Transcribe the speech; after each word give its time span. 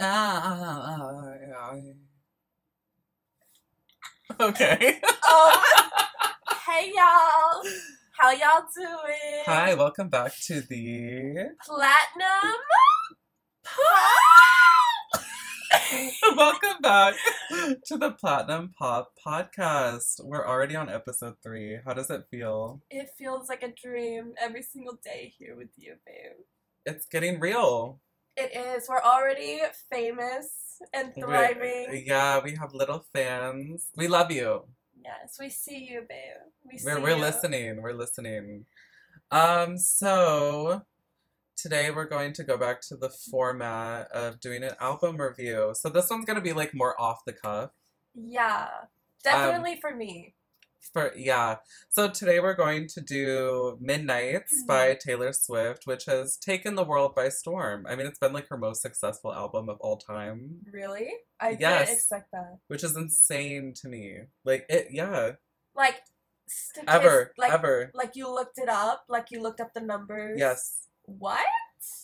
Okay. 4.40 4.40
Um, 4.40 4.42
hey 6.66 6.90
y'all, 6.94 7.62
how 8.18 8.30
y'all 8.30 8.64
doing? 8.74 9.44
Hi, 9.44 9.74
welcome 9.74 10.08
back 10.08 10.32
to 10.46 10.62
the. 10.62 11.50
Platinum. 11.66 12.56
Pop. 15.12 15.22
welcome 16.34 16.80
back 16.80 17.14
to 17.84 17.98
the 17.98 18.12
Platinum 18.12 18.72
Pop 18.78 19.12
Podcast. 19.26 20.24
We're 20.24 20.48
already 20.48 20.76
on 20.76 20.88
episode 20.88 21.34
three. 21.42 21.78
How 21.84 21.92
does 21.92 22.08
it 22.08 22.24
feel? 22.30 22.80
It 22.88 23.10
feels 23.18 23.50
like 23.50 23.62
a 23.62 23.68
dream 23.68 24.32
every 24.40 24.62
single 24.62 24.98
day 25.04 25.34
here 25.36 25.56
with 25.56 25.76
you, 25.76 25.96
babe. 26.06 26.38
It's 26.86 27.04
getting 27.04 27.38
real. 27.38 28.00
It 28.36 28.56
is. 28.56 28.88
We're 28.88 29.00
already 29.02 29.60
famous 29.90 30.78
and 30.92 31.12
We- 31.16 31.22
thriving. 31.22 32.02
yeah, 32.06 32.40
we 32.42 32.54
have 32.56 32.72
little 32.72 33.04
fans. 33.12 33.88
We 33.96 34.08
love 34.08 34.30
you. 34.30 34.64
Yes, 35.04 35.36
we 35.40 35.48
see 35.50 35.88
you, 35.90 36.00
babe. 36.08 36.42
We 36.70 36.78
see 36.78 36.84
We're, 36.86 37.00
we're 37.00 37.10
you. 37.16 37.22
listening. 37.22 37.82
We're 37.82 37.92
listening. 37.92 38.66
Um, 39.30 39.76
so 39.78 40.82
today 41.56 41.90
we're 41.90 42.08
going 42.08 42.32
to 42.34 42.44
go 42.44 42.56
back 42.56 42.80
to 42.82 42.96
the 42.96 43.10
format 43.10 44.08
of 44.12 44.40
doing 44.40 44.62
an 44.62 44.72
album 44.80 45.16
review. 45.20 45.72
So 45.74 45.88
this 45.88 46.08
one's 46.10 46.24
gonna 46.24 46.40
be 46.40 46.52
like 46.52 46.74
more 46.74 46.98
off 47.00 47.24
the 47.26 47.32
cuff. 47.32 47.70
Yeah, 48.14 48.68
Um, 48.80 48.86
definitely 49.22 49.78
for 49.80 49.94
me. 49.94 50.34
For 50.92 51.12
yeah. 51.16 51.56
So 51.88 52.08
today 52.08 52.40
we're 52.40 52.54
going 52.54 52.88
to 52.88 53.00
do 53.00 53.76
Midnights 53.80 54.52
mm-hmm. 54.62 54.66
by 54.66 54.94
Taylor 54.94 55.32
Swift, 55.32 55.86
which 55.86 56.04
has 56.06 56.36
taken 56.36 56.74
the 56.74 56.84
world 56.84 57.14
by 57.14 57.28
storm. 57.28 57.86
I 57.88 57.94
mean, 57.96 58.06
it's 58.06 58.18
been 58.18 58.32
like 58.32 58.48
her 58.48 58.56
most 58.56 58.82
successful 58.82 59.32
album 59.32 59.68
of 59.68 59.78
all 59.80 59.96
time, 59.98 60.60
Really? 60.72 61.10
I 61.40 61.56
Yes. 61.58 61.86
didn't 61.86 61.96
expect 61.96 62.30
that. 62.32 62.58
which 62.68 62.82
is 62.84 62.96
insane 62.96 63.72
to 63.82 63.88
me. 63.88 64.18
Like 64.44 64.66
it, 64.68 64.88
yeah, 64.90 65.32
Like, 65.74 66.00
ever, 66.88 67.32
like, 67.38 67.52
ever. 67.52 67.90
like 67.94 68.16
you 68.16 68.28
looked 68.32 68.58
it 68.58 68.68
up. 68.68 69.04
Like 69.08 69.30
you 69.30 69.40
looked 69.42 69.60
up 69.60 69.72
the 69.74 69.80
numbers. 69.80 70.38
Yes. 70.38 70.88
What? 71.04 71.46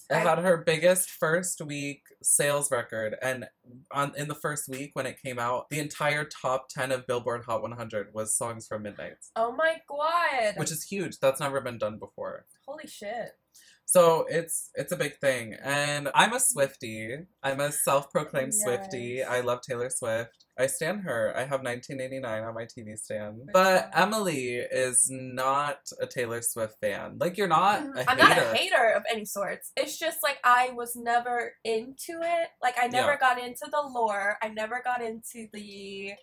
It 0.08 0.14
I- 0.14 0.18
had 0.20 0.38
her 0.38 0.58
biggest 0.58 1.10
first 1.10 1.60
week 1.60 2.02
sales 2.22 2.70
record, 2.70 3.16
and 3.22 3.46
on 3.90 4.14
in 4.16 4.28
the 4.28 4.34
first 4.34 4.68
week 4.68 4.90
when 4.94 5.06
it 5.06 5.20
came 5.20 5.38
out, 5.38 5.68
the 5.70 5.78
entire 5.80 6.24
top 6.24 6.68
ten 6.68 6.92
of 6.92 7.06
Billboard 7.06 7.44
Hot 7.44 7.62
100 7.62 8.14
was 8.14 8.34
songs 8.34 8.66
from 8.66 8.82
Midnights, 8.82 9.30
Oh 9.36 9.52
my 9.52 9.80
god. 9.88 10.54
which 10.56 10.70
is 10.70 10.84
huge. 10.84 11.18
That's 11.18 11.40
never 11.40 11.60
been 11.60 11.78
done 11.78 11.98
before. 11.98 12.46
holy 12.66 12.86
shit. 12.86 13.36
So 13.84 14.26
it's 14.28 14.70
it's 14.74 14.90
a 14.92 14.96
big 14.96 15.18
thing, 15.20 15.54
and 15.62 16.08
I'm 16.14 16.32
a 16.32 16.38
Swiftie. 16.38 17.26
I'm 17.42 17.60
a 17.60 17.70
self-proclaimed 17.70 18.52
oh, 18.64 18.68
Swiftie. 18.68 19.24
I 19.24 19.40
love 19.40 19.60
Taylor 19.62 19.90
Swift. 19.90 20.45
I 20.58 20.66
stand 20.66 21.02
her. 21.02 21.32
I 21.36 21.40
have 21.40 21.62
1989 21.62 22.42
on 22.44 22.54
my 22.54 22.64
TV 22.64 22.96
stand. 22.98 23.50
But. 23.52 23.90
Emily 23.94 24.56
is 24.56 25.08
not 25.10 25.78
a 26.00 26.06
Taylor 26.06 26.40
Swift 26.42 26.76
fan. 26.80 27.18
Like 27.18 27.36
you're 27.36 27.46
not 27.48 27.80
a 27.96 28.10
I'm 28.10 28.16
hater. 28.18 28.28
not 28.28 28.38
a 28.38 28.56
hater 28.56 28.90
of 28.96 29.02
any 29.12 29.24
sorts. 29.26 29.72
It's 29.76 29.98
just 29.98 30.22
like 30.22 30.38
I 30.44 30.70
was 30.74 30.96
never 30.96 31.52
into 31.64 32.20
it. 32.22 32.48
Like 32.62 32.76
I 32.80 32.86
never 32.86 33.12
Yeah. 33.12 33.18
got 33.18 33.38
into 33.42 33.66
the 33.70 33.82
lore. 33.82 34.38
I 34.42 34.48
never 34.48 34.80
got 34.82 35.02
into 35.02 35.46
the 35.52 36.14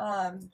um 0.00 0.50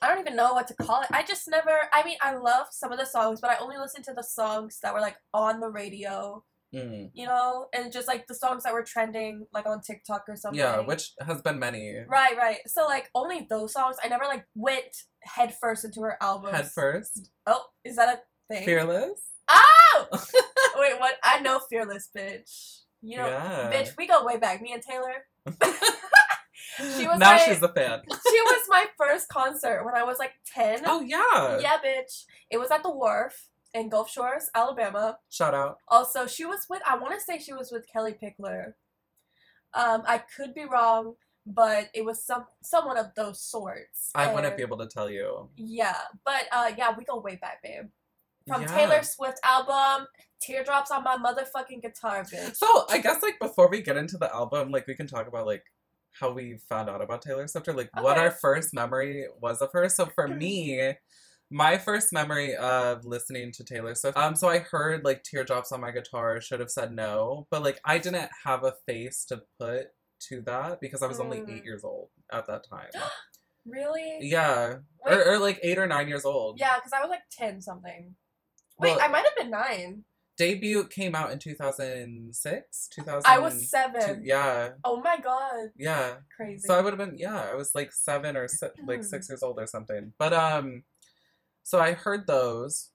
I 0.00 0.08
don't 0.08 0.20
even 0.20 0.36
know 0.36 0.52
what 0.52 0.68
to 0.68 0.74
call 0.74 1.02
it. 1.02 1.08
I 1.12 1.22
just 1.24 1.48
never 1.48 1.88
I 1.92 2.04
mean 2.04 2.18
I 2.22 2.36
love 2.36 2.66
some 2.70 2.92
of 2.92 2.98
the 2.98 3.04
songs, 3.06 3.40
but 3.40 3.50
I 3.50 3.56
only 3.60 3.78
listened 3.78 4.04
to 4.06 4.14
the 4.14 4.22
songs 4.22 4.78
that 4.82 4.94
were 4.94 5.00
like 5.00 5.16
on 5.32 5.60
the 5.60 5.68
radio, 5.70 6.44
Mm. 6.74 7.10
you 7.14 7.26
know, 7.26 7.66
and 7.72 7.92
just 7.92 8.08
like 8.08 8.26
the 8.26 8.34
songs 8.34 8.64
that 8.64 8.72
were 8.72 8.82
trending 8.82 9.46
like 9.52 9.66
on 9.66 9.80
TikTok 9.80 10.24
or 10.28 10.36
something. 10.36 10.58
Yeah, 10.58 10.80
which 10.80 11.12
has 11.24 11.40
been 11.42 11.58
many. 11.58 11.96
Right, 12.08 12.36
right. 12.36 12.58
So 12.66 12.84
like 12.86 13.10
only 13.14 13.46
those 13.48 13.72
songs. 13.72 13.96
I 14.02 14.08
never 14.08 14.24
like 14.24 14.44
went 14.54 14.96
headfirst 15.22 15.84
into 15.84 16.00
her 16.00 16.16
albums. 16.20 16.54
Head 16.56 16.70
first, 16.70 17.30
Oh, 17.46 17.64
is 17.84 17.96
that 17.96 18.08
a 18.18 18.52
thing? 18.52 18.64
fearless. 18.64 19.20
Oh! 19.48 20.06
Wait, 20.76 20.98
what? 20.98 21.14
I 21.22 21.40
know 21.40 21.60
Fearless, 21.70 22.08
bitch. 22.16 22.80
You 23.02 23.18
know, 23.18 23.26
Yeah. 23.28 23.70
bitch, 23.72 23.96
we 23.96 24.06
go 24.06 24.24
way 24.24 24.38
back. 24.38 24.60
Me 24.62 24.72
and 24.72 24.82
Taylor. 24.82 25.26
she 26.98 27.06
was 27.06 27.18
now 27.18 27.32
my, 27.32 27.38
she's 27.38 27.62
a 27.62 27.68
fan. 27.68 28.00
she 28.10 28.40
was 28.40 28.62
my 28.68 28.86
first 28.98 29.28
concert 29.28 29.84
when 29.84 29.94
I 29.94 30.02
was 30.04 30.18
like 30.18 30.32
10. 30.54 30.82
Oh 30.86 31.00
yeah. 31.00 31.58
Yeah, 31.60 31.76
bitch. 31.84 32.24
It 32.50 32.58
was 32.58 32.70
at 32.70 32.82
the 32.82 32.90
Wharf 32.90 33.48
in 33.74 33.88
Gulf 33.88 34.10
Shores, 34.10 34.48
Alabama. 34.54 35.18
Shout 35.30 35.52
out. 35.52 35.78
Also, 35.88 36.26
she 36.26 36.44
was 36.44 36.66
with, 36.70 36.80
I 36.88 36.96
want 36.96 37.14
to 37.14 37.20
say 37.20 37.38
she 37.38 37.52
was 37.52 37.70
with 37.72 37.86
Kellie 37.92 38.14
Pickler. 38.14 38.74
Um, 39.74 40.04
I 40.06 40.18
could 40.18 40.54
be 40.54 40.64
wrong, 40.64 41.14
but 41.44 41.90
it 41.92 42.04
was 42.04 42.24
some 42.24 42.46
someone 42.62 42.96
of 42.96 43.06
those 43.16 43.40
sorts. 43.40 44.12
I 44.14 44.32
wouldn't 44.32 44.56
be 44.56 44.62
able 44.62 44.78
to 44.78 44.86
tell 44.86 45.10
you. 45.10 45.48
Yeah, 45.56 45.96
but 46.24 46.44
uh, 46.52 46.70
yeah, 46.78 46.94
we 46.96 47.04
go 47.04 47.18
way 47.18 47.36
back, 47.36 47.62
babe. 47.62 47.86
From 48.46 48.62
Yeah. 48.62 48.68
Taylor 48.68 49.02
Swift 49.02 49.38
album, 49.42 50.06
Teardrops 50.40 50.90
on 50.92 51.02
My 51.02 51.16
Motherfucking 51.16 51.82
Guitar, 51.82 52.22
bitch. 52.22 52.54
So 52.56 52.86
I 52.88 52.98
guess 52.98 53.22
like 53.22 53.40
before 53.40 53.68
we 53.68 53.82
get 53.82 53.96
into 53.96 54.16
the 54.16 54.32
album, 54.32 54.70
like 54.70 54.86
we 54.86 54.94
can 54.94 55.08
talk 55.08 55.26
about 55.26 55.46
like 55.46 55.64
how 56.12 56.30
we 56.30 56.58
found 56.68 56.88
out 56.88 57.02
about 57.02 57.22
Taylor 57.22 57.46
Swift 57.48 57.66
or 57.66 57.72
like 57.72 57.90
what 58.00 58.16
our 58.16 58.30
first 58.30 58.72
memory 58.72 59.26
was 59.40 59.60
of 59.60 59.72
her. 59.72 59.88
So 59.88 60.06
for 60.06 60.28
me, 60.28 60.94
my 61.54 61.78
first 61.78 62.12
memory 62.12 62.56
of 62.56 63.04
listening 63.04 63.52
to 63.52 63.62
Taylor 63.64 63.94
Swift, 63.94 64.18
um, 64.18 64.34
so 64.34 64.48
I 64.48 64.58
heard 64.58 65.04
like 65.04 65.22
teardrops 65.22 65.70
on 65.72 65.80
my 65.80 65.92
guitar, 65.92 66.40
should 66.40 66.58
have 66.60 66.70
said 66.70 66.92
no, 66.92 67.46
but 67.50 67.62
like 67.62 67.80
I 67.84 67.98
didn't 67.98 68.28
have 68.44 68.64
a 68.64 68.74
face 68.86 69.24
to 69.26 69.42
put 69.60 69.86
to 70.28 70.40
that 70.46 70.80
because 70.80 71.02
I 71.02 71.06
was 71.06 71.20
only 71.20 71.38
Mm. 71.38 71.50
eight 71.56 71.64
years 71.64 71.84
old 71.84 72.08
at 72.32 72.46
that 72.48 72.64
time. 72.68 72.90
Really? 73.66 74.18
yeah, 74.20 74.74
Wait, 75.06 75.14
or, 75.16 75.24
or 75.32 75.38
like 75.38 75.58
eight 75.62 75.78
or 75.78 75.86
nine 75.86 76.06
years 76.06 76.26
old. 76.26 76.58
yeah, 76.60 76.74
because 76.76 76.92
I 76.92 77.00
was 77.00 77.08
like 77.08 77.22
10 77.32 77.62
something. 77.62 78.14
Wait, 78.78 78.90
Well- 78.90 79.00
I 79.00 79.08
might 79.08 79.24
have 79.24 79.36
been 79.38 79.50
9. 79.50 80.04
Debut 80.36 80.84
came 80.88 81.14
out 81.14 81.30
in 81.30 81.38
two 81.38 81.54
thousand 81.54 82.34
six, 82.34 82.88
two 82.92 83.02
thousand. 83.02 83.22
I 83.30 83.38
was 83.38 83.70
7. 83.70 84.22
Yeah, 84.24 84.70
Oh 84.84 85.00
my 85.00 85.16
god. 85.18 85.70
yeah. 85.76 86.16
Crazy. 86.36 86.66
So 86.66 86.74
I 86.76 86.80
would 86.82 86.92
have 86.92 86.98
been 86.98 87.16
yeah, 87.16 87.40
I 87.50 87.54
was 87.54 87.72
like 87.74 87.92
seven 87.92 88.36
or 88.36 88.48
si- 88.48 88.66
like 88.86 89.00
Mm. 89.00 89.04
six 89.04 89.28
years 89.30 89.42
old 89.44 89.58
or 89.60 89.66
something. 89.68 90.12
But 90.18 90.32
um, 90.34 90.82
so 91.64 91.80
I 91.80 91.92
heard 91.92 92.26
those, 92.26 92.90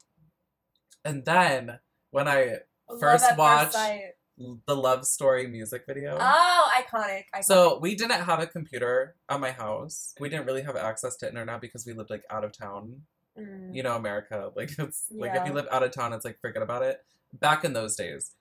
and 1.03 1.25
then 1.25 1.79
when 2.11 2.27
I 2.27 2.59
Love 2.89 2.99
first 2.99 3.37
watched 3.37 3.73
sight. 3.73 4.01
the 4.37 4.75
Love 4.75 5.05
Story 5.05 5.47
music 5.47 5.83
video. 5.87 6.17
Oh, 6.19 6.71
iconic. 6.75 7.23
iconic. 7.35 7.43
So 7.43 7.79
we 7.81 7.95
didn't 7.95 8.21
have 8.21 8.39
a 8.39 8.47
computer 8.47 9.15
at 9.29 9.39
my 9.39 9.51
house. 9.51 10.13
We 10.19 10.29
didn't 10.29 10.45
really 10.45 10.61
have 10.63 10.75
access 10.75 11.17
to 11.17 11.27
internet 11.27 11.61
because 11.61 11.85
we 11.85 11.93
lived 11.93 12.09
like 12.09 12.23
out 12.29 12.43
of 12.43 12.57
town. 12.57 13.01
Mm. 13.37 13.75
You 13.75 13.83
know, 13.83 13.95
America. 13.95 14.51
Like 14.55 14.71
it's 14.77 15.05
like 15.11 15.35
if 15.35 15.47
you 15.47 15.53
live 15.53 15.67
out 15.71 15.83
of 15.83 15.91
town, 15.91 16.13
it's 16.13 16.25
like 16.25 16.39
forget 16.39 16.63
about 16.63 16.83
it. 16.83 16.99
Back 17.33 17.63
in 17.63 17.73
those 17.73 17.95
days. 17.95 18.31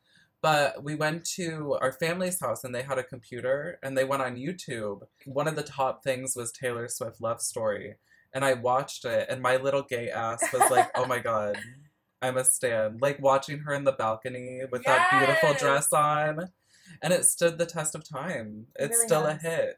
But 0.41 0.85
we 0.85 0.95
went 0.95 1.25
to 1.37 1.77
our 1.81 1.93
family's 1.93 2.41
house 2.41 2.63
and 2.63 2.73
they 2.75 2.83
had 2.83 2.99
a 2.99 3.03
computer 3.03 3.79
and 3.83 3.99
they 3.99 4.05
went 4.05 4.23
on 4.23 4.37
YouTube. 4.37 5.01
One 5.27 5.49
of 5.49 5.57
the 5.57 5.65
top 5.65 6.05
things 6.05 6.35
was 6.37 6.53
Taylor 6.53 6.87
Swift 6.89 7.21
Love 7.21 7.41
Story. 7.41 7.97
And 8.35 8.45
I 8.45 8.55
watched 8.55 9.05
it 9.05 9.27
and 9.31 9.41
my 9.41 9.57
little 9.57 9.83
gay 9.83 10.11
ass 10.11 10.43
was 10.53 10.71
like, 10.71 10.91
oh 10.95 11.07
my 11.07 11.19
god, 11.19 11.59
I'm 12.21 12.37
a 12.37 12.45
stan. 12.45 12.99
Like 13.01 13.21
watching 13.23 13.59
her 13.61 13.75
in 13.75 13.85
the 13.85 13.93
balcony 13.93 14.61
with 14.71 14.85
that 14.85 15.09
beautiful 15.11 15.55
dress 15.55 15.93
on. 15.93 16.51
And 17.03 17.13
it 17.13 17.25
stood 17.25 17.59
the 17.59 17.67
test 17.67 17.95
of 17.95 18.09
time. 18.09 18.67
It 18.79 18.85
It's 18.85 18.97
really 18.97 19.07
still 19.07 19.27
a 19.27 19.35
hit. 19.35 19.77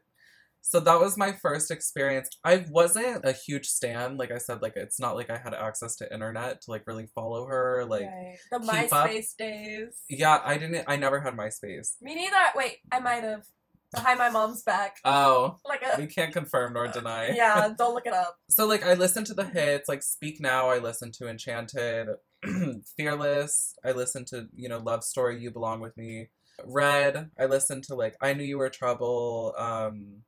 So 0.63 0.79
that 0.79 0.99
was 0.99 1.17
my 1.17 1.31
first 1.31 1.71
experience. 1.71 2.29
I 2.43 2.65
wasn't 2.69 3.25
a 3.25 3.31
huge 3.31 3.65
stan. 3.65 4.15
Like 4.17 4.31
I 4.31 4.37
said, 4.37 4.61
like 4.61 4.73
it's 4.75 4.99
not 4.99 5.15
like 5.15 5.29
I 5.31 5.37
had 5.37 5.53
access 5.55 5.95
to 5.97 6.13
internet 6.13 6.61
to 6.61 6.71
like 6.71 6.85
really 6.85 7.07
follow 7.15 7.47
her. 7.47 7.83
Like 7.85 8.03
Right. 8.03 8.37
the 8.51 8.57
up. 8.57 8.63
MySpace 8.63 9.35
days. 9.37 9.95
yeah, 10.07 10.39
I 10.45 10.57
didn't 10.57 10.85
I 10.87 10.97
never 10.97 11.19
had 11.19 11.35
MySpace. 11.35 11.95
Me 12.01 12.15
neither. 12.15 12.35
Wait, 12.55 12.77
I 12.91 12.99
might 12.99 13.23
have. 13.23 13.45
Behind 13.93 14.17
my 14.19 14.29
mom's 14.29 14.63
back. 14.63 14.97
Oh. 15.03 15.57
Like 15.67 15.83
We 15.97 16.07
can't 16.07 16.33
confirm 16.33 16.73
nor 16.73 16.87
deny. 16.87 17.31
Yeah, 17.35 17.69
don't 17.77 17.93
look 17.93 18.05
it 18.05 18.13
up. 18.13 18.37
So 18.49 18.65
like 18.67 18.85
I 18.85 18.93
listened 18.93 19.27
to 19.27 19.33
the 19.33 19.45
hits, 19.45 19.87
like 19.89 20.03
Speak 20.03 20.39
Now, 20.41 20.69
I 20.69 20.79
listened 20.79 21.13
to 21.15 21.27
Enchanted, 21.29 22.09
Fearless, 22.97 23.75
I 23.85 23.91
listened 23.91 24.27
to, 24.27 24.47
you 24.55 24.67
know, 24.69 24.79
Love 24.79 25.03
Story, 25.03 25.41
You 25.41 25.51
Belong 25.51 25.79
With 25.79 25.95
Me. 25.97 26.29
Red, 26.65 27.29
I 27.39 27.45
listened 27.45 27.83
to 27.85 27.95
like 27.95 28.15
I 28.21 28.33
Knew 28.33 28.43
You 28.43 28.57
Were 28.57 28.69
Trouble, 28.69 29.53
um 29.57 30.23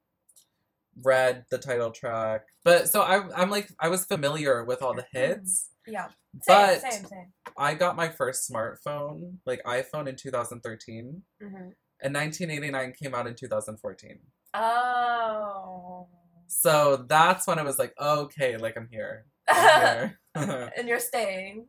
Red, 1.02 1.46
the 1.50 1.58
title 1.58 1.92
track. 1.92 2.46
But 2.64 2.88
so 2.90 3.02
I 3.02 3.24
I'm 3.36 3.50
like 3.50 3.70
I 3.80 3.90
was 3.90 4.06
familiar 4.06 4.64
with 4.64 4.82
all 4.82 4.94
the 4.94 5.06
hits. 5.12 5.70
Yeah. 5.88 6.08
Same, 6.42 6.42
But 6.48 6.82
same, 6.82 7.06
same. 7.06 7.34
I 7.58 7.74
got 7.76 7.96
my 7.96 8.10
first 8.10 8.50
smartphone, 8.50 9.38
like 9.46 9.62
iPhone 9.66 10.08
in 10.08 10.16
2013, 10.16 11.22
hmm 11.42 11.70
and 12.04 12.14
1989 12.14 12.94
came 13.02 13.16
out 13.16 13.28
in 13.28 13.34
2014. 13.34 14.20
Oh. 14.54 16.08
So 16.48 17.06
that's 17.08 17.48
when 17.48 17.58
I 17.58 17.64
was 17.64 17.80
like, 17.80 17.94
okay, 18.00 18.58
like 18.58 18.76
I'm 18.78 18.90
here. 18.92 19.26
I'm 19.48 20.12
here. 20.36 20.72
and 20.78 20.88
you're 20.88 21.00
staying. 21.00 21.68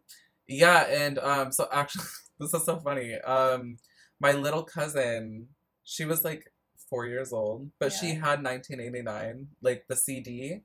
yeah, 0.49 0.87
and 0.89 1.19
um, 1.21 1.53
so 1.53 1.69
actually, 1.73 2.05
this 2.41 2.53
is 2.53 2.65
so 2.65 2.79
funny. 2.81 3.15
Um, 3.15 3.77
my 4.21 4.33
little 4.33 4.65
cousin, 4.65 5.49
she 5.85 6.05
was 6.05 6.25
like 6.25 6.45
four 6.91 7.07
years 7.07 7.33
old, 7.33 7.71
but 7.79 7.93
she 7.93 8.15
had 8.15 8.43
1989, 8.43 9.49
like 9.63 9.85
the 9.89 9.97
CD, 9.97 10.63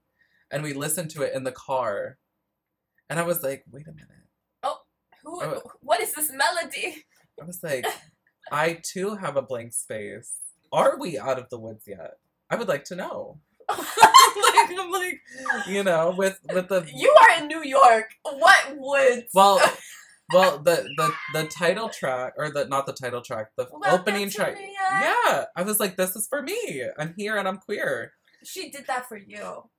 and 0.52 0.64
we 0.64 0.74
listened 0.74 1.12
to 1.12 1.22
it 1.22 1.34
in 1.36 1.44
the 1.44 1.52
car. 1.52 2.18
And 3.10 3.20
I 3.20 3.24
was 3.24 3.44
like, 3.44 3.64
wait 3.72 3.88
a 3.88 3.92
minute. 3.92 4.28
Oh, 4.64 4.78
who? 5.24 5.62
What 5.82 6.00
is 6.02 6.14
this 6.14 6.32
melody? 6.32 7.04
I 7.42 7.46
was 7.46 7.62
like, 7.64 7.86
I 8.52 8.80
too 8.82 9.16
have 9.16 9.36
a 9.36 9.42
blank 9.42 9.74
space. 9.74 10.36
Are 10.72 10.98
we 10.98 11.18
out 11.18 11.40
of 11.40 11.50
the 11.50 11.60
woods 11.60 11.86
yet? 11.88 12.18
I 12.50 12.56
would 12.56 12.68
like 12.68 12.86
to 12.86 12.96
know. 12.96 13.40
like, 13.70 14.72
I'm 14.72 14.92
like, 14.92 15.22
you 15.68 15.84
know, 15.84 16.14
with 16.18 16.40
with 16.52 16.70
the 16.70 16.88
you 16.94 17.14
are 17.22 17.42
in 17.42 17.48
New 17.48 17.64
York. 17.64 18.16
What 18.24 18.76
woods? 18.78 19.30
well, 19.34 19.62
well, 20.34 20.60
the 20.60 20.90
the 20.98 21.12
the 21.34 21.48
title 21.48 21.90
track 21.90 22.34
or 22.38 22.50
the 22.50 22.66
not 22.66 22.86
the 22.86 22.94
title 22.94 23.22
track, 23.22 23.52
the 23.56 23.68
Welcome 23.72 24.00
opening 24.00 24.30
track. 24.30 24.58
Yeah, 24.60 25.46
I 25.56 25.64
was 25.64 25.80
like, 25.80 25.98
this 25.98 26.16
is 26.16 26.28
for 26.28 26.42
me. 26.42 26.84
I'm 26.98 27.14
here 27.16 27.38
and 27.38 27.48
I'm 27.48 27.58
queer. 27.58 28.14
She 28.44 28.72
did 28.72 28.88
that 28.88 29.08
for 29.08 29.18
you. 29.18 29.70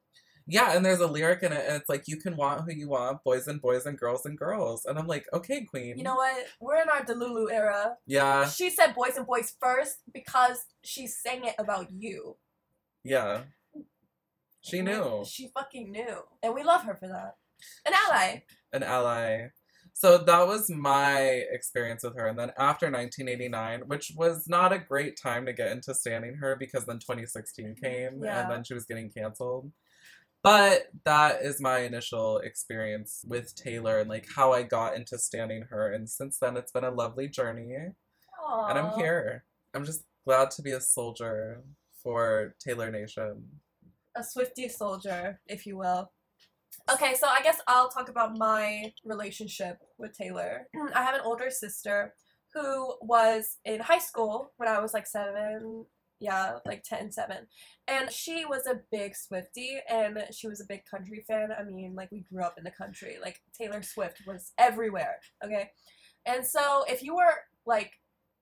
Yeah, 0.47 0.75
and 0.77 0.85
there's 0.85 1.01
a 1.01 1.07
lyric 1.07 1.43
in 1.43 1.53
it, 1.53 1.65
and 1.67 1.77
it's 1.77 1.89
like 1.89 2.09
you 2.09 2.17
can 2.17 2.37
want 2.37 2.63
who 2.63 2.73
you 2.73 2.89
want, 2.89 3.23
boys 3.23 3.47
and 3.47 3.61
boys 3.61 3.87
and 3.87 3.97
girls 3.99 4.27
and 4.27 4.37
girls. 4.37 4.85
And 4.85 4.99
I'm 4.99 5.07
like, 5.07 5.27
okay, 5.33 5.65
queen. 5.65 5.97
You 5.97 6.03
know 6.05 6.17
what? 6.17 6.45
We're 6.61 6.81
in 6.83 6.89
our 6.89 7.05
Delulu 7.05 7.53
era. 7.53 7.97
Yeah, 8.07 8.49
She 8.49 8.71
said 8.71 8.95
boys 8.95 9.17
and 9.17 9.27
boys 9.27 9.55
first 9.61 9.99
because 10.13 10.65
she 10.83 11.07
sang 11.07 11.45
it 11.45 11.55
about 11.59 11.91
you. 11.93 12.37
yeah. 13.05 13.43
She 14.63 14.83
knew. 14.83 15.25
She 15.27 15.49
fucking 15.55 15.91
knew. 15.91 16.19
And 16.43 16.55
we 16.55 16.63
love 16.63 16.83
her 16.83 16.95
for 16.95 17.09
that. 17.09 17.37
An 17.87 17.95
ally. 18.09 18.43
An 18.75 18.83
ally. 18.83 19.49
So 19.95 20.19
that 20.19 20.47
was 20.47 20.69
my 20.71 21.21
experience 21.51 22.05
with 22.05 22.15
her. 22.17 22.27
And 22.27 22.39
then 22.39 22.53
after 22.59 22.91
1989, 22.91 23.83
which 23.87 24.13
was 24.17 24.47
not 24.49 24.73
a 24.73 24.79
great 24.79 25.19
time 25.19 25.47
to 25.47 25.53
get 25.55 25.73
into 25.73 25.95
standing 25.95 26.35
her 26.37 26.57
because 26.57 26.85
then 26.85 26.99
2016 26.99 27.75
came 27.83 28.23
Yeah. 28.23 28.43
and 28.43 28.51
then 28.51 28.63
she 28.65 28.75
was 28.75 28.85
getting 28.85 29.11
canceled. 29.11 29.73
But 30.43 30.89
that 31.05 31.43
is 31.43 31.61
my 31.61 31.81
initial 31.81 32.39
experience 32.39 33.25
with 33.27 33.55
Taylor 33.55 33.99
and 33.99 34.09
like 34.09 34.27
how 34.35 34.53
I 34.53 34.63
got 34.63 34.97
into 34.97 35.19
standing 35.19 35.65
her. 35.71 35.93
And 35.93 36.09
since 36.09 36.39
then, 36.39 36.57
it's 36.57 36.73
been 36.73 36.85
a 36.85 36.91
lovely 36.91 37.29
journey. 37.29 37.75
and 37.75 38.79
I'm 38.79 38.99
here. 38.99 39.45
I'm 39.75 39.85
just 39.85 40.05
glad 40.25 40.51
to 40.53 40.63
be 40.63 40.73
a 40.73 40.81
soldier 40.81 41.63
for 42.03 42.55
Taylor 42.59 42.91
Nation. 42.91 43.45
a 44.17 44.23
Swiftie 44.23 44.71
soldier, 44.71 45.41
if 45.47 45.67
you 45.67 45.77
will. 45.77 46.11
Okay, 46.93 47.15
so 47.15 47.27
I 47.29 47.43
guess 47.43 47.61
I'll 47.67 47.89
talk 47.89 48.09
about 48.09 48.39
my 48.39 48.93
relationship 49.05 49.79
with 49.99 50.17
Taylor. 50.17 50.67
I 50.95 51.03
have 51.03 51.15
an 51.15 51.21
older 51.25 51.51
sister 51.51 52.15
who 52.55 52.95
was 53.03 53.59
in 53.65 53.81
high 53.81 53.99
school 53.99 54.53
when 54.57 54.69
I 54.69 54.81
was 54.81 54.95
like 54.95 55.07
seven, 55.07 55.85
yeah, 56.21 56.59
like 56.67 56.85
10, 56.85 57.11
7. 57.11 57.47
And 57.89 58.13
she 58.13 58.45
was 58.45 58.67
a 58.67 58.81
big 58.93 59.15
Swiftie 59.15 59.79
and 59.89 60.23
she 60.33 60.47
was 60.47 60.61
a 60.61 60.67
big 60.69 60.83
country 60.85 61.25
fan. 61.27 61.49
I 61.59 61.65
mean, 61.65 61.95
like 61.97 62.13
we 62.13 62.21
grew 62.21 62.45
up 62.45 62.55
in 62.59 62.65
the 62.65 62.71
country. 62.71 63.17
Like 63.21 63.41
Taylor 63.59 63.83
Swift 63.83 64.23
was 64.27 64.53
everywhere, 64.59 65.19
okay? 65.45 65.71
And 66.27 66.47
so 66.47 66.85
if 66.89 67.03
you 67.03 67.17
were 67.17 67.35
like 67.67 67.93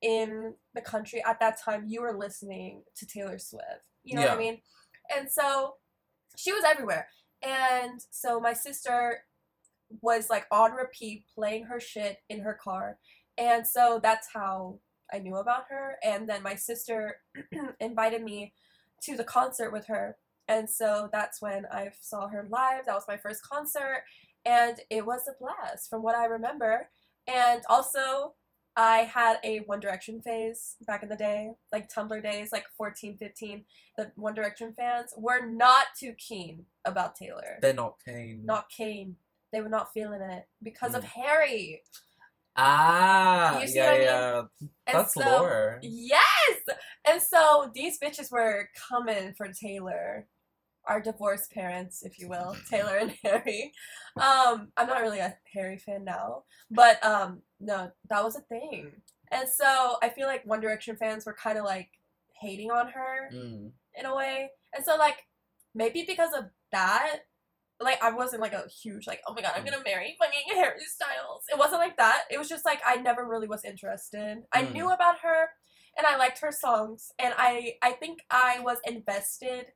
in 0.03 0.55
the 0.75 0.81
country 0.81 1.23
at 1.25 1.41
that 1.41 1.61
time, 1.63 1.85
you 1.87 2.03
were 2.03 2.17
listening 2.19 2.83
to 2.97 3.07
Taylor 3.07 3.39
Swift. 3.39 3.87
You 4.03 4.17
know 4.17 4.23
what 4.23 4.33
I 4.33 4.39
mean? 4.39 4.59
And 5.17 5.31
so 5.31 5.75
she 6.37 6.53
was 6.53 6.65
everywhere. 6.65 7.09
And 7.43 8.01
so 8.11 8.41
my 8.41 8.53
sister 8.53 9.21
was 10.03 10.29
like 10.29 10.47
on 10.51 10.73
repeat 10.73 11.25
playing 11.35 11.65
her 11.65 11.81
shit 11.81 12.19
in 12.29 12.41
her 12.41 12.55
car. 12.55 12.99
And 13.37 13.67
so 13.67 14.01
that's 14.03 14.29
how 14.35 14.81
I 15.13 15.19
knew 15.19 15.37
about 15.37 15.65
her. 15.71 15.97
And 16.05 16.29
then 16.29 16.43
my 16.43 16.55
sister 16.55 17.17
invited 17.81 18.23
me 18.23 18.53
to 19.03 19.17
the 19.17 19.25
concert 19.25 19.73
with 19.73 19.87
her. 19.87 20.17
And 20.49 20.69
so 20.69 21.09
that's 21.13 21.41
when 21.43 21.67
I 21.71 21.91
saw 22.01 22.29
her 22.29 22.47
live. 22.51 22.87
That 22.87 22.95
was 22.95 23.05
my 23.09 23.17
first 23.17 23.43
concert. 23.43 24.05
And 24.45 24.79
it 24.91 25.05
was 25.05 25.29
a 25.29 25.33
blast 25.43 25.91
from 25.91 26.03
what 26.03 26.15
I 26.15 26.25
remember. 26.25 26.89
And 27.27 27.63
also, 27.69 28.35
I 28.77 28.99
had 29.01 29.39
a 29.45 29.59
One 29.61 29.81
Direction 29.81 30.23
phase 30.23 30.77
back 30.87 31.03
in 31.03 31.09
the 31.09 31.17
day, 31.17 31.51
like 31.73 31.93
Tumblr 31.93 32.23
days, 32.23 32.53
like 32.53 32.65
14, 32.77 33.17
15. 33.19 33.65
The 33.97 34.13
One 34.15 34.35
Direction 34.35 34.73
fans 34.73 35.13
were 35.17 35.45
not 35.45 35.87
too 35.99 36.15
keen 36.17 36.65
about 36.85 37.17
Taylor. 37.17 37.59
They're 37.61 37.75
not 37.75 37.97
keen. 38.05 38.47
Not 38.47 38.71
keen. 38.71 39.17
They 39.53 39.61
were 39.61 39.69
not 39.69 39.93
feeling 39.93 40.21
it 40.23 40.47
because 40.63 40.95
of 40.95 41.03
Mm. 41.03 41.09
Harry. 41.09 41.83
Ah, 42.59 43.63
yeah, 43.69 43.89
I 43.89 43.93
mean? 43.93 44.03
yeah. 44.03 44.43
That's 44.93 45.15
so, 45.15 45.21
lore. 45.21 45.79
Yes! 45.83 46.61
And 47.07 47.23
so 47.23 47.71
these 47.75 47.99
bitches 47.99 48.31
were 48.33 48.69
coming 48.91 49.33
for 49.37 49.49
Taylor. 49.53 50.27
Our 50.87 51.01
divorced 51.01 51.51
parents, 51.53 52.03
if 52.03 52.19
you 52.19 52.29
will, 52.29 52.57
Taylor 52.71 52.97
and 52.97 53.15
Harry. 53.23 53.73
Um, 54.17 54.69
I'm 54.77 54.87
not 54.89 55.03
really 55.03 55.19
a 55.21 55.37
Harry 55.55 55.79
fan 55.79 56.05
now, 56.05 56.45
but 56.71 57.05
um, 57.05 57.43
no, 57.61 57.91
that 58.11 58.25
was 58.25 58.37
a 58.37 58.41
thing. 58.41 58.93
And 59.31 59.47
so 59.49 59.97
I 60.03 60.09
feel 60.09 60.27
like 60.27 60.47
One 60.47 60.61
Direction 60.61 60.97
fans 60.97 61.27
were 61.27 61.35
kind 61.41 61.59
of 61.59 61.65
like 61.65 61.91
hating 62.41 62.71
on 62.71 62.89
her 62.89 63.31
Mm. 63.33 63.71
in 63.99 64.07
a 64.07 64.15
way. 64.17 64.51
And 64.75 64.85
so 64.85 64.97
like 64.97 65.17
maybe 65.75 66.05
because 66.07 66.33
of 66.37 66.45
that, 66.73 67.19
like 67.81 68.03
I 68.03 68.11
wasn't 68.11 68.43
like 68.43 68.53
a 68.53 68.65
huge 68.83 69.07
like 69.07 69.21
oh 69.27 69.35
my 69.35 69.43
god 69.43 69.53
I'm 69.57 69.65
gonna 69.65 69.83
marry 69.85 70.17
fucking 70.19 70.41
Harry 70.57 70.81
Styles. 70.87 71.45
It 71.53 71.59
wasn't 71.59 71.81
like 71.81 71.97
that. 71.97 72.23
It 72.31 72.39
was 72.39 72.49
just 72.49 72.65
like 72.65 72.81
I 72.87 72.97
never 72.97 73.27
really 73.27 73.49
was 73.49 73.65
interested. 73.65 74.39
I 74.53 74.65
Mm. 74.65 74.73
knew 74.73 74.91
about 74.91 75.19
her 75.21 75.49
and 75.97 76.07
I 76.07 76.17
liked 76.17 76.39
her 76.41 76.53
songs 76.53 77.13
and 77.19 77.35
I 77.39 77.75
I 77.83 77.93
think 77.93 78.21
I 78.31 78.61
was 78.61 78.79
invested 78.87 79.67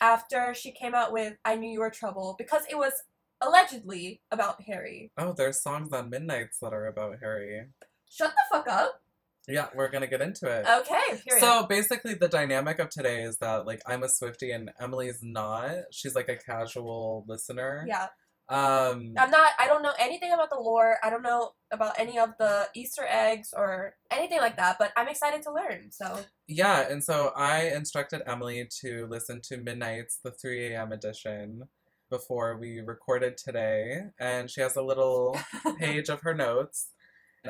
after 0.00 0.52
she 0.54 0.72
came 0.72 0.94
out 0.94 1.12
with 1.12 1.34
I 1.44 1.56
Knew 1.56 1.70
You 1.70 1.80
Were 1.80 1.90
Trouble 1.90 2.34
because 2.38 2.62
it 2.70 2.76
was 2.76 2.92
allegedly 3.40 4.22
about 4.30 4.62
Harry. 4.62 5.10
Oh, 5.16 5.32
there's 5.32 5.62
songs 5.62 5.92
on 5.92 6.10
Midnights 6.10 6.58
that 6.60 6.72
are 6.72 6.86
about 6.86 7.16
Harry. 7.20 7.66
Shut 8.10 8.30
the 8.32 8.42
fuck 8.56 8.68
up. 8.68 9.02
Yeah, 9.48 9.68
we're 9.74 9.90
gonna 9.90 10.06
get 10.08 10.20
into 10.20 10.46
it. 10.48 10.66
Okay, 10.68 11.20
period. 11.26 11.40
So 11.40 11.66
basically, 11.66 12.14
the 12.14 12.28
dynamic 12.28 12.78
of 12.78 12.88
today 12.90 13.22
is 13.22 13.38
that 13.38 13.66
like 13.66 13.80
I'm 13.86 14.02
a 14.02 14.06
Swiftie 14.08 14.54
and 14.54 14.70
Emily's 14.80 15.20
not. 15.22 15.74
She's 15.92 16.14
like 16.14 16.28
a 16.28 16.36
casual 16.36 17.24
listener. 17.28 17.84
yeah. 17.88 18.08
Um. 18.48 19.14
I'm 19.18 19.30
not. 19.30 19.52
I 19.58 19.66
don't 19.66 19.82
know 19.82 19.92
anything 19.98 20.32
about 20.32 20.50
the 20.50 20.60
lore. 20.60 20.98
I 21.02 21.10
don't 21.10 21.22
know 21.22 21.50
about 21.72 21.98
any 21.98 22.18
of 22.18 22.30
the 22.38 22.68
Easter 22.76 23.04
eggs 23.08 23.50
or 23.56 23.94
anything 24.12 24.38
like 24.38 24.56
that. 24.56 24.76
But 24.78 24.92
I'm 24.96 25.08
excited 25.08 25.42
to 25.42 25.52
learn. 25.52 25.90
So 25.90 26.20
Yeah, 26.46 26.88
and 26.88 27.02
so 27.02 27.32
I 27.36 27.68
instructed 27.68 28.22
Emily 28.26 28.68
to 28.82 29.06
listen 29.10 29.40
to 29.48 29.56
Midnight's 29.56 30.20
the 30.22 30.30
3 30.30 30.74
a.m. 30.74 30.92
edition 30.92 31.64
before 32.08 32.56
we 32.56 32.80
recorded 32.80 33.36
today, 33.36 34.02
and 34.20 34.48
she 34.48 34.60
has 34.60 34.76
a 34.76 34.82
little 34.82 35.36
page 35.78 36.08
of 36.08 36.20
her 36.20 36.34
notes. 36.34 36.88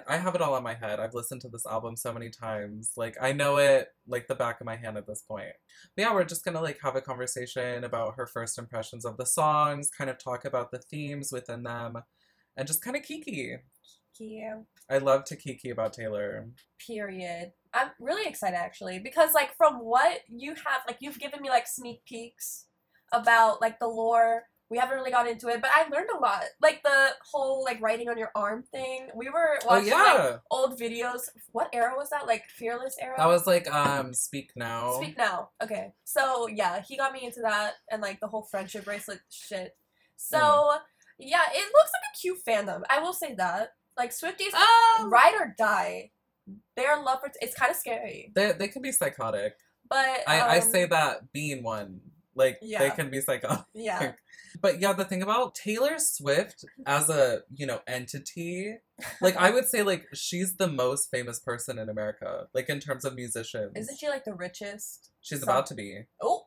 I 0.07 0.17
have 0.19 0.35
it 0.35 0.41
all 0.41 0.57
in 0.57 0.63
my 0.63 0.75
head. 0.75 1.01
I've 1.01 1.15
listened 1.15 1.41
to 1.43 1.49
this 1.49 1.67
album 1.67 1.97
so 1.97 2.13
many 2.13 2.31
times. 2.31 2.93
Like 2.97 3.17
I 3.21 3.33
know 3.33 3.57
it 3.57 3.89
like 4.07 4.27
the 4.27 4.35
back 4.35 4.61
of 4.61 4.67
my 4.67 4.77
hand 4.77 4.97
at 4.97 5.07
this 5.07 5.23
point. 5.23 5.53
But 5.95 6.03
yeah, 6.03 6.15
we're 6.15 6.25
just 6.25 6.45
gonna 6.45 6.61
like 6.61 6.79
have 6.83 6.97
a 6.97 7.01
conversation 7.01 7.85
about 7.85 8.15
her 8.17 8.27
first 8.27 8.59
impressions 8.59 9.05
of 9.05 9.17
the 9.17 9.27
songs, 9.27 9.91
kind 9.91 10.11
of 10.11 10.19
talk 10.19 10.45
about 10.45 10.71
the 10.71 10.79
themes 10.79 11.31
within 11.33 11.63
them, 11.63 11.97
and 12.57 12.67
just 12.67 12.83
kind 12.83 12.97
of 12.97 13.03
kiki. 13.03 13.57
yeah, 14.19 14.61
I 14.91 14.99
love 14.99 15.25
to 15.25 15.37
kiki 15.37 15.71
about 15.71 15.93
Taylor. 15.93 16.47
period. 16.85 17.53
I'm 17.75 17.91
really 18.01 18.29
excited 18.29 18.57
actually 18.57 18.99
because 18.99 19.35
like 19.35 19.55
from 19.57 19.75
what 19.77 20.21
you 20.29 20.55
have, 20.55 20.83
like 20.87 20.99
you've 21.01 21.19
given 21.19 21.43
me 21.43 21.51
like 21.51 21.67
sneak 21.67 22.05
peeks 22.05 22.67
about 23.13 23.61
like 23.61 23.79
the 23.79 23.89
lore. 23.89 24.45
We 24.69 24.79
haven't 24.79 24.97
really 24.97 25.13
got 25.13 25.29
into 25.29 25.47
it, 25.49 25.61
but 25.63 25.71
I 25.73 25.89
learned 25.89 26.09
a 26.17 26.19
lot. 26.19 26.43
Like 26.61 26.83
the 26.83 27.11
whole 27.33 27.63
like 27.65 27.81
writing 27.81 28.09
on 28.09 28.19
your 28.19 28.31
arm 28.35 28.65
thing. 28.73 29.09
We 29.15 29.29
were 29.31 29.59
Oh 29.63 29.67
watching 29.69 29.93
like 29.93 30.41
old 30.51 30.79
videos. 30.79 31.29
What 31.53 31.69
era 31.73 31.93
was 31.97 32.11
that? 32.11 32.27
Like 32.27 32.45
Fearless 32.49 32.97
era. 33.01 33.15
that 33.17 33.27
was 33.27 33.47
like 33.47 33.73
um 33.73 34.13
Speak 34.13 34.51
Now. 34.57 34.93
Speak 35.01 35.17
now. 35.17 35.51
Okay. 35.63 35.93
So 36.05 36.49
yeah, 36.49 36.83
he 36.87 36.97
got 36.97 37.13
me 37.13 37.25
into 37.25 37.41
that 37.43 37.75
and 37.91 38.03
like 38.03 38.19
the 38.21 38.27
whole 38.27 38.43
friendship 38.51 38.85
bracelet 38.85 39.21
shit. 39.31 39.77
So 40.17 40.39
Mm. 40.39 40.79
yeah, 41.21 41.43
it 41.53 41.65
looks 41.65 41.91
like 41.95 42.11
a 42.13 42.19
cute 42.21 42.39
fandom. 42.47 42.83
I 42.91 42.99
will 43.01 43.13
say 43.13 43.35
that. 43.37 43.71
Like 43.97 44.11
Swifties, 44.11 44.53
Um, 44.53 45.11
ride 45.11 45.35
or 45.39 45.55
die. 45.57 46.11
Their 46.77 47.01
love 47.03 47.21
for 47.21 47.31
it's 47.41 47.55
kind 47.55 47.71
of 47.71 47.77
scary, 47.77 48.33
They 48.35 48.53
they 48.53 48.69
can 48.69 48.83
be 48.83 48.93
psychotic. 48.93 49.55
but 49.89 50.21
I 50.27 50.41
I 50.41 50.59
um, 50.59 50.69
say 50.71 50.87
that 50.87 51.33
being 51.33 51.63
one. 51.63 52.01
Like 52.35 52.59
they 52.61 52.91
can 52.91 53.09
be 53.11 53.21
psychotic. 53.23 53.65
yeah. 53.73 54.13
But 54.61 54.81
yeah, 54.81 54.93
the 54.93 55.05
thing 55.05 55.23
about 55.23 55.55
Taylor 55.55 55.99
Swift 55.99 56.65
as 56.87 57.09
a, 57.11 57.41
you 57.55 57.67
know, 57.67 57.81
entity, 57.87 58.77
like 59.21 59.37
I 59.37 59.51
would 59.51 59.67
say 59.67 59.83
like 59.83 60.07
she's 60.15 60.57
the 60.57 60.69
most 60.69 61.11
famous 61.11 61.39
person 61.41 61.79
in 61.79 61.89
America, 61.89 62.47
like 62.55 62.69
in 62.69 62.81
terms 62.81 63.05
of 63.05 63.15
musicians. 63.15 63.73
Isn't 63.77 63.99
she 63.99 64.09
like 64.09 64.25
the 64.25 64.35
richest? 64.35 65.11
She's 65.21 65.41
some- 65.41 65.49
about 65.49 65.67
to 65.67 65.75
be. 65.75 66.03
Oh, 66.23 66.47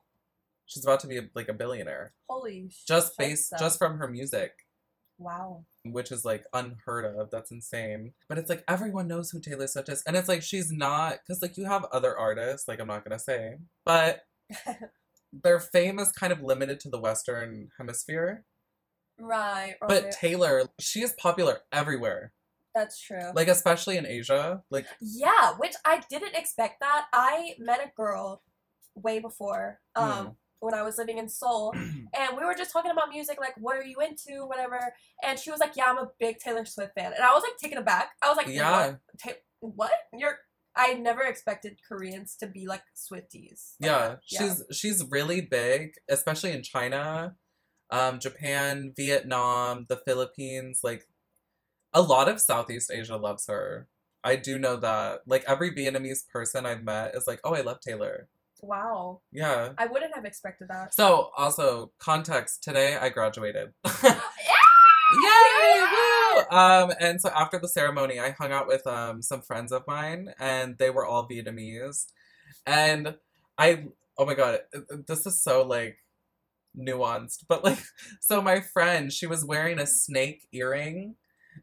She's 0.66 0.84
about 0.86 1.00
to 1.00 1.08
be 1.08 1.20
like 1.34 1.50
a 1.50 1.54
billionaire. 1.54 2.14
holy! 2.30 2.72
Just 2.88 3.18
based 3.18 3.50
so- 3.50 3.58
just 3.58 3.78
from 3.80 3.98
her 3.98 4.08
music. 4.08 4.52
Wow. 5.18 5.66
which 5.84 6.14
is 6.14 6.24
like 6.24 6.46
unheard 6.54 7.04
of. 7.04 7.30
That's 7.30 7.52
insane. 7.52 8.14
But 8.30 8.38
it's 8.38 8.50
like 8.50 8.64
everyone 8.70 9.08
knows 9.10 9.32
who 9.32 9.42
Taylor 9.42 9.68
Swift 9.68 9.90
is. 9.90 10.02
And 10.08 10.16
it's 10.16 10.30
like 10.30 10.42
she's 10.42 10.72
not, 10.72 11.18
because 11.28 11.42
like 11.42 11.58
you 11.58 11.66
have 11.66 11.84
other 11.92 12.18
artists, 12.18 12.68
like 12.70 12.80
I'm 12.80 12.88
not 12.88 13.04
going 13.04 13.18
to 13.18 13.24
say, 13.24 13.56
but 13.84 14.22
their 15.32 15.60
fame 15.60 16.00
is 16.00 16.12
kind 16.12 16.32
of 16.34 16.42
limited 16.42 16.80
to 16.82 16.90
the 16.90 17.00
Western 17.00 17.70
hemisphere. 17.78 18.46
Right. 19.20 19.76
right. 19.82 19.88
But 19.88 20.12
Taylor, 20.12 20.64
she 20.80 21.02
is 21.02 21.14
popular 21.14 21.60
everywhere, 21.72 22.32
That's 22.74 23.00
true. 23.02 23.32
like 23.36 23.48
especially 23.50 23.98
in 23.98 24.06
Asia. 24.06 24.64
Like, 24.72 24.86
Yeah, 25.02 25.54
which 25.58 25.74
I 25.86 26.02
didn't 26.10 26.36
expect 26.36 26.80
that. 26.80 27.06
I 27.14 27.56
met 27.60 27.80
a 27.80 27.92
girl 27.96 28.42
way 28.96 29.20
before, 29.20 29.80
um, 29.96 30.26
Hmm. 30.28 30.32
when 30.62 30.74
I 30.74 30.82
was 30.84 30.98
living 30.98 31.18
in 31.18 31.28
Seoul, 31.30 31.74
and 31.76 32.38
we 32.38 32.46
were 32.46 32.56
just 32.56 32.72
talking 32.72 32.92
about 32.92 33.10
music, 33.10 33.40
like, 33.40 33.56
what 33.58 33.76
are 33.78 33.84
you 33.84 34.00
into, 34.00 34.46
whatever. 34.46 34.94
And 35.24 35.38
she 35.38 35.52
was 35.52 35.60
like, 35.60 35.76
"Yeah, 35.76 35.86
I'm 35.88 35.98
a 35.98 36.10
big 36.20 36.40
Taylor 36.40 36.66
Swift 36.66 36.94
fan," 36.96 37.14
and 37.14 37.24
I 37.24 37.34
was 37.34 37.44
like 37.44 37.58
taken 37.58 37.78
aback. 37.78 38.10
I 38.22 38.28
was 38.30 38.38
like, 38.38 38.48
yeah, 38.48 38.88
what? 38.88 39.00
Ta- 39.22 39.40
what? 39.60 39.92
You're?" 40.18 40.40
I 40.76 40.94
never 40.94 41.22
expected 41.22 41.80
Koreans 41.88 42.36
to 42.38 42.48
be 42.48 42.68
like 42.68 42.84
Swifties. 42.96 43.74
Like 43.80 43.92
yeah. 43.92 44.16
She's 44.26 44.64
she's 44.72 45.06
really 45.10 45.42
big, 45.42 45.94
especially 46.10 46.52
in 46.52 46.64
China, 46.64 47.36
um, 47.90 48.20
Japan, 48.20 48.94
Vietnam, 48.96 49.86
the 49.90 49.98
Philippines. 49.98 50.82
Like, 50.84 51.08
a 51.94 52.02
lot 52.02 52.30
of 52.30 52.40
Southeast 52.40 52.92
Asia 52.94 53.18
loves 53.18 53.48
her. 53.48 53.88
I 54.24 54.36
do 54.36 54.60
know 54.60 54.78
that. 54.78 55.22
Like 55.26 55.44
every 55.48 55.72
Vietnamese 55.72 56.28
person 56.28 56.66
I've 56.66 56.84
met 56.84 57.16
is 57.16 57.26
like, 57.28 57.40
"Oh, 57.44 57.54
I 57.54 57.62
love 57.62 57.80
Taylor." 57.80 58.30
wow. 58.62 59.22
Yeah. 59.32 59.70
I 59.78 59.86
wouldn't 59.88 60.16
have 60.16 60.26
expected 60.26 60.68
that. 60.70 60.94
So, 60.94 61.30
also 61.38 61.92
context. 62.00 62.64
Today 62.64 62.98
I 62.98 63.10
graduated. 63.10 63.74
Yay! 65.14 65.82
Woo! 65.82 66.58
Um, 66.58 66.92
and 67.00 67.20
so 67.22 67.30
after 67.30 67.60
the 67.60 67.68
ceremony, 67.68 68.20
I 68.20 68.32
hung 68.32 68.52
out 68.52 68.68
with 68.68 68.86
um 68.88 69.22
some 69.22 69.42
friends 69.42 69.72
of 69.72 69.84
mine, 69.88 70.34
and 70.40 70.78
they 70.78 70.90
were 70.90 71.06
all 71.06 71.28
Vietnamese, 71.28 72.06
and 72.66 73.16
I 73.58 73.86
oh 74.18 74.26
my 74.26 74.36
god, 74.36 74.60
this 75.08 75.26
is 75.26 75.42
so 75.42 75.64
like 75.64 75.98
nuanced, 76.78 77.46
but 77.48 77.64
like 77.64 77.80
so 78.22 78.42
my 78.42 78.62
friend, 78.62 79.12
she 79.12 79.28
was 79.28 79.46
wearing 79.46 79.80
a 79.80 79.88
snake 79.88 80.48
earring, 80.52 81.16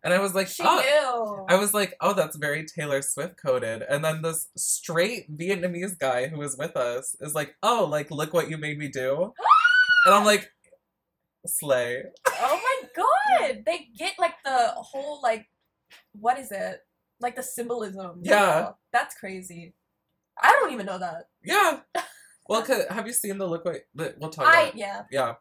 and 0.03 0.13
I 0.13 0.19
was 0.19 0.35
like, 0.35 0.49
She 0.49 0.63
oh. 0.65 0.77
knew. 0.77 1.47
I 1.49 1.59
was 1.59 1.75
like, 1.75 1.95
oh, 2.01 2.15
that's 2.15 2.37
very 2.37 2.65
Taylor 2.65 3.03
Swift 3.03 3.37
coded. 3.41 3.83
And 3.83 4.05
then 4.05 4.23
this 4.23 4.49
straight 4.57 5.37
Vietnamese 5.37 5.99
guy 5.99 6.29
who 6.29 6.39
was 6.39 6.57
with 6.57 6.77
us 6.77 7.17
is 7.21 7.35
like, 7.35 7.57
oh, 7.63 7.87
like, 7.91 8.11
look 8.11 8.33
what 8.33 8.51
you 8.51 8.57
made 8.57 8.79
me 8.79 8.89
do. 8.89 9.33
And 10.05 10.15
I'm 10.15 10.25
like, 10.25 10.53
slay. 11.47 12.05
God! 13.41 13.63
They 13.67 13.89
get 13.97 14.15
like 14.19 14.35
the 14.45 14.73
whole 14.77 15.21
like 15.23 15.47
what 16.13 16.39
is 16.39 16.51
it? 16.51 16.81
Like 17.21 17.37
the 17.37 17.43
symbolism. 17.43 18.21
Yeah. 18.23 18.71
That's 18.93 19.15
crazy. 19.15 19.75
I 20.43 20.51
don't 20.53 20.73
even 20.73 20.87
know 20.87 20.99
that. 20.99 21.25
Yeah. 21.45 21.81
Well, 22.49 22.65
have 22.91 23.09
you 23.09 23.13
seen 23.13 23.39
the 23.39 23.47
look 23.49 23.65
what 23.65 23.81
we'll 23.95 24.31
talk 24.31 24.47
I 24.47 24.67
about? 24.67 24.77
yeah. 24.77 25.03
Yeah. 25.11 25.35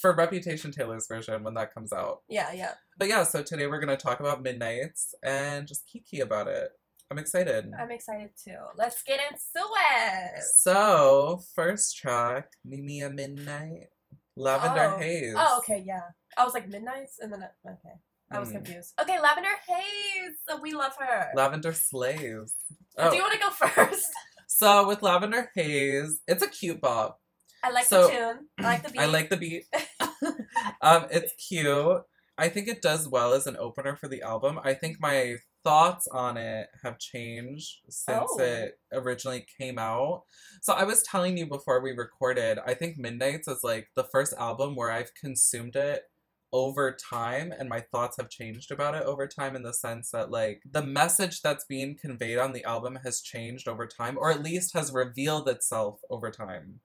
For 0.00 0.14
Reputation 0.14 0.70
Taylor's 0.70 1.08
version 1.08 1.42
when 1.42 1.54
that 1.54 1.74
comes 1.74 1.92
out. 1.92 2.18
Yeah, 2.28 2.52
yeah. 2.52 2.74
But 2.96 3.08
yeah, 3.08 3.24
so 3.24 3.42
today 3.42 3.66
we're 3.66 3.80
going 3.80 3.88
to 3.88 4.00
talk 4.00 4.20
about 4.20 4.40
Midnights 4.44 5.16
and 5.24 5.66
just 5.66 5.88
kiki 5.92 6.20
about 6.20 6.46
it. 6.46 6.68
I'm 7.10 7.18
excited. 7.18 7.68
I'm 7.76 7.90
excited 7.90 8.30
too. 8.40 8.54
Let's 8.76 9.02
get 9.02 9.18
into 9.18 9.42
it. 9.56 10.44
So, 10.54 11.40
first 11.56 11.96
track, 11.96 12.52
Mimi 12.64 13.00
a 13.00 13.10
Midnight, 13.10 13.88
Lavender 14.36 14.92
Oh. 14.94 14.98
Haze. 14.98 15.34
Oh, 15.36 15.58
okay, 15.58 15.82
yeah. 15.84 16.02
I 16.38 16.44
was 16.44 16.54
like 16.54 16.68
midnights 16.68 17.18
and 17.20 17.32
then 17.32 17.42
I- 17.42 17.70
okay. 17.70 17.94
I 18.30 18.38
was 18.38 18.50
Mm. 18.50 18.52
confused. 18.52 18.94
Okay, 19.00 19.18
Lavender 19.20 19.48
Haze. 19.66 20.60
We 20.62 20.72
love 20.72 20.92
her. 20.98 21.30
Lavender 21.34 21.72
Slaves. 21.72 22.54
Do 22.68 22.76
Oh, 22.98 23.12
you 23.12 23.20
want 23.22 23.32
to 23.34 23.38
go 23.38 23.50
first? 23.50 24.10
so 24.46 24.86
with 24.86 25.02
Lavender 25.02 25.50
Haze, 25.54 26.20
it's 26.28 26.42
a 26.42 26.48
cute 26.48 26.80
bop. 26.80 27.20
I 27.62 27.70
like 27.70 27.86
So- 27.86 28.06
the 28.06 28.12
tune. 28.12 28.48
I 28.58 28.62
like 28.62 28.82
the 28.82 28.90
beat. 28.92 29.00
I 29.00 29.06
like 29.06 29.30
the 29.30 29.36
beat. 29.36 29.64
um, 30.82 31.06
it's 31.10 31.32
cute. 31.48 32.02
I 32.40 32.48
think 32.48 32.68
it 32.68 32.82
does 32.82 33.08
well 33.08 33.32
as 33.32 33.46
an 33.48 33.56
opener 33.56 33.96
for 33.96 34.06
the 34.08 34.22
album. 34.22 34.60
I 34.62 34.74
think 34.74 34.98
my 35.00 35.36
thoughts 35.64 36.06
on 36.06 36.36
it 36.36 36.68
have 36.84 36.98
changed 36.98 37.78
since 37.88 38.30
Oh. 38.30 38.38
it 38.40 38.78
originally 38.92 39.44
came 39.58 39.76
out. 39.78 40.22
So 40.62 40.72
I 40.72 40.84
was 40.84 41.02
telling 41.02 41.36
you 41.36 41.46
before 41.46 41.80
we 41.80 41.90
recorded, 41.92 42.58
I 42.64 42.74
think 42.74 42.96
Midnights 42.96 43.48
is 43.48 43.64
like 43.64 43.88
the 43.96 44.04
first 44.04 44.34
album 44.38 44.76
where 44.76 44.90
I've 44.92 45.12
consumed 45.14 45.74
it 45.74 46.04
over 46.52 46.92
time 46.92 47.52
and 47.56 47.68
my 47.68 47.80
thoughts 47.80 48.16
have 48.18 48.30
changed 48.30 48.70
about 48.70 48.94
it 48.94 49.02
over 49.02 49.26
time 49.26 49.54
in 49.56 49.62
the 49.62 49.72
sense 49.72 50.10
that 50.10 50.30
like 50.30 50.62
the 50.70 50.82
message 50.82 51.42
that's 51.42 51.64
being 51.66 51.96
conveyed 51.96 52.38
on 52.38 52.52
the 52.52 52.64
album 52.64 52.98
has 53.04 53.20
changed 53.20 53.68
over 53.68 53.86
time 53.86 54.16
or 54.18 54.30
at 54.30 54.42
least 54.42 54.72
has 54.74 54.92
revealed 54.92 55.48
itself 55.48 56.00
over 56.10 56.30
time. 56.30 56.80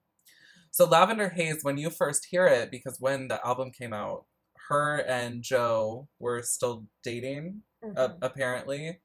So 0.70 0.84
Lavender 0.86 1.30
Haze, 1.30 1.62
when 1.62 1.78
you 1.78 1.90
first 1.90 2.26
hear 2.26 2.46
it, 2.46 2.70
because 2.70 3.00
when 3.00 3.28
the 3.28 3.44
album 3.46 3.70
came 3.70 3.92
out, 3.92 4.26
her 4.68 4.98
and 4.98 5.42
Joe 5.42 6.08
were 6.18 6.42
still 6.42 6.86
dating, 7.02 7.62
uh, 7.96 8.08
Mhm. 8.08 8.18
apparently, 8.22 9.00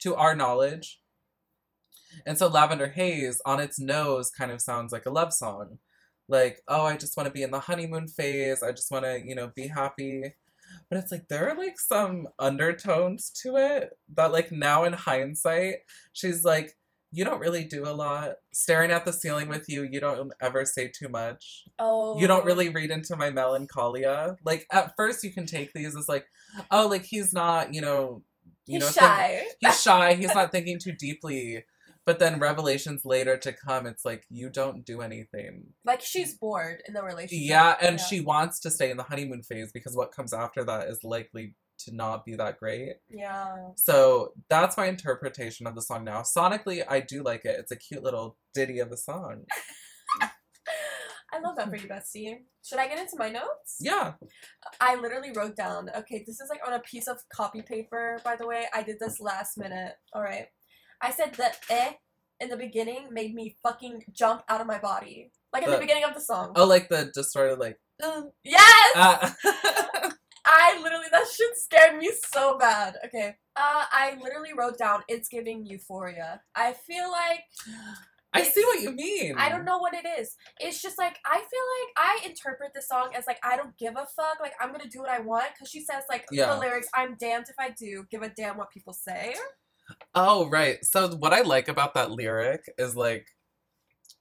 to 0.00 0.14
our 0.16 0.34
knowledge. 0.36 1.00
And 2.26 2.38
so 2.38 2.46
Lavender 2.48 2.88
Haze, 2.88 3.40
on 3.44 3.60
its 3.60 3.78
nose, 3.78 4.30
kind 4.30 4.50
of 4.50 4.60
sounds 4.60 4.92
like 4.92 5.06
a 5.06 5.10
love 5.10 5.32
song. 5.32 5.78
Like, 6.28 6.60
oh, 6.68 6.84
I 6.84 6.96
just 6.96 7.16
want 7.16 7.26
to 7.26 7.32
be 7.32 7.42
in 7.42 7.50
the 7.50 7.60
honeymoon 7.60 8.08
phase. 8.08 8.62
I 8.62 8.72
just 8.72 8.90
want 8.90 9.04
to, 9.04 9.20
you 9.24 9.34
know, 9.34 9.52
be 9.54 9.68
happy. 9.68 10.34
But 10.88 10.98
it's 10.98 11.12
like 11.12 11.28
there 11.28 11.48
are 11.50 11.56
like 11.56 11.78
some 11.78 12.28
undertones 12.38 13.30
to 13.42 13.56
it 13.56 13.90
that, 14.14 14.32
like, 14.32 14.50
now 14.50 14.84
in 14.84 14.92
hindsight, 14.94 15.76
she's 16.12 16.44
like, 16.44 16.76
you 17.12 17.24
don't 17.24 17.38
really 17.38 17.64
do 17.64 17.86
a 17.86 17.92
lot. 17.94 18.36
Staring 18.52 18.90
at 18.90 19.04
the 19.04 19.12
ceiling 19.12 19.48
with 19.48 19.68
you, 19.68 19.84
you 19.84 20.00
don't 20.00 20.32
ever 20.40 20.64
say 20.64 20.88
too 20.88 21.08
much. 21.08 21.64
oh. 21.78 22.18
You 22.18 22.26
don't 22.26 22.44
really 22.44 22.68
oh. 22.68 22.72
read 22.72 22.90
into 22.90 23.14
my 23.16 23.30
melancholia. 23.30 24.36
Like, 24.44 24.66
at 24.72 24.94
first, 24.96 25.22
you 25.22 25.30
can 25.32 25.46
take 25.46 25.72
these 25.74 25.94
as 25.94 26.08
like, 26.08 26.26
oh, 26.70 26.88
like, 26.88 27.04
he's 27.04 27.32
not, 27.32 27.72
you 27.72 27.80
know, 27.82 28.22
you 28.66 28.74
He's 28.78 28.80
know, 28.80 28.86
think- 28.86 29.00
shy. 29.00 29.42
he's 29.60 29.82
shy. 29.82 30.14
He's 30.14 30.34
not 30.34 30.50
thinking 30.50 30.78
too 30.78 30.92
deeply. 30.92 31.64
But 32.06 32.18
then 32.18 32.38
revelations 32.38 33.04
later 33.04 33.36
to 33.38 33.52
come, 33.52 33.86
it's 33.86 34.04
like 34.04 34.24
you 34.28 34.50
don't 34.50 34.84
do 34.84 35.00
anything. 35.00 35.68
like 35.84 36.02
she's 36.02 36.34
bored 36.36 36.82
in 36.86 36.92
the 36.94 37.02
relationship. 37.02 37.48
Yeah, 37.48 37.76
and 37.80 37.98
Yeah. 37.98 38.04
she 38.04 38.20
wants 38.20 38.60
to 38.60 38.70
stay 38.70 38.90
in 38.90 38.96
the 38.98 39.04
honeymoon 39.04 39.42
phase 39.42 39.72
because 39.72 39.96
what 39.96 40.12
comes 40.12 40.32
after 40.34 40.64
that 40.64 40.88
is 40.88 41.02
likely 41.02 41.54
to 41.78 41.94
not 41.94 42.24
be 42.24 42.36
that 42.36 42.58
great. 42.58 42.96
Yeah. 43.08 43.56
So 43.76 44.32
that's 44.48 44.76
my 44.76 44.86
interpretation 44.86 45.66
of 45.66 45.74
the 45.74 45.82
song 45.82 46.04
now. 46.04 46.20
Sonically, 46.22 46.84
I 46.88 47.00
do 47.00 47.22
like 47.22 47.44
it. 47.44 47.56
It's 47.58 47.72
a 47.72 47.76
cute 47.76 48.02
little 48.02 48.36
ditty 48.54 48.78
of 48.80 48.92
a 48.92 48.96
song. 48.96 49.44
I 50.20 51.40
love 51.40 51.56
that 51.56 51.68
for 51.68 51.76
you, 51.76 51.88
Bessie. 51.88 52.44
Should 52.64 52.78
I 52.78 52.86
get 52.86 52.98
into 52.98 53.16
my 53.18 53.28
notes? 53.28 53.78
Yeah. 53.80 54.12
I 54.80 54.94
literally 54.94 55.32
wrote 55.32 55.56
down, 55.56 55.90
okay, 55.96 56.22
this 56.24 56.40
is 56.40 56.48
like 56.48 56.60
on 56.64 56.74
a 56.74 56.80
piece 56.80 57.08
of 57.08 57.18
copy 57.28 57.60
paper, 57.60 58.20
by 58.24 58.36
the 58.36 58.46
way. 58.46 58.66
I 58.72 58.82
did 58.84 58.98
this 59.00 59.18
last 59.20 59.58
minute. 59.58 59.94
All 60.12 60.22
right. 60.22 60.46
I 61.00 61.10
said 61.10 61.34
that 61.34 61.58
eh 61.70 61.92
in 62.40 62.48
the 62.48 62.56
beginning 62.56 63.08
made 63.12 63.34
me 63.34 63.56
fucking 63.62 64.04
jump 64.12 64.42
out 64.48 64.60
of 64.60 64.66
my 64.66 64.78
body. 64.78 65.30
Like 65.52 65.62
in 65.64 65.70
the 65.70 65.76
The- 65.76 65.80
beginning 65.82 66.04
of 66.04 66.14
the 66.14 66.20
song. 66.20 66.52
Oh, 66.56 66.66
like 66.66 66.88
the 66.88 67.10
distorted, 67.14 67.58
like. 67.58 67.78
uh, 68.02 68.22
Yes! 68.42 68.96
uh, 68.96 69.30
I 70.46 70.78
literally, 70.82 71.06
that 71.10 71.24
shit 71.34 71.56
scared 71.56 71.96
me 71.98 72.10
so 72.32 72.58
bad. 72.58 72.96
Okay. 73.06 73.36
Uh, 73.56 73.84
I 73.90 74.18
literally 74.22 74.52
wrote 74.52 74.76
down, 74.78 75.02
it's 75.08 75.28
giving 75.28 75.64
euphoria. 75.64 76.42
I 76.54 76.72
feel 76.72 77.10
like 77.10 77.40
I 78.34 78.42
see 78.42 78.62
what 78.64 78.80
you 78.82 78.90
mean. 78.92 79.36
I 79.38 79.48
don't 79.48 79.64
know 79.64 79.78
what 79.78 79.94
it 79.94 80.04
is. 80.18 80.36
It's 80.60 80.82
just 80.82 80.98
like 80.98 81.16
I 81.24 81.36
feel 81.36 81.44
like 81.44 81.92
I 81.96 82.26
interpret 82.28 82.72
the 82.74 82.82
song 82.82 83.10
as 83.16 83.26
like 83.28 83.38
I 83.44 83.56
don't 83.56 83.76
give 83.78 83.94
a 83.94 84.06
fuck. 84.16 84.38
Like 84.40 84.54
I'm 84.60 84.72
gonna 84.72 84.88
do 84.90 84.98
what 84.98 85.08
I 85.08 85.20
want 85.20 85.46
because 85.54 85.70
she 85.70 85.82
says 85.84 86.02
like 86.10 86.26
Yeah. 86.32 86.52
the 86.52 86.58
lyrics. 86.60 86.88
I'm 86.94 87.16
damned 87.18 87.46
if 87.48 87.54
I 87.58 87.70
do. 87.70 88.04
Give 88.10 88.22
a 88.22 88.28
damn 88.28 88.56
what 88.58 88.70
people 88.72 88.92
say. 88.92 89.34
Oh, 90.14 90.48
right. 90.48 90.84
So 90.84 91.08
what 91.16 91.32
I 91.32 91.42
like 91.42 91.68
about 91.68 91.94
that 91.94 92.10
lyric 92.10 92.62
is 92.78 92.96
like 92.96 93.26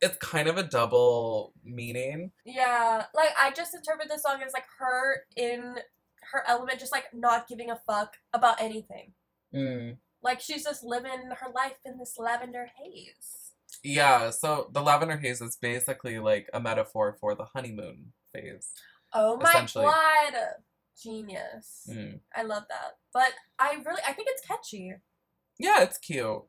it's 0.01 0.17
kind 0.17 0.47
of 0.49 0.57
a 0.57 0.63
double 0.63 1.53
meaning. 1.63 2.31
Yeah, 2.45 3.05
like 3.15 3.29
I 3.39 3.51
just 3.51 3.73
interpret 3.73 4.09
the 4.09 4.17
song 4.17 4.41
as 4.45 4.53
like 4.53 4.65
her 4.79 5.21
in 5.37 5.75
her 6.31 6.43
element, 6.47 6.79
just 6.79 6.91
like 6.91 7.05
not 7.13 7.47
giving 7.47 7.69
a 7.69 7.79
fuck 7.87 8.17
about 8.33 8.61
anything. 8.61 9.13
Mm. 9.55 9.97
Like 10.21 10.41
she's 10.41 10.63
just 10.63 10.83
living 10.83 11.11
her 11.11 11.51
life 11.53 11.77
in 11.85 11.97
this 11.97 12.15
lavender 12.17 12.69
haze. 12.77 13.51
Yeah, 13.83 14.29
so 14.29 14.69
the 14.73 14.81
lavender 14.81 15.17
haze 15.17 15.41
is 15.41 15.57
basically 15.57 16.19
like 16.19 16.49
a 16.53 16.59
metaphor 16.59 17.17
for 17.19 17.33
the 17.35 17.45
honeymoon 17.45 18.13
phase. 18.33 18.71
Oh 19.13 19.37
my 19.37 19.67
god, 19.73 20.33
genius! 21.01 21.87
Mm. 21.89 22.19
I 22.35 22.43
love 22.43 22.63
that. 22.69 22.97
But 23.13 23.33
I 23.59 23.77
really, 23.85 24.01
I 24.07 24.13
think 24.13 24.27
it's 24.31 24.45
catchy. 24.45 24.93
Yeah, 25.59 25.81
it's 25.83 25.97
cute. 25.97 26.43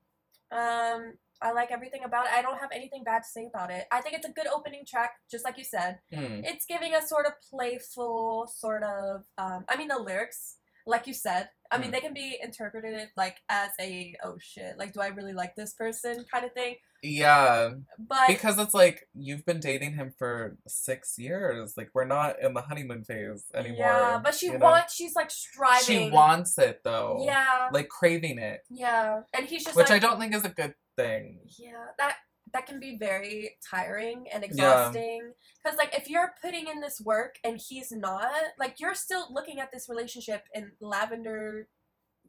Um, 0.53 1.15
I 1.43 1.53
like 1.53 1.71
everything 1.71 2.05
about 2.05 2.27
it. 2.27 2.33
I 2.33 2.43
don't 2.43 2.59
have 2.59 2.71
anything 2.73 3.05
bad 3.05 3.21
to 3.21 3.29
say 3.29 3.47
about 3.53 3.71
it. 3.71 3.87
I 3.93 4.01
think 4.01 4.15
it's 4.15 4.27
a 4.27 4.33
good 4.33 4.47
opening 4.47 4.85
track, 4.89 5.13
just 5.31 5.45
like 5.45 5.59
you 5.59 5.65
said. 5.65 5.99
Mm. 6.13 6.43
It's 6.45 6.65
giving 6.65 6.95
a 6.95 7.03
sort 7.07 7.27
of 7.27 7.33
playful, 7.51 8.47
sort 8.55 8.83
of. 8.83 9.25
Um, 9.37 9.65
I 9.69 9.77
mean, 9.77 9.89
the 9.89 9.99
lyrics, 9.99 10.57
like 10.87 11.07
you 11.07 11.15
said, 11.15 11.49
I 11.71 11.79
mean, 11.79 11.89
Mm. 11.89 11.93
they 11.93 12.01
can 12.01 12.15
be 12.15 12.39
interpreted 12.43 13.09
like 13.17 13.39
as 13.49 13.71
a 13.81 14.15
oh 14.23 14.37
shit, 14.41 14.79
like 14.79 14.93
do 14.93 15.01
I 15.01 15.09
really 15.09 15.33
like 15.33 15.55
this 15.57 15.75
person 15.75 16.25
kind 16.33 16.45
of 16.45 16.53
thing. 16.53 16.77
Yeah, 17.05 17.73
But 17.99 18.29
because 18.29 18.59
it's 18.59 18.73
like 18.73 19.07
you've 19.15 19.45
been 19.45 19.61
dating 19.61 19.95
him 19.95 20.15
for 20.19 20.57
six 20.67 21.19
years. 21.19 21.77
Like 21.77 21.91
we're 21.93 22.07
not 22.07 22.41
in 22.41 22.55
the 22.55 22.63
honeymoon 22.63 23.05
phase 23.05 23.45
anymore. 23.55 23.79
yeah, 23.79 24.21
but 24.25 24.35
she 24.35 24.47
you 24.47 24.53
know? 24.53 24.59
wants. 24.59 24.95
She's 24.95 25.15
like 25.15 25.31
striving. 25.31 25.85
She 25.85 26.11
wants 26.11 26.57
it 26.57 26.81
though. 26.83 27.23
Yeah, 27.25 27.69
Like 27.73 27.89
craving 27.89 28.39
it, 28.39 28.61
yeah, 28.71 29.21
and 29.35 29.47
he's 29.47 29.65
just 29.65 29.77
which 29.77 29.91
I 29.91 29.99
don't 29.99 30.19
think 30.19 30.35
is 30.35 30.47
a 30.47 30.49
good 30.49 30.75
thing. 30.97 31.41
Yeah, 31.59 31.85
that 31.99 32.17
that 32.55 32.67
can 32.67 32.81
be 32.81 32.97
very 32.97 33.57
tiring 33.69 34.25
and 34.33 34.43
exhausting. 34.43 35.33
Because 35.63 35.77
like 35.77 35.95
if 35.95 36.09
you're 36.09 36.33
putting 36.43 36.69
in 36.69 36.81
this 36.81 37.03
work 37.05 37.37
and 37.45 37.61
he's 37.61 37.93
not, 37.93 38.31
like 38.59 38.81
you're 38.81 38.95
still 38.95 39.27
looking 39.31 39.61
at 39.61 39.71
this 39.73 39.89
relationship 39.91 40.45
in 40.55 40.73
lavender, 40.81 41.69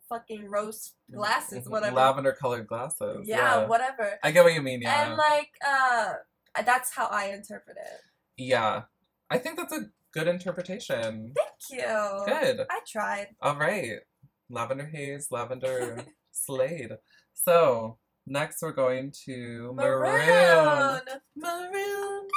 fucking 0.10 0.50
rose 0.50 0.94
glasses, 1.12 1.68
whatever. 1.70 1.96
Lavender 1.96 2.34
colored 2.40 2.68
glasses. 2.68 3.22
yeah, 3.26 3.66
whatever. 3.66 4.20
I 4.24 4.32
get 4.32 4.44
what 4.44 4.54
you 4.54 4.62
mean. 4.62 4.82
Yeah. 4.82 5.08
And 5.08 5.16
like, 5.18 5.50
uh, 5.68 6.14
that's 6.66 6.94
how 6.96 7.08
I 7.08 7.26
interpret 7.28 7.78
it. 7.78 8.02
yeah. 8.38 8.84
I 9.32 9.40
think 9.40 9.58
that's 9.58 9.74
a 9.74 9.90
good 10.14 10.28
interpretation. 10.28 11.34
Thank 11.36 11.82
you. 11.82 12.24
Good. 12.28 12.68
I 12.70 12.80
tried. 12.88 13.30
All 13.42 13.56
right. 13.56 14.00
Lavender 14.52 14.86
haze, 14.86 15.30
lavender 15.32 16.04
slade. 16.32 16.92
So 17.34 17.98
next 18.28 18.62
we're 18.62 18.72
going 18.72 19.12
to 19.26 19.74
maroon. 19.76 21.02
Maroon. 21.36 22.28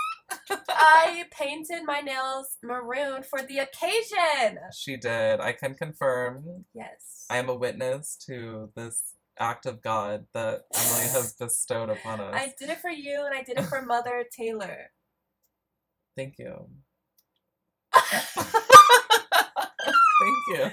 I 0.69 1.25
painted 1.31 1.83
my 1.85 2.01
nails 2.01 2.57
maroon 2.63 3.23
for 3.23 3.41
the 3.43 3.59
occasion. 3.59 4.59
She 4.75 4.97
did. 4.97 5.41
I 5.41 5.53
can 5.53 5.75
confirm. 5.75 6.65
Yes. 6.75 7.27
I 7.31 7.37
am 7.39 7.49
a 7.49 7.55
witness 7.55 8.17
to 8.27 8.71
this 8.77 9.15
act 9.39 9.67
of 9.67 9.83
God 9.83 10.27
that 10.35 10.63
Emily 10.75 11.09
has 11.13 11.33
bestowed 11.39 11.91
upon 11.91 12.21
us. 12.21 12.35
I 12.35 12.53
did 12.59 12.71
it 12.71 12.79
for 12.79 12.91
you 12.91 13.25
and 13.27 13.35
I 13.35 13.43
did 13.43 13.59
it 13.59 13.65
for 13.67 13.83
Mother 13.83 14.25
Taylor. 14.37 14.91
Thank 16.17 16.39
you. 16.39 16.69
Thank 20.21 20.47
you. 20.49 20.71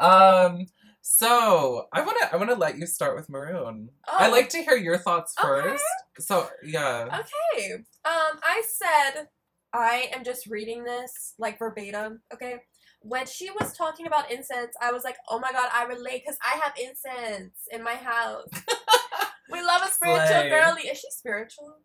Um. 0.00 0.66
So 1.02 1.86
I 1.92 2.00
wanna 2.02 2.30
I 2.32 2.36
wanna 2.36 2.54
let 2.54 2.78
you 2.78 2.86
start 2.86 3.16
with 3.16 3.28
maroon. 3.28 3.90
I 4.08 4.28
Oh. 4.28 4.30
like 4.30 4.48
to 4.50 4.62
hear 4.62 4.76
your 4.76 4.96
thoughts 4.98 5.34
Okay. 5.38 5.48
first. 5.48 5.84
So 6.20 6.48
yeah. 6.62 7.06
Okay. 7.06 7.74
Um, 8.04 8.38
I 8.44 8.62
said 8.66 9.26
I 9.72 10.10
am 10.14 10.22
just 10.22 10.46
reading 10.46 10.84
this 10.84 11.34
like 11.38 11.58
verbatim. 11.58 12.22
Okay. 12.32 12.60
When 13.00 13.26
she 13.26 13.50
was 13.50 13.76
talking 13.76 14.06
about 14.06 14.30
incense, 14.30 14.74
I 14.80 14.92
was 14.92 15.02
like, 15.02 15.16
"Oh 15.28 15.40
my 15.40 15.50
god, 15.50 15.68
I 15.72 15.84
relate 15.84 16.22
because 16.24 16.38
I 16.40 16.56
have 16.62 16.72
incense 16.80 17.56
in 17.72 17.82
my 17.82 17.94
house. 17.96 18.46
we 19.50 19.60
love 19.60 19.82
a 19.82 19.88
spiritual 19.90 20.26
Slay. 20.26 20.48
girly. 20.50 20.82
Is 20.82 20.98
she 20.98 21.10
spiritual? 21.10 21.78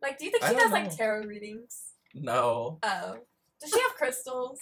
Like, 0.00 0.16
do 0.18 0.26
you 0.26 0.30
think 0.30 0.44
she 0.44 0.54
does 0.54 0.70
like 0.70 0.94
tarot 0.96 1.26
readings? 1.26 1.94
No, 2.14 2.78
Oh, 2.84 3.16
does 3.60 3.70
she 3.70 3.80
have 3.80 3.94
crystals? 3.96 4.60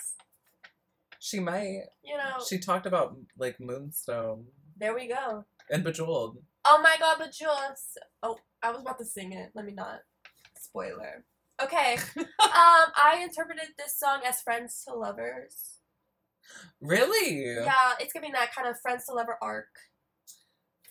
She 1.23 1.39
might. 1.39 1.85
You 2.03 2.17
know, 2.19 2.43
She 2.49 2.59
talked 2.59 2.85
about 2.85 3.17
like 3.39 3.61
moonstone 3.61 4.47
there 4.77 4.95
we 4.95 5.07
go. 5.07 5.45
and 5.71 5.85
bejeweled. 5.85 6.39
Oh 6.65 6.81
my 6.83 6.97
god, 6.99 7.19
Jules. 7.33 7.97
Oh, 8.23 8.39
I 8.63 8.73
was 8.73 8.81
about 8.81 8.99
to 8.99 9.05
sing 9.05 9.33
it. 9.33 9.51
Let 9.55 9.65
me 9.65 9.73
not. 9.73 10.01
Spoiler. 10.59 11.25
Okay. 11.63 11.97
um, 12.17 12.27
I 12.41 13.21
interpreted 13.23 13.69
this 13.79 13.97
song 13.97 14.23
as 14.27 14.41
friends 14.43 14.83
to 14.89 14.95
lovers. 14.95 15.79
Really? 16.81 17.45
Yeah, 17.55 17.93
it's 18.01 18.13
giving 18.13 18.33
that 18.33 18.53
kind 18.55 18.67
of 18.69 18.81
friends 18.81 19.07
to 19.07 19.13
lover 19.13 19.39
arc. 19.41 19.69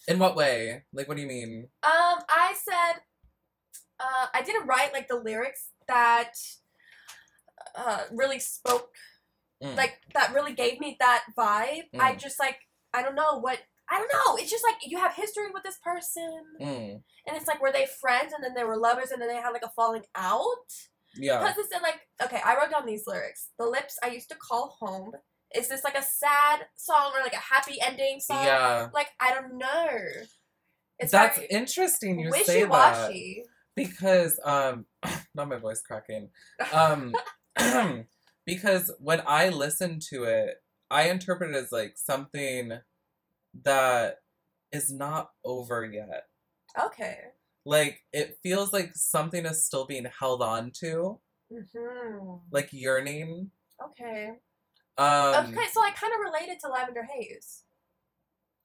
In 0.08 0.18
what 0.18 0.36
way? 0.38 0.84
Like, 0.94 1.10
what 1.10 1.18
do 1.18 1.22
you 1.22 1.28
mean? 1.28 1.68
Um, 1.84 2.20
I 2.30 2.56
said, 2.56 3.02
uh, 4.00 4.28
I 4.34 4.42
didn't 4.42 4.68
write 4.68 4.94
like 4.94 5.10
the 5.10 5.18
lyrics 5.20 5.72
that 5.88 6.34
uh, 7.76 8.04
really 8.12 8.40
spoke, 8.40 8.96
Mm. 9.63 9.78
like 9.78 10.00
that 10.13 10.34
really 10.34 10.54
gave 10.54 10.80
me 10.80 10.97
that 11.00 11.24
vibe. 11.38 11.88
I 12.00 12.13
Mm. 12.13 12.17
just 12.19 12.39
like, 12.39 12.58
I 12.93 13.02
don't 13.04 13.15
know 13.15 13.39
what, 13.39 13.60
I 13.89 13.97
don't 13.97 14.12
know. 14.13 14.36
It's 14.38 14.50
just 14.52 14.63
like 14.63 14.78
you 14.86 14.97
have 15.00 15.13
history 15.13 15.50
with 15.54 15.63
this 15.63 15.78
person, 15.84 16.32
Mm. 16.60 17.04
and 17.28 17.38
it's 17.38 17.47
like 17.47 17.62
were 17.62 17.71
they 17.71 17.86
friends 18.00 18.34
and 18.34 18.43
then 18.43 18.54
they 18.56 18.63
were 18.63 18.78
lovers 18.78 19.12
and 19.12 19.21
then 19.21 19.30
they 19.30 19.36
had 19.36 19.52
like 19.52 19.63
a 19.65 19.69
falling 19.76 20.04
out. 20.15 20.69
Yeah. 21.15 21.39
Because 21.39 21.58
it 21.58 21.65
said 21.71 21.82
like, 21.82 22.00
okay, 22.24 22.39
I 22.43 22.56
wrote 22.56 22.71
down 22.71 22.86
these 22.86 23.04
lyrics. 23.06 23.50
The 23.60 23.65
lips 23.65 23.97
I 24.02 24.08
used 24.08 24.30
to 24.30 24.36
call 24.36 24.78
home. 24.80 25.12
Is 25.54 25.67
this 25.67 25.84
like 25.84 25.97
a 25.97 26.02
sad 26.04 26.67
song 26.78 27.12
or 27.13 27.21
like 27.21 27.34
a 27.34 27.38
happy 27.54 27.78
ending 27.86 28.21
song? 28.21 28.45
Yeah. 28.45 28.88
Like 28.93 29.10
I 29.19 29.34
don't 29.34 29.58
know. 29.58 29.88
It's 31.00 31.12
That's 31.12 31.39
interesting. 31.50 32.19
You 32.19 32.32
say 32.32 32.38
wishy 32.39 32.60
that 32.62 32.69
washy. 32.69 33.43
because 33.76 34.39
um, 34.45 34.86
not 35.36 35.50
my 35.50 35.58
voice 35.58 35.82
cracking. 35.82 36.30
Um, 36.71 37.13
because 38.45 38.91
when 38.99 39.21
I 39.25 39.49
listen 39.49 39.99
to 40.12 40.23
it, 40.23 40.56
I 40.89 41.10
interpret 41.10 41.51
it 41.51 41.56
as 41.58 41.71
like 41.71 41.93
something 41.97 42.80
that 43.63 44.17
is 44.71 44.91
not 44.91 45.32
over 45.43 45.86
yet. 45.86 46.27
Okay. 46.80 47.17
Like 47.65 48.01
it 48.13 48.38
feels 48.43 48.73
like 48.73 48.91
something 48.95 49.45
is 49.45 49.65
still 49.65 49.86
being 49.86 50.08
held 50.19 50.41
on 50.41 50.71
to, 50.82 51.19
hmm 51.51 52.36
like 52.51 52.69
yearning. 52.73 53.51
Okay. 53.84 54.32
Um, 54.97 55.47
okay, 55.47 55.67
so 55.71 55.82
I 55.82 55.91
kind 55.91 56.13
of 56.13 56.19
related 56.19 56.60
to 56.62 56.69
Lavender 56.69 57.04
Haze. 57.12 57.63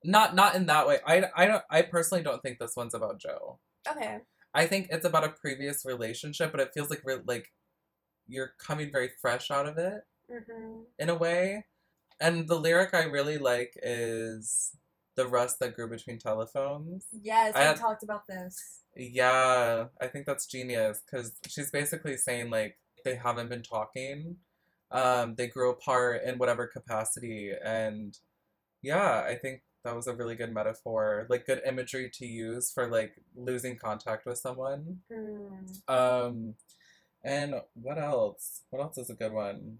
not 0.05 0.35
not 0.35 0.55
in 0.55 0.67
that 0.67 0.87
way. 0.87 0.99
I 1.07 1.25
I 1.37 1.47
don't. 1.47 1.63
I 1.71 1.83
personally 1.83 2.23
don't 2.23 2.43
think 2.43 2.59
this 2.59 2.77
one's 2.77 2.95
about 2.95 3.19
Joe. 3.21 3.59
Okay. 3.89 4.19
I 4.55 4.67
think 4.67 4.89
it's 4.91 5.05
about 5.05 5.25
a 5.25 5.29
previous 5.31 5.85
relationship, 5.85 6.51
but 6.53 6.61
it 6.61 6.71
feels 6.75 6.91
like 6.91 7.03
re- 7.05 7.19
like 7.27 7.49
you're 8.29 8.53
coming 8.59 8.91
very 8.91 9.11
fresh 9.21 9.51
out 9.51 9.67
of 9.67 9.79
it 9.79 10.03
hmm 10.31 10.81
in 10.99 11.09
a 11.09 11.15
way. 11.15 11.65
And 12.21 12.49
the 12.49 12.59
lyric 12.59 12.95
I 12.95 13.05
really 13.05 13.39
like 13.39 13.75
is 13.83 14.73
the 15.17 15.27
rust 15.27 15.61
that 15.61 15.75
grew 15.75 15.89
between 15.89 16.19
telephones. 16.19 17.07
Yes, 17.13 17.55
I 17.55 17.63
had- 17.63 17.77
talked 17.77 18.03
about 18.03 18.27
this. 18.27 18.83
Yeah, 18.97 19.87
I 20.01 20.07
think 20.07 20.25
that's 20.27 20.47
genius 20.47 21.03
because 21.05 21.33
she's 21.47 21.71
basically 21.71 22.17
saying 22.17 22.51
like 22.51 22.79
they 23.05 23.17
haven't 23.17 23.49
been 23.51 23.63
talking. 23.63 24.37
Um, 24.91 25.35
they 25.35 25.49
grew 25.49 25.71
apart 25.71 26.23
in 26.25 26.39
whatever 26.39 26.67
capacity, 26.67 27.53
and 27.63 28.17
yeah, 28.83 29.25
I 29.27 29.35
think 29.35 29.63
that 29.85 29.95
was 29.95 30.07
a 30.07 30.15
really 30.15 30.35
good 30.35 30.53
metaphor, 30.53 31.27
like 31.29 31.47
good 31.47 31.61
imagery 31.67 32.11
to 32.15 32.27
use 32.27 32.71
for 32.73 32.89
like 32.89 33.21
losing 33.35 33.77
contact 33.77 34.27
with 34.27 34.39
someone. 34.39 35.01
Hmm. 35.13 35.65
Um, 35.89 36.55
and 37.27 37.55
what 37.75 37.99
else? 37.99 38.63
What 38.71 38.81
else 38.83 38.97
is 38.99 39.11
a 39.11 39.15
good 39.15 39.33
one? 39.33 39.79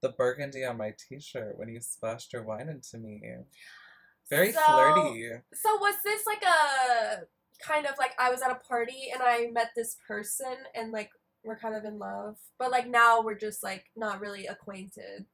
The 0.00 0.08
burgundy 0.08 0.64
on 0.64 0.78
my 0.78 0.94
t-shirt 1.08 1.58
when 1.58 1.68
you 1.68 1.80
splashed 1.80 2.32
your 2.32 2.42
wine 2.42 2.68
into 2.68 2.98
me. 2.98 3.22
Very 4.30 4.52
So- 4.52 4.60
flirty. 4.66 5.30
So 5.54 5.76
was 5.76 5.94
this 6.02 6.26
like 6.26 6.42
a 6.42 7.26
kind 7.64 7.86
of 7.86 7.94
like 7.98 8.12
I 8.18 8.30
was 8.30 8.42
at 8.42 8.50
a 8.50 8.56
party 8.56 9.10
and 9.12 9.22
I 9.22 9.48
met 9.52 9.68
this 9.76 9.96
person 10.08 10.56
and 10.74 10.90
like 10.90 11.10
we're 11.44 11.58
kind 11.58 11.74
of 11.76 11.84
in 11.84 11.98
love, 11.98 12.36
but 12.58 12.70
like 12.70 12.88
now 12.88 13.20
we're 13.20 13.38
just 13.38 13.62
like 13.62 13.84
not 13.94 14.20
really 14.20 14.46
acquainted. 14.46 15.26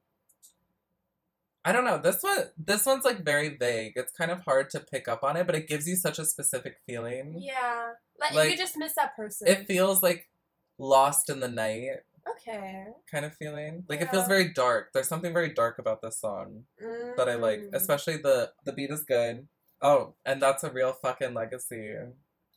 I 1.65 1.71
don't 1.71 1.83
know. 1.85 1.97
This 1.97 2.21
one 2.21 2.45
this 2.57 2.85
one's 2.85 3.05
like 3.05 3.23
very 3.23 3.57
vague. 3.57 3.93
It's 3.95 4.11
kind 4.11 4.31
of 4.31 4.41
hard 4.41 4.69
to 4.71 4.79
pick 4.79 5.07
up 5.07 5.23
on 5.23 5.37
it, 5.37 5.45
but 5.45 5.55
it 5.55 5.67
gives 5.67 5.87
you 5.87 5.95
such 5.95 6.19
a 6.19 6.25
specific 6.25 6.77
feeling. 6.85 7.35
Yeah, 7.37 7.93
like, 8.19 8.33
Like, 8.33 8.51
you 8.51 8.57
just 8.57 8.77
miss 8.77 8.93
that 8.95 9.15
person. 9.15 9.47
It 9.47 9.65
feels 9.67 10.01
like 10.01 10.29
lost 10.79 11.29
in 11.29 11.39
the 11.39 11.47
night 11.47 11.99
okay. 12.31 12.85
kind 13.11 13.25
of 13.25 13.35
feeling. 13.35 13.83
Like 13.87 14.01
it 14.01 14.09
feels 14.09 14.27
very 14.27 14.53
dark. 14.53 14.89
There's 14.93 15.07
something 15.07 15.33
very 15.33 15.53
dark 15.53 15.79
about 15.79 16.01
this 16.01 16.19
song 16.19 16.63
that 17.17 17.29
I 17.29 17.35
like. 17.35 17.61
Mm. 17.61 17.73
Especially 17.73 18.17
the 18.17 18.51
the 18.65 18.73
beat 18.73 18.91
is 18.91 19.03
good. 19.03 19.47
Oh, 19.81 20.15
and 20.25 20.41
that's 20.41 20.63
a 20.63 20.71
real 20.71 20.93
fucking 20.93 21.33
legacy. 21.33 21.93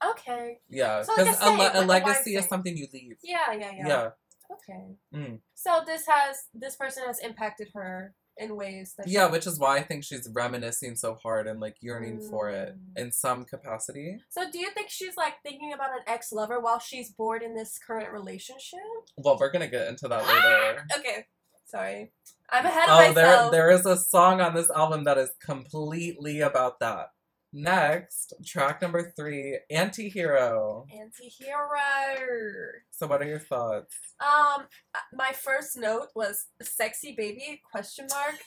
Okay. 0.04 0.58
Yeah, 0.68 1.02
So 1.02 1.12
like 1.12 1.20
a 1.20 1.24
because 1.24 1.40
a, 1.42 1.50
le- 1.50 1.84
a 1.84 1.86
legacy 1.86 2.34
is 2.34 2.46
something 2.46 2.76
you 2.76 2.88
leave. 2.92 3.16
Yeah, 3.22 3.52
yeah, 3.52 3.70
yeah. 3.76 3.86
Yeah. 3.86 4.08
Okay. 4.52 4.96
Mm. 5.14 5.38
So 5.54 5.82
this 5.86 6.06
has 6.06 6.36
this 6.52 6.76
person 6.76 7.04
has 7.06 7.20
impacted 7.20 7.68
her 7.74 8.14
in 8.38 8.56
ways 8.56 8.94
that 8.96 9.06
Yeah, 9.08 9.26
which 9.30 9.46
is 9.46 9.58
why 9.58 9.76
I 9.78 9.82
think 9.82 10.04
she's 10.04 10.28
reminiscing 10.32 10.96
so 10.96 11.14
hard 11.22 11.46
and 11.46 11.60
like 11.60 11.76
yearning 11.80 12.20
for 12.30 12.48
it 12.50 12.74
Mm. 12.76 12.98
in 13.02 13.12
some 13.12 13.44
capacity. 13.44 14.18
So 14.30 14.50
do 14.50 14.58
you 14.58 14.70
think 14.72 14.88
she's 14.90 15.16
like 15.16 15.34
thinking 15.42 15.72
about 15.72 15.90
an 15.92 16.02
ex 16.06 16.32
lover 16.32 16.58
while 16.60 16.78
she's 16.78 17.10
bored 17.12 17.42
in 17.42 17.54
this 17.54 17.78
current 17.78 18.10
relationship? 18.12 18.80
Well, 19.16 19.36
we're 19.38 19.50
gonna 19.50 19.68
get 19.68 19.88
into 19.88 20.08
that 20.08 20.26
later. 20.26 20.86
Okay. 20.98 21.26
Sorry. 21.66 22.12
I'm 22.50 22.66
ahead 22.66 22.88
of 22.90 22.98
myself. 22.98 23.16
Oh, 23.16 23.50
there 23.50 23.50
there 23.50 23.70
is 23.70 23.86
a 23.86 23.96
song 23.96 24.40
on 24.42 24.54
this 24.54 24.70
album 24.70 25.04
that 25.04 25.16
is 25.16 25.30
completely 25.40 26.40
about 26.40 26.80
that. 26.80 27.11
Next, 27.52 28.32
track 28.46 28.80
number 28.80 29.12
three, 29.14 29.58
Anti-Hero. 29.70 30.86
Anti-hero. 30.90 32.72
So 32.90 33.06
what 33.06 33.20
are 33.20 33.26
your 33.26 33.38
thoughts? 33.38 33.94
Um, 34.20 34.64
my 35.12 35.32
first 35.32 35.76
note 35.76 36.08
was 36.14 36.46
sexy 36.62 37.14
baby 37.16 37.60
question 37.70 38.06
mark. 38.10 38.34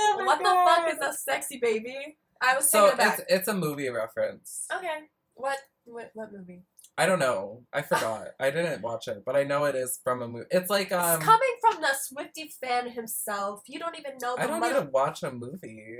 Oh 0.00 0.22
what 0.24 0.38
the 0.38 0.44
fuck 0.44 0.92
is 0.94 0.98
a 1.14 1.18
sexy 1.18 1.58
baby? 1.60 2.16
I 2.40 2.54
was 2.56 2.70
So 2.70 2.90
aback. 2.90 3.18
it's 3.18 3.32
it's 3.32 3.48
a 3.48 3.54
movie 3.54 3.88
reference. 3.88 4.64
Okay. 4.74 5.08
What 5.34 5.58
what 5.84 6.10
what 6.14 6.32
movie? 6.32 6.62
I 6.96 7.06
don't 7.06 7.18
know. 7.18 7.64
I 7.72 7.82
forgot. 7.82 8.28
I 8.40 8.50
didn't 8.50 8.80
watch 8.82 9.08
it, 9.08 9.22
but 9.26 9.36
I 9.36 9.42
know 9.44 9.64
it 9.64 9.74
is 9.74 9.98
from 10.04 10.22
a 10.22 10.28
movie. 10.28 10.46
It's 10.50 10.70
like 10.70 10.92
um. 10.92 11.16
it's 11.16 11.24
coming 11.24 11.56
from 11.60 11.80
the 11.82 11.88
Swiftie 12.06 12.50
fan 12.60 12.90
himself. 12.90 13.62
You 13.66 13.78
don't 13.78 13.98
even 13.98 14.12
know 14.22 14.36
the 14.36 14.42
I 14.42 14.46
don't 14.46 14.60
mother- 14.60 14.84
to 14.84 14.90
watch 14.90 15.22
a 15.22 15.30
movie, 15.32 15.98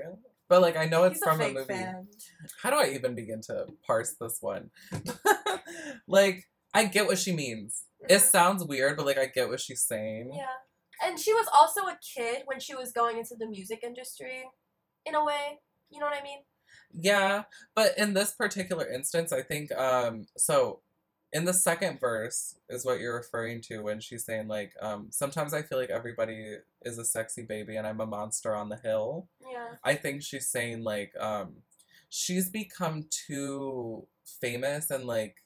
but 0.48 0.62
like 0.62 0.76
I 0.76 0.86
know 0.86 1.04
it's 1.04 1.14
He's 1.16 1.22
from 1.24 1.40
a 1.40 1.44
a, 1.46 1.52
movie. 1.52 1.64
fan. 1.66 2.06
How 2.62 2.70
do 2.70 2.76
I 2.76 2.90
even 2.94 3.14
begin 3.14 3.40
to 3.42 3.66
parse 3.86 4.14
this 4.20 4.38
one? 4.40 4.70
like 6.06 6.44
I 6.74 6.84
get 6.84 7.06
what 7.06 7.18
she 7.18 7.32
means. 7.32 7.84
It 8.08 8.18
Mhm. 8.20 8.30
sounds 8.30 8.64
weird, 8.64 8.96
but 8.96 9.06
like 9.06 9.18
I 9.18 9.26
get 9.26 9.48
what 9.48 9.60
she's 9.60 9.82
saying. 9.82 10.32
Yeah. 10.34 10.46
And 11.02 11.18
she 11.18 11.32
was 11.32 11.46
also 11.56 11.82
a 11.82 11.98
kid 12.14 12.42
when 12.46 12.60
she 12.60 12.74
was 12.74 12.92
going 12.92 13.18
into 13.18 13.34
the 13.36 13.46
music 13.46 13.80
industry, 13.84 14.44
in 15.06 15.14
a 15.14 15.24
way. 15.24 15.60
You 15.90 16.00
know 16.00 16.06
what 16.06 16.18
I 16.18 16.22
mean? 16.22 16.38
Yeah, 16.92 17.44
but 17.74 17.96
in 17.96 18.14
this 18.14 18.32
particular 18.32 18.90
instance, 18.90 19.32
I 19.32 19.42
think 19.42 19.72
um 19.72 20.26
so 20.36 20.80
in 21.32 21.44
the 21.44 21.52
second 21.52 22.00
verse 22.00 22.56
is 22.70 22.84
what 22.86 23.00
you're 23.00 23.16
referring 23.16 23.60
to 23.60 23.80
when 23.80 24.00
she's 24.00 24.24
saying 24.24 24.48
like 24.48 24.72
um 24.80 25.08
sometimes 25.10 25.52
I 25.52 25.62
feel 25.62 25.78
like 25.78 25.90
everybody 25.90 26.56
is 26.84 26.96
a 26.98 27.04
sexy 27.04 27.42
baby 27.42 27.76
and 27.76 27.86
I'm 27.86 28.00
a 28.00 28.06
monster 28.06 28.54
on 28.54 28.68
the 28.70 28.76
hill. 28.76 29.28
Yeah. 29.50 29.74
I 29.84 29.94
think 29.94 30.22
she's 30.22 30.48
saying 30.48 30.84
like 30.84 31.12
um 31.20 31.56
she's 32.08 32.48
become 32.48 33.06
too 33.10 34.06
famous 34.40 34.90
and 34.90 35.04
like 35.04 35.36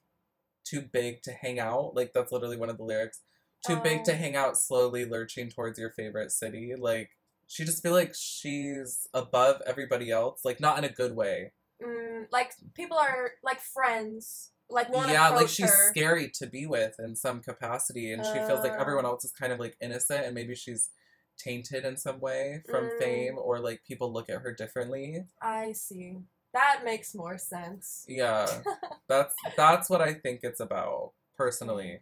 too 0.64 0.80
big 0.82 1.22
to 1.22 1.32
hang 1.32 1.58
out. 1.58 1.96
Like 1.96 2.12
that's 2.12 2.30
literally 2.32 2.56
one 2.56 2.70
of 2.70 2.76
the 2.76 2.84
lyrics. 2.84 3.20
Too 3.66 3.76
big 3.76 4.04
to 4.04 4.12
Oh. 4.12 4.16
hang 4.16 4.36
out 4.36 4.56
slowly 4.56 5.04
lurching 5.04 5.48
towards 5.48 5.78
your 5.78 5.90
favorite 5.90 6.30
city. 6.32 6.74
Like 6.78 7.10
she 7.48 7.64
just 7.64 7.82
feel 7.82 7.92
like 7.92 8.14
she's 8.14 9.06
above 9.12 9.60
everybody 9.66 10.10
else, 10.10 10.44
like 10.44 10.60
not 10.60 10.78
in 10.78 10.84
a 10.84 10.88
good 10.88 11.14
way. 11.16 11.52
Mm, 11.84 12.26
like 12.32 12.52
people 12.74 12.96
are 12.96 13.32
like 13.42 13.60
friends, 13.60 14.50
like 14.72 14.88
want 14.92 15.08
to 15.08 15.12
yeah, 15.12 15.28
like 15.30 15.48
she's 15.48 15.70
her. 15.70 15.90
scary 15.90 16.30
to 16.34 16.46
be 16.46 16.66
with 16.66 16.94
in 16.98 17.14
some 17.16 17.40
capacity 17.40 18.12
and 18.12 18.24
she 18.24 18.32
feels 18.32 18.62
like 18.62 18.72
everyone 18.72 19.04
else 19.04 19.24
is 19.24 19.32
kind 19.32 19.52
of 19.52 19.60
like 19.60 19.76
innocent 19.80 20.24
and 20.24 20.34
maybe 20.34 20.54
she's 20.54 20.90
tainted 21.38 21.84
in 21.84 21.96
some 21.96 22.20
way 22.20 22.62
from 22.68 22.84
Mm. 22.84 22.98
fame 22.98 23.34
or 23.38 23.60
like 23.60 23.82
people 23.86 24.12
look 24.12 24.28
at 24.28 24.40
her 24.42 24.52
differently. 24.52 25.24
I 25.40 25.72
see. 25.72 26.18
That 26.52 26.82
makes 26.84 27.14
more 27.14 27.38
sense. 27.38 28.04
Yeah. 28.08 28.46
that's 29.08 29.34
that's 29.56 29.88
what 29.88 30.00
I 30.02 30.14
think 30.14 30.40
it's 30.42 30.60
about 30.60 31.12
personally. 31.36 32.00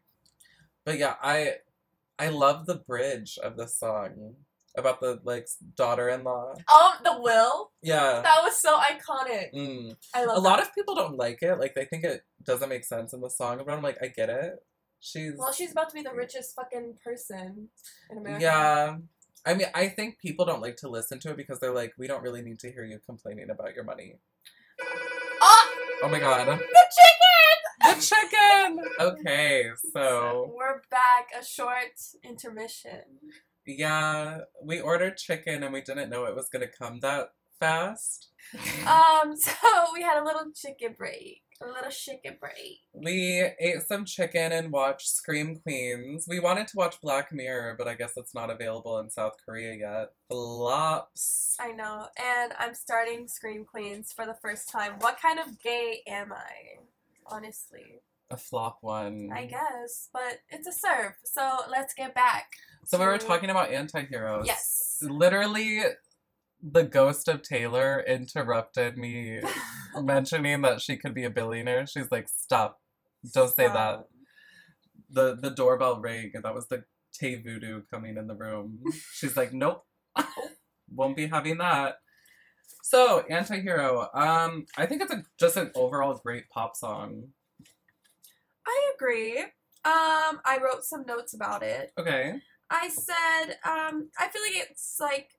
But 0.85 0.99
yeah, 0.99 1.15
I 1.23 1.57
I 2.19 2.29
love 2.31 2.67
the 2.67 2.75
bridge 2.77 3.39
of 3.43 3.57
the 3.57 3.69
song 3.69 4.35
about 4.77 5.01
the 5.01 5.21
like 5.25 5.47
daughter-in-law. 5.77 6.55
Um, 6.73 6.93
the 7.05 7.21
will 7.21 7.71
Yeah. 7.83 8.21
that 8.23 8.41
was 8.43 8.61
so 8.61 8.79
iconic. 8.79 9.53
Mm. 9.55 9.97
I 10.15 10.25
love 10.25 10.37
it. 10.37 10.39
A 10.39 10.43
lot 10.43 10.61
of 10.63 10.75
people 10.75 10.95
don't 10.95 11.17
like 11.17 11.39
it. 11.43 11.57
Like 11.59 11.75
they 11.75 11.85
think 11.85 12.05
it 12.05 12.23
doesn't 12.45 12.69
make 12.69 12.85
sense 12.85 13.13
in 13.13 13.21
the 13.21 13.31
song, 13.31 13.61
but 13.67 13.73
I'm 13.73 13.83
like, 13.83 13.99
I 14.03 14.07
get 14.09 14.31
it. 14.31 14.63
She's 15.01 15.33
Well, 15.37 15.53
she's 15.53 15.73
about 15.73 15.89
to 15.91 15.95
be 15.95 16.03
the 16.03 16.13
richest 16.15 16.55
fucking 16.55 16.99
person 17.03 17.69
in 18.11 18.19
America. 18.19 18.43
Yeah. 18.43 18.97
I 19.47 19.55
mean, 19.55 19.69
I 19.75 19.89
think 19.89 20.19
people 20.19 20.45
don't 20.45 20.61
like 20.61 20.77
to 20.79 20.89
listen 20.89 21.19
to 21.21 21.31
it 21.31 21.37
because 21.39 21.59
they're 21.61 21.75
like, 21.75 21.95
we 21.99 22.07
don't 22.07 22.23
really 22.23 22.43
need 22.43 22.59
to 22.61 22.71
hear 22.71 22.85
you 22.85 22.99
complaining 23.05 23.49
about 23.51 23.75
your 23.75 23.85
money. 23.85 24.17
Oh, 25.41 25.77
Oh 26.05 26.09
my 26.09 26.19
god. 26.19 26.47
the 26.47 26.57
chicken! 26.99 27.57
The 27.83 28.01
chicken! 28.01 28.85
Okay, 29.01 29.71
so 29.93 30.53
we're 30.55 30.81
back. 30.91 31.29
A 31.39 31.45
short 31.45 31.99
intermission. 32.23 33.01
Yeah, 33.79 34.41
we 34.63 34.81
ordered 34.81 35.17
chicken 35.17 35.63
and 35.63 35.73
we 35.73 35.81
didn't 35.83 36.11
know 36.11 36.25
it 36.25 36.37
was 36.37 36.49
gonna 36.49 36.67
come 36.69 37.01
that 37.01 37.29
fast. 37.59 38.29
Um, 38.87 39.37
so 39.37 39.53
we 39.95 40.03
had 40.03 40.21
a 40.21 40.25
little 40.25 40.51
chicken 40.55 40.95
break. 40.97 41.43
A 41.63 41.67
little 41.67 41.91
chicken 41.91 42.39
break. 42.41 42.79
We 42.95 43.47
ate 43.61 43.83
some 43.87 44.07
chicken 44.07 44.51
and 44.51 44.73
watched 44.73 45.09
Scream 45.11 45.61
Queens. 45.63 46.25
We 46.27 46.41
wanted 46.41 46.69
to 46.69 46.77
watch 46.79 46.99
Black 47.03 47.33
Mirror, 47.35 47.75
but 47.77 47.87
I 47.87 47.95
guess 47.95 48.15
it's 48.17 48.35
not 48.35 48.49
available 48.49 48.99
in 48.99 49.11
South 49.11 49.35
Korea 49.45 49.75
yet. 49.75 50.13
Flops. 50.29 51.57
I 51.61 51.73
know, 51.73 52.07
and 52.19 52.55
I'm 52.59 52.73
starting 52.73 53.29
Scream 53.29 53.67
Queens 53.67 54.11
for 54.11 54.25
the 54.25 54.37
first 54.41 54.71
time. 54.71 54.95
What 55.01 55.21
kind 55.21 55.39
of 55.39 55.61
gay 55.63 56.01
am 56.07 56.33
I? 56.33 56.81
Honestly, 57.27 58.01
A 58.31 58.37
flop 58.39 58.79
one. 58.81 59.29
I 59.35 59.45
guess, 59.45 60.09
but 60.13 60.39
it's 60.49 60.67
a 60.67 60.73
serve. 60.73 61.13
So 61.25 61.59
let's 61.71 61.93
get 61.93 62.15
back. 62.15 62.47
So 62.85 62.99
we 62.99 63.07
were 63.07 63.19
talking 63.19 63.51
about 63.51 63.71
anti-heroes. 63.71 64.47
Yes. 64.47 64.99
Literally, 65.03 65.83
the 66.63 66.83
ghost 66.83 67.29
of 67.29 67.43
Taylor 67.43 68.05
interrupted 68.07 68.97
me 68.97 69.41
mentioning 69.97 70.63
that 70.63 70.81
she 70.81 70.97
could 70.97 71.15
be 71.15 71.25
a 71.25 71.31
billionaire. 71.31 71.87
She's 71.87 72.11
like, 72.11 72.29
"Stop! 72.29 72.81
Don't 73.33 73.55
say 73.55 73.67
that." 73.69 74.07
The 75.09 75.37
the 75.37 75.51
doorbell 75.51 76.01
rang, 76.01 76.33
and 76.35 76.45
that 76.45 76.55
was 76.55 76.69
the 76.69 76.85
Tay 77.13 77.37
Voodoo 77.37 77.83
coming 77.91 78.17
in 78.17 78.27
the 78.27 78.35
room. 78.35 78.81
She's 79.15 79.37
like, 79.37 79.53
"Nope, 79.53 79.85
won't 80.95 81.17
be 81.17 81.27
having 81.27 81.59
that." 81.59 81.97
So, 82.83 83.25
anti-hero. 83.29 84.09
Um, 84.15 84.67
I 84.77 84.87
think 84.87 85.03
it's 85.03 85.13
a, 85.13 85.23
just 85.39 85.57
an 85.57 85.71
overall 85.75 86.21
great 86.25 86.49
pop 86.51 86.77
song. 86.77 87.29
I 88.67 88.93
agree. 88.95 89.39
Um, 89.83 90.41
I 90.45 90.59
wrote 90.63 90.85
some 90.85 91.05
notes 91.07 91.35
about 91.35 91.63
it. 91.63 91.93
Okay. 91.99 92.41
I 92.71 92.89
said, 92.89 93.57
um, 93.65 94.11
I 94.19 94.29
feel 94.29 94.43
like 94.43 94.69
it's 94.71 94.97
like, 95.01 95.31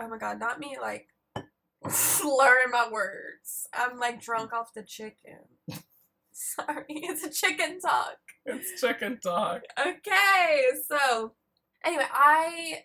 oh 0.00 0.08
my 0.08 0.18
god, 0.18 0.38
not 0.40 0.58
me 0.60 0.76
like 0.80 1.08
slurring 1.88 2.70
my 2.70 2.88
words. 2.90 3.68
I'm 3.74 3.98
like 3.98 4.20
drunk 4.22 4.52
off 4.52 4.72
the 4.74 4.82
chicken. 4.82 5.38
Sorry, 6.32 6.84
it's 6.88 7.24
a 7.24 7.30
chicken 7.30 7.80
talk. 7.80 8.16
It's 8.46 8.80
chicken 8.80 9.18
talk. 9.22 9.62
Okay, 9.78 10.62
so 10.88 11.34
anyway, 11.84 12.06
I 12.12 12.84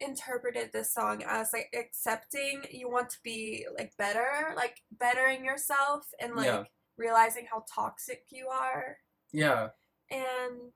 interpreted 0.00 0.70
this 0.72 0.92
song 0.92 1.22
as 1.26 1.50
like 1.52 1.74
accepting 1.78 2.62
you 2.70 2.90
want 2.90 3.10
to 3.10 3.16
be 3.22 3.66
like 3.78 3.92
better, 3.98 4.52
like 4.56 4.76
bettering 4.98 5.44
yourself 5.44 6.06
and 6.20 6.34
like 6.34 6.46
Yeah. 6.46 6.64
realizing 6.96 7.46
how 7.50 7.64
toxic 7.72 8.24
you 8.30 8.48
are 8.48 8.98
Yeah. 9.32 9.68
and 10.10 10.72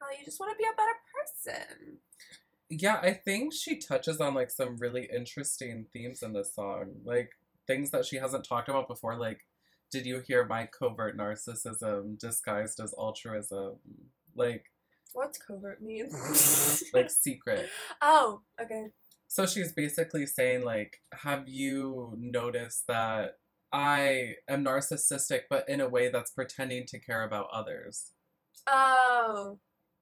how 0.00 0.06
you 0.18 0.24
just 0.24 0.40
want 0.40 0.52
to 0.52 0.56
be 0.56 0.64
a 0.64 0.76
better 0.76 0.92
person. 1.14 1.98
Yeah, 2.70 2.98
I 3.02 3.12
think 3.12 3.54
she 3.54 3.78
touches 3.78 4.20
on 4.20 4.34
like 4.34 4.50
some 4.50 4.76
really 4.76 5.08
interesting 5.14 5.86
themes 5.92 6.22
in 6.22 6.32
this 6.32 6.54
song. 6.54 6.96
Like 7.04 7.30
things 7.66 7.90
that 7.90 8.04
she 8.04 8.16
hasn't 8.16 8.44
talked 8.44 8.68
about 8.68 8.88
before, 8.88 9.16
like 9.16 9.46
did 9.90 10.04
you 10.04 10.20
hear 10.26 10.44
my 10.44 10.66
covert 10.66 11.16
narcissism 11.16 12.18
disguised 12.18 12.80
as 12.80 12.94
altruism? 12.98 13.76
Like 14.34 14.66
What's 15.14 15.38
covert 15.38 15.82
mean? 15.82 16.10
like 16.92 17.10
secret. 17.10 17.70
oh, 18.02 18.42
okay. 18.60 18.88
So 19.28 19.46
she's 19.46 19.72
basically 19.72 20.26
saying 20.26 20.64
like, 20.64 21.00
have 21.22 21.48
you 21.48 22.14
noticed 22.18 22.86
that 22.88 23.38
I 23.72 24.34
am 24.48 24.64
narcissistic 24.64 25.42
but 25.48 25.68
in 25.68 25.80
a 25.80 25.88
way 25.88 26.10
that's 26.10 26.30
pretending 26.30 26.86
to 26.86 26.98
care 26.98 27.22
about 27.22 27.48
others? 27.52 28.12
Oh, 28.66 29.58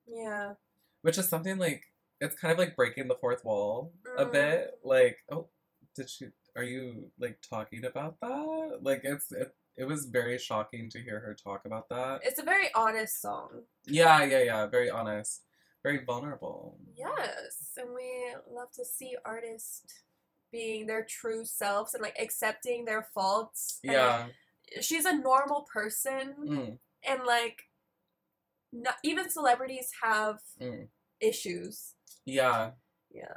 yeah. 0.06 0.54
Which 1.02 1.18
is 1.18 1.28
something 1.28 1.58
like 1.58 1.84
it's 2.20 2.34
kind 2.34 2.52
of 2.52 2.58
like 2.58 2.74
breaking 2.76 3.08
the 3.08 3.14
fourth 3.14 3.44
wall 3.44 3.92
a 4.16 4.24
Mm. 4.24 4.32
bit. 4.32 4.78
Like, 4.82 5.18
oh, 5.30 5.48
did 5.94 6.08
she? 6.10 6.26
Are 6.56 6.62
you 6.64 7.10
like 7.18 7.38
talking 7.48 7.84
about 7.84 8.18
that? 8.20 8.78
Like, 8.82 9.02
it's 9.04 9.30
it, 9.32 9.54
it 9.76 9.84
was 9.84 10.06
very 10.06 10.38
shocking 10.38 10.88
to 10.90 10.98
hear 11.02 11.20
her 11.20 11.34
talk 11.34 11.66
about 11.66 11.88
that. 11.90 12.20
It's 12.24 12.40
a 12.40 12.42
very 12.44 12.68
honest 12.74 13.20
song. 13.20 13.62
Yeah, 13.84 14.24
yeah, 14.24 14.42
yeah. 14.42 14.66
Very 14.66 14.88
honest, 14.90 15.42
very 15.82 16.02
vulnerable. 16.04 16.78
Yes, 16.96 17.72
and 17.76 17.90
we 17.94 18.34
love 18.50 18.72
to 18.72 18.84
see 18.84 19.16
artists 19.24 19.82
being 20.50 20.86
their 20.86 21.04
true 21.04 21.44
selves 21.44 21.92
and 21.92 22.02
like 22.02 22.16
accepting 22.18 22.84
their 22.86 23.02
faults. 23.14 23.78
Yeah. 23.82 24.28
she's 24.80 25.04
a 25.04 25.12
normal 25.14 25.66
person, 25.70 26.34
Mm, 26.40 26.78
and 27.06 27.20
like, 27.26 27.65
not, 28.72 28.96
even 29.04 29.30
celebrities 29.30 29.90
have 30.02 30.36
mm. 30.60 30.88
issues. 31.20 31.94
Yeah. 32.24 32.70
Yeah, 33.10 33.36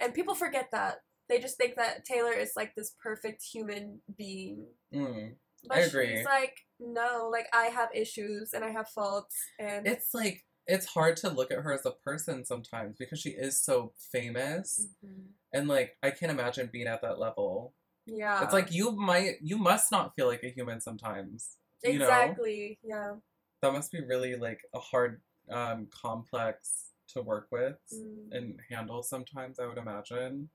and 0.00 0.14
people 0.14 0.34
forget 0.34 0.68
that. 0.72 0.96
They 1.28 1.38
just 1.38 1.58
think 1.58 1.76
that 1.76 2.04
Taylor 2.04 2.32
is 2.32 2.52
like 2.56 2.74
this 2.74 2.94
perfect 3.02 3.42
human 3.42 4.00
being. 4.16 4.66
Mm. 4.94 5.34
But 5.66 5.78
I 5.78 5.80
agree. 5.82 6.16
she's 6.16 6.24
like, 6.24 6.54
no, 6.80 7.28
like 7.30 7.46
I 7.52 7.66
have 7.66 7.88
issues 7.94 8.52
and 8.54 8.64
I 8.64 8.70
have 8.70 8.88
faults, 8.88 9.36
and 9.58 9.86
It's 9.86 10.14
like 10.14 10.44
it's 10.66 10.86
hard 10.86 11.16
to 11.16 11.30
look 11.30 11.50
at 11.50 11.58
her 11.58 11.72
as 11.72 11.86
a 11.86 11.90
person 11.90 12.44
sometimes 12.44 12.96
because 12.98 13.18
she 13.18 13.30
is 13.30 13.58
so 13.58 13.94
famous 14.12 14.86
Mhm. 15.02 15.28
and 15.52 15.66
like 15.66 15.96
I 16.02 16.10
can't 16.10 16.30
imagine 16.30 16.68
being 16.70 16.86
at 16.86 17.00
that 17.00 17.18
level. 17.18 17.74
Yeah. 18.06 18.42
It's 18.44 18.52
like 18.52 18.70
you 18.70 18.92
might, 18.92 19.36
you 19.42 19.58
must 19.58 19.90
not 19.90 20.14
feel 20.14 20.26
like 20.26 20.42
a 20.42 20.50
human 20.50 20.80
sometimes. 20.80 21.56
You 21.82 21.98
know? 21.98 22.04
exactly. 22.04 22.78
Yeah. 22.82 23.16
That 23.62 23.72
must 23.72 23.90
be 23.90 24.00
really 24.04 24.36
like 24.36 24.60
a 24.74 24.78
hard, 24.78 25.20
um, 25.50 25.88
complex 25.90 26.92
to 27.08 27.22
work 27.22 27.48
with 27.50 27.78
Mm. 27.92 28.32
and 28.32 28.60
handle 28.70 29.02
sometimes. 29.02 29.58
I 29.58 29.66
would 29.66 29.78
imagine. 29.78 30.50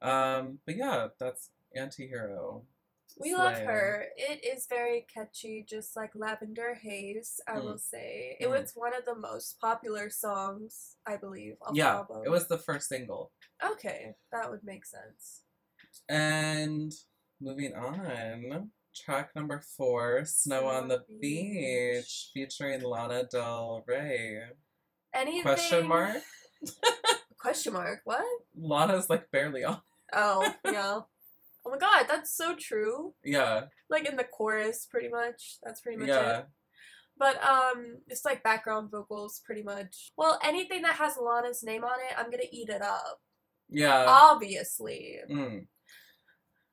Um, 0.00 0.60
but 0.66 0.76
yeah, 0.76 1.08
that's 1.18 1.50
anti-hero. 1.74 2.66
We 3.18 3.34
love 3.34 3.58
her. 3.58 4.08
It 4.16 4.42
is 4.44 4.66
very 4.66 5.02
catchy, 5.02 5.62
just 5.68 5.94
like 5.96 6.14
Lavender 6.14 6.74
Haze, 6.74 7.40
I 7.46 7.58
Mm. 7.58 7.64
will 7.64 7.78
say. 7.78 8.36
It 8.40 8.46
Mm. 8.46 8.60
was 8.60 8.74
one 8.74 8.94
of 8.94 9.04
the 9.04 9.14
most 9.14 9.60
popular 9.60 10.08
songs, 10.08 10.96
I 11.04 11.16
believe, 11.18 11.56
of 11.60 11.74
the 11.74 11.80
Yeah, 11.80 11.96
album. 11.98 12.24
it 12.24 12.30
was 12.30 12.48
the 12.48 12.58
first 12.58 12.88
single. 12.88 13.32
Okay, 13.62 14.16
that 14.30 14.50
would 14.50 14.64
make 14.64 14.86
sense. 14.86 15.44
And 16.08 16.92
moving 17.40 17.74
on, 17.74 18.72
track 18.94 19.30
number 19.34 19.60
four, 19.76 20.24
Snow 20.24 20.66
on 20.66 20.88
the 20.88 21.04
Beach, 21.20 22.30
featuring 22.32 22.82
Lana 22.82 23.24
Del 23.30 23.84
Rey. 23.86 24.40
Anything? 25.14 25.42
Question 25.42 25.86
mark? 25.88 26.16
Question 27.38 27.72
mark. 27.74 28.00
What? 28.04 28.24
Lana's 28.56 29.10
like 29.10 29.30
barely 29.30 29.64
on. 29.64 29.80
Oh, 30.12 30.54
yeah. 30.64 31.00
Oh 31.64 31.70
my 31.70 31.78
god, 31.78 32.06
that's 32.08 32.36
so 32.36 32.54
true. 32.56 33.14
Yeah, 33.24 33.64
Like 33.88 34.08
in 34.08 34.16
the 34.16 34.24
chorus, 34.24 34.86
pretty 34.90 35.08
much. 35.08 35.58
That's 35.62 35.80
pretty 35.80 35.98
much 35.98 36.08
yeah, 36.08 36.38
it. 36.38 36.46
But 37.18 37.42
um, 37.44 37.98
it's 38.08 38.24
like 38.24 38.42
background 38.42 38.90
vocals, 38.90 39.40
pretty 39.44 39.62
much. 39.62 40.10
Well, 40.16 40.40
anything 40.42 40.82
that 40.82 40.96
has 40.96 41.16
Lana's 41.20 41.62
name 41.62 41.84
on 41.84 41.98
it, 42.08 42.18
I'm 42.18 42.30
gonna 42.30 42.44
eat 42.50 42.68
it 42.68 42.82
up. 42.82 43.20
yeah. 43.68 44.06
Obviously. 44.08 45.18
Mm. 45.30 45.66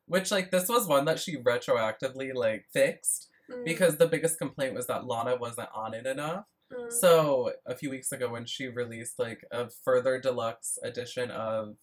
Which 0.10 0.30
like 0.32 0.52
this 0.52 0.67
was 0.67 0.88
one 0.88 1.06
that 1.06 1.19
she 1.19 1.38
retroactively 1.38 2.34
like 2.34 2.65
fixed 2.74 3.28
Mm, 3.50 3.65
because 3.65 3.98
the 3.98 4.06
biggest 4.08 4.38
complaint 4.38 4.76
was 4.76 4.86
that 4.86 5.08
Lana 5.08 5.36
wasn't 5.36 5.69
on 5.74 5.95
it 5.95 6.06
enough. 6.06 6.45
mm. 6.72 6.91
So 6.93 7.54
a 7.65 7.74
few 7.74 7.89
weeks 7.89 8.12
ago 8.12 8.30
when 8.30 8.45
she 8.45 8.67
released 8.67 9.17
like 9.17 9.43
a 9.52 9.69
further 9.84 10.19
deluxe 10.19 10.78
edition 10.84 11.32
of 11.32 11.76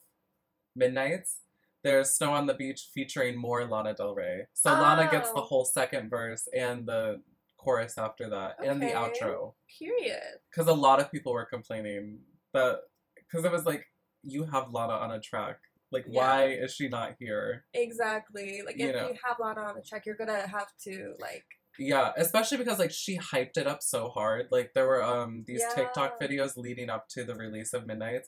Midnight's, 0.76 1.38
there's 1.82 2.10
Snow 2.14 2.32
on 2.32 2.46
the 2.46 2.54
Beach 2.54 2.88
featuring 2.94 3.36
more 3.36 3.64
Lana 3.64 3.94
Del 3.94 4.14
Rey. 4.14 4.46
So 4.54 4.70
Lana 4.72 5.08
gets 5.10 5.30
the 5.32 5.40
Oh. 5.40 5.44
whole 5.44 5.64
second 5.64 6.08
verse 6.10 6.48
and 6.54 6.86
the 6.86 7.20
chorus 7.56 7.98
after 7.98 8.28
that 8.30 8.56
and 8.64 8.80
the 8.80 8.86
outro. 8.90 9.54
Period. 9.78 10.22
Because 10.50 10.68
a 10.68 10.72
lot 10.74 11.00
of 11.00 11.10
people 11.10 11.32
were 11.32 11.46
complaining 11.46 12.20
that 12.52 12.80
because 13.16 13.44
it 13.44 13.50
was 13.50 13.66
like 13.66 13.86
you 14.22 14.44
have 14.44 14.72
Lana 14.72 14.92
on 14.94 15.10
a 15.12 15.20
track. 15.20 15.58
Like 15.96 16.06
Yeah. 16.08 16.20
why 16.20 16.44
is 16.64 16.70
she 16.76 16.88
not 16.88 17.10
here? 17.18 17.64
Exactly. 17.74 18.62
Like 18.66 18.76
You 18.78 18.88
if 18.90 18.94
know. 18.96 19.08
you 19.08 19.14
have 19.24 19.36
Lana 19.40 19.62
on 19.68 19.74
the 19.76 19.82
track, 19.88 20.02
you're 20.06 20.20
gonna 20.22 20.46
have 20.46 20.70
to 20.86 21.14
like 21.26 21.44
Yeah, 21.78 22.12
especially 22.24 22.58
because 22.58 22.78
like 22.84 22.92
she 23.02 23.18
hyped 23.18 23.56
it 23.62 23.66
up 23.66 23.82
so 23.82 24.08
hard. 24.08 24.42
Like 24.56 24.68
there 24.74 24.86
were 24.86 25.02
um 25.02 25.44
these 25.46 25.64
TikTok 25.74 26.20
videos 26.20 26.52
leading 26.56 26.90
up 26.90 27.04
to 27.14 27.24
the 27.24 27.34
release 27.34 27.72
of 27.72 27.86
Midnight, 27.86 28.24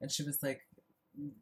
and 0.00 0.10
she 0.14 0.22
was 0.28 0.38
like 0.42 0.60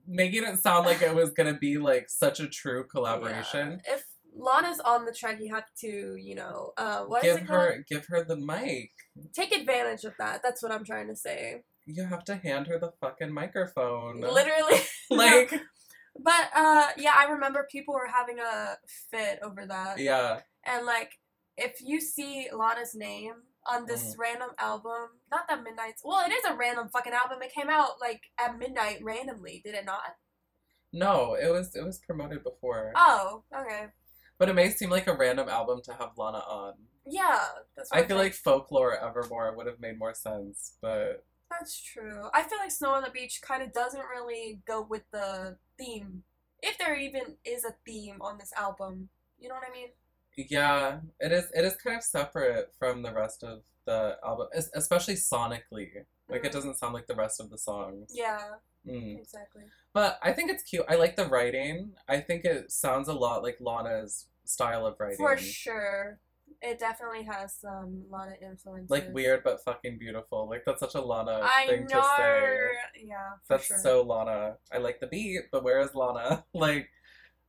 making 0.06 0.44
it 0.44 0.58
sound 0.58 0.84
like 0.86 1.00
it 1.02 1.14
was 1.14 1.30
gonna 1.30 1.58
be 1.68 1.78
like 1.78 2.06
such 2.10 2.40
a 2.40 2.48
true 2.48 2.84
collaboration. 2.94 3.66
yeah. 3.86 3.94
If 3.94 4.04
Lana's 4.34 4.80
on 4.80 5.04
the 5.06 5.12
track, 5.12 5.38
you 5.40 5.52
have 5.54 5.66
to, 5.80 6.16
you 6.16 6.34
know, 6.36 6.72
uh, 6.76 7.00
what 7.10 7.24
is 7.24 7.36
give 7.38 7.48
her 7.48 7.84
give 7.88 8.06
her 8.06 8.24
the 8.24 8.36
mic. 8.36 8.90
Take 9.34 9.52
advantage 9.60 10.04
of 10.04 10.14
that. 10.18 10.40
That's 10.42 10.62
what 10.62 10.72
I'm 10.72 10.84
trying 10.84 11.08
to 11.08 11.16
say. 11.16 11.62
You 11.94 12.04
have 12.06 12.24
to 12.24 12.36
hand 12.36 12.66
her 12.68 12.78
the 12.78 12.92
fucking 13.00 13.32
microphone. 13.32 14.20
Literally. 14.20 14.80
Like 15.10 15.50
But 16.18 16.50
uh, 16.54 16.88
yeah, 16.96 17.14
I 17.16 17.24
remember 17.32 17.66
people 17.70 17.94
were 17.94 18.06
having 18.06 18.38
a 18.38 18.76
fit 19.10 19.40
over 19.42 19.66
that. 19.66 19.98
yeah, 19.98 20.40
And 20.64 20.86
like, 20.86 21.18
if 21.56 21.80
you 21.80 22.00
see 22.00 22.48
Lana's 22.52 22.94
name 22.94 23.34
on 23.66 23.86
this 23.86 24.14
Mm. 24.14 24.18
random 24.18 24.50
album, 24.58 25.08
not 25.30 25.46
that 25.48 25.62
Midnight's. 25.62 26.02
Well, 26.04 26.24
it 26.26 26.32
is 26.32 26.44
a 26.44 26.54
random 26.56 26.88
fucking 26.92 27.12
album. 27.12 27.38
It 27.42 27.52
came 27.52 27.68
out 27.68 28.00
like 28.00 28.22
at 28.38 28.58
midnight 28.58 29.00
randomly, 29.02 29.60
did 29.64 29.74
it 29.74 29.84
not? 29.84 30.14
no, 30.92 31.34
it 31.34 31.48
was 31.50 31.76
it 31.76 31.84
was 31.84 31.98
promoted 31.98 32.42
before, 32.42 32.92
Oh, 32.96 33.44
okay. 33.54 33.86
but 34.38 34.48
it 34.48 34.54
may 34.54 34.70
seem 34.70 34.90
like 34.90 35.06
a 35.06 35.14
random 35.16 35.48
album 35.48 35.80
to 35.84 35.92
have 35.92 36.10
Lana 36.16 36.38
on. 36.38 36.74
Yeah, 37.06 37.44
I 37.92 38.02
feel 38.02 38.16
like 38.16 38.34
Folklore 38.34 38.96
Evermore 38.98 39.54
would 39.56 39.66
have 39.66 39.78
made 39.80 39.98
more 39.98 40.14
sense, 40.14 40.76
but 40.82 41.24
That's 41.50 41.80
true. 41.82 42.28
I 42.32 42.42
feel 42.44 42.58
like 42.58 42.70
Snow 42.70 42.90
on 42.90 43.02
the 43.02 43.10
Beach 43.10 43.40
kind 43.42 43.62
of 43.62 43.72
doesn't 43.72 44.04
really 44.08 44.60
go 44.66 44.82
with 44.82 45.02
the 45.12 45.56
theme. 45.78 46.22
If 46.62 46.78
there 46.78 46.94
even 46.94 47.36
is 47.44 47.64
a 47.64 47.74
theme 47.84 48.16
on 48.20 48.38
this 48.38 48.52
album. 48.56 49.08
You 49.38 49.48
know 49.48 49.54
what 49.54 49.64
I 49.68 49.72
mean? 49.72 49.88
Yeah, 50.36 51.00
it 51.18 51.32
is. 51.32 51.46
It 51.54 51.64
is 51.64 51.76
kind 51.76 51.96
of 51.96 52.02
separate 52.04 52.72
from 52.78 53.02
the 53.02 53.12
rest 53.12 53.42
of 53.42 53.62
the 53.86 54.18
album, 54.24 54.48
especially 54.74 55.14
sonically. 55.14 56.04
Like 56.28 56.44
it 56.44 56.50
Mhm. 56.50 56.52
doesn't 56.52 56.78
sound 56.78 56.94
like 56.94 57.06
the 57.08 57.14
rest 57.16 57.40
of 57.40 57.50
the 57.50 57.58
songs. 57.58 58.10
Yeah, 58.14 58.56
Mm. 58.86 59.18
exactly. 59.18 59.64
But 59.92 60.18
I 60.22 60.32
think 60.32 60.50
it's 60.50 60.62
cute. 60.62 60.84
I 60.88 60.94
like 60.94 61.16
the 61.16 61.26
writing. 61.26 61.96
I 62.06 62.20
think 62.20 62.44
it 62.44 62.70
sounds 62.70 63.08
a 63.08 63.12
lot 63.14 63.42
like 63.42 63.56
Lana's 63.60 64.28
style 64.44 64.86
of 64.86 65.00
writing. 65.00 65.16
For 65.16 65.36
sure. 65.36 66.20
It 66.62 66.78
definitely 66.78 67.22
has 67.24 67.54
some 67.54 68.04
Lana 68.10 68.34
influences. 68.42 68.90
Like 68.90 69.12
weird 69.14 69.42
but 69.44 69.62
fucking 69.64 69.98
beautiful. 69.98 70.48
Like 70.48 70.62
that's 70.66 70.80
such 70.80 70.94
a 70.94 71.00
Lana 71.00 71.40
I 71.42 71.66
thing 71.66 71.86
know. 71.90 72.00
to 72.00 72.06
say. 72.16 73.04
Yeah, 73.06 73.16
That's 73.48 73.66
sure. 73.66 73.78
so 73.78 74.02
Lana. 74.02 74.56
I 74.72 74.78
like 74.78 75.00
the 75.00 75.06
beat, 75.06 75.42
but 75.52 75.64
where 75.64 75.80
is 75.80 75.94
Lana? 75.94 76.44
like, 76.54 76.88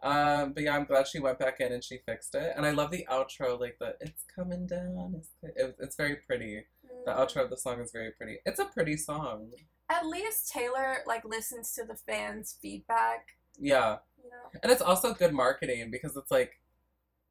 um, 0.04 0.54
but 0.54 0.64
yeah, 0.64 0.76
I'm 0.76 0.86
glad 0.86 1.08
she 1.08 1.20
went 1.20 1.40
back 1.40 1.60
in 1.60 1.72
and 1.74 1.84
she 1.84 2.00
fixed 2.08 2.36
it. 2.36 2.54
And 2.56 2.66
I 2.66 2.72
love 2.72 2.90
the 2.92 3.06
outro, 3.12 3.60
like 3.60 3.78
the 3.80 3.96
"It's 4.00 4.24
coming 4.36 4.66
down." 4.66 5.16
It's 5.18 5.30
it, 5.44 5.76
it's 5.80 5.96
very 5.96 6.18
pretty. 6.28 6.66
The 7.06 7.12
Mm. 7.12 7.18
outro 7.18 7.44
of 7.44 7.50
the 7.50 7.58
song 7.58 7.80
is 7.82 7.92
very 7.92 8.12
pretty. 8.12 8.38
It's 8.46 8.60
a 8.60 8.66
pretty 8.66 8.96
song. 8.98 9.52
At 9.90 10.06
least 10.06 10.52
Taylor 10.52 10.98
like 11.08 11.26
listens 11.26 11.74
to 11.74 11.84
the 11.84 11.96
fans' 11.96 12.58
feedback. 12.62 13.26
Yeah, 13.60 13.98
You 14.24 14.30
know. 14.30 14.60
and 14.64 14.72
it's 14.72 14.82
also 14.82 15.14
good 15.14 15.34
marketing 15.34 15.90
because 15.92 16.16
it's 16.16 16.32
like 16.32 16.61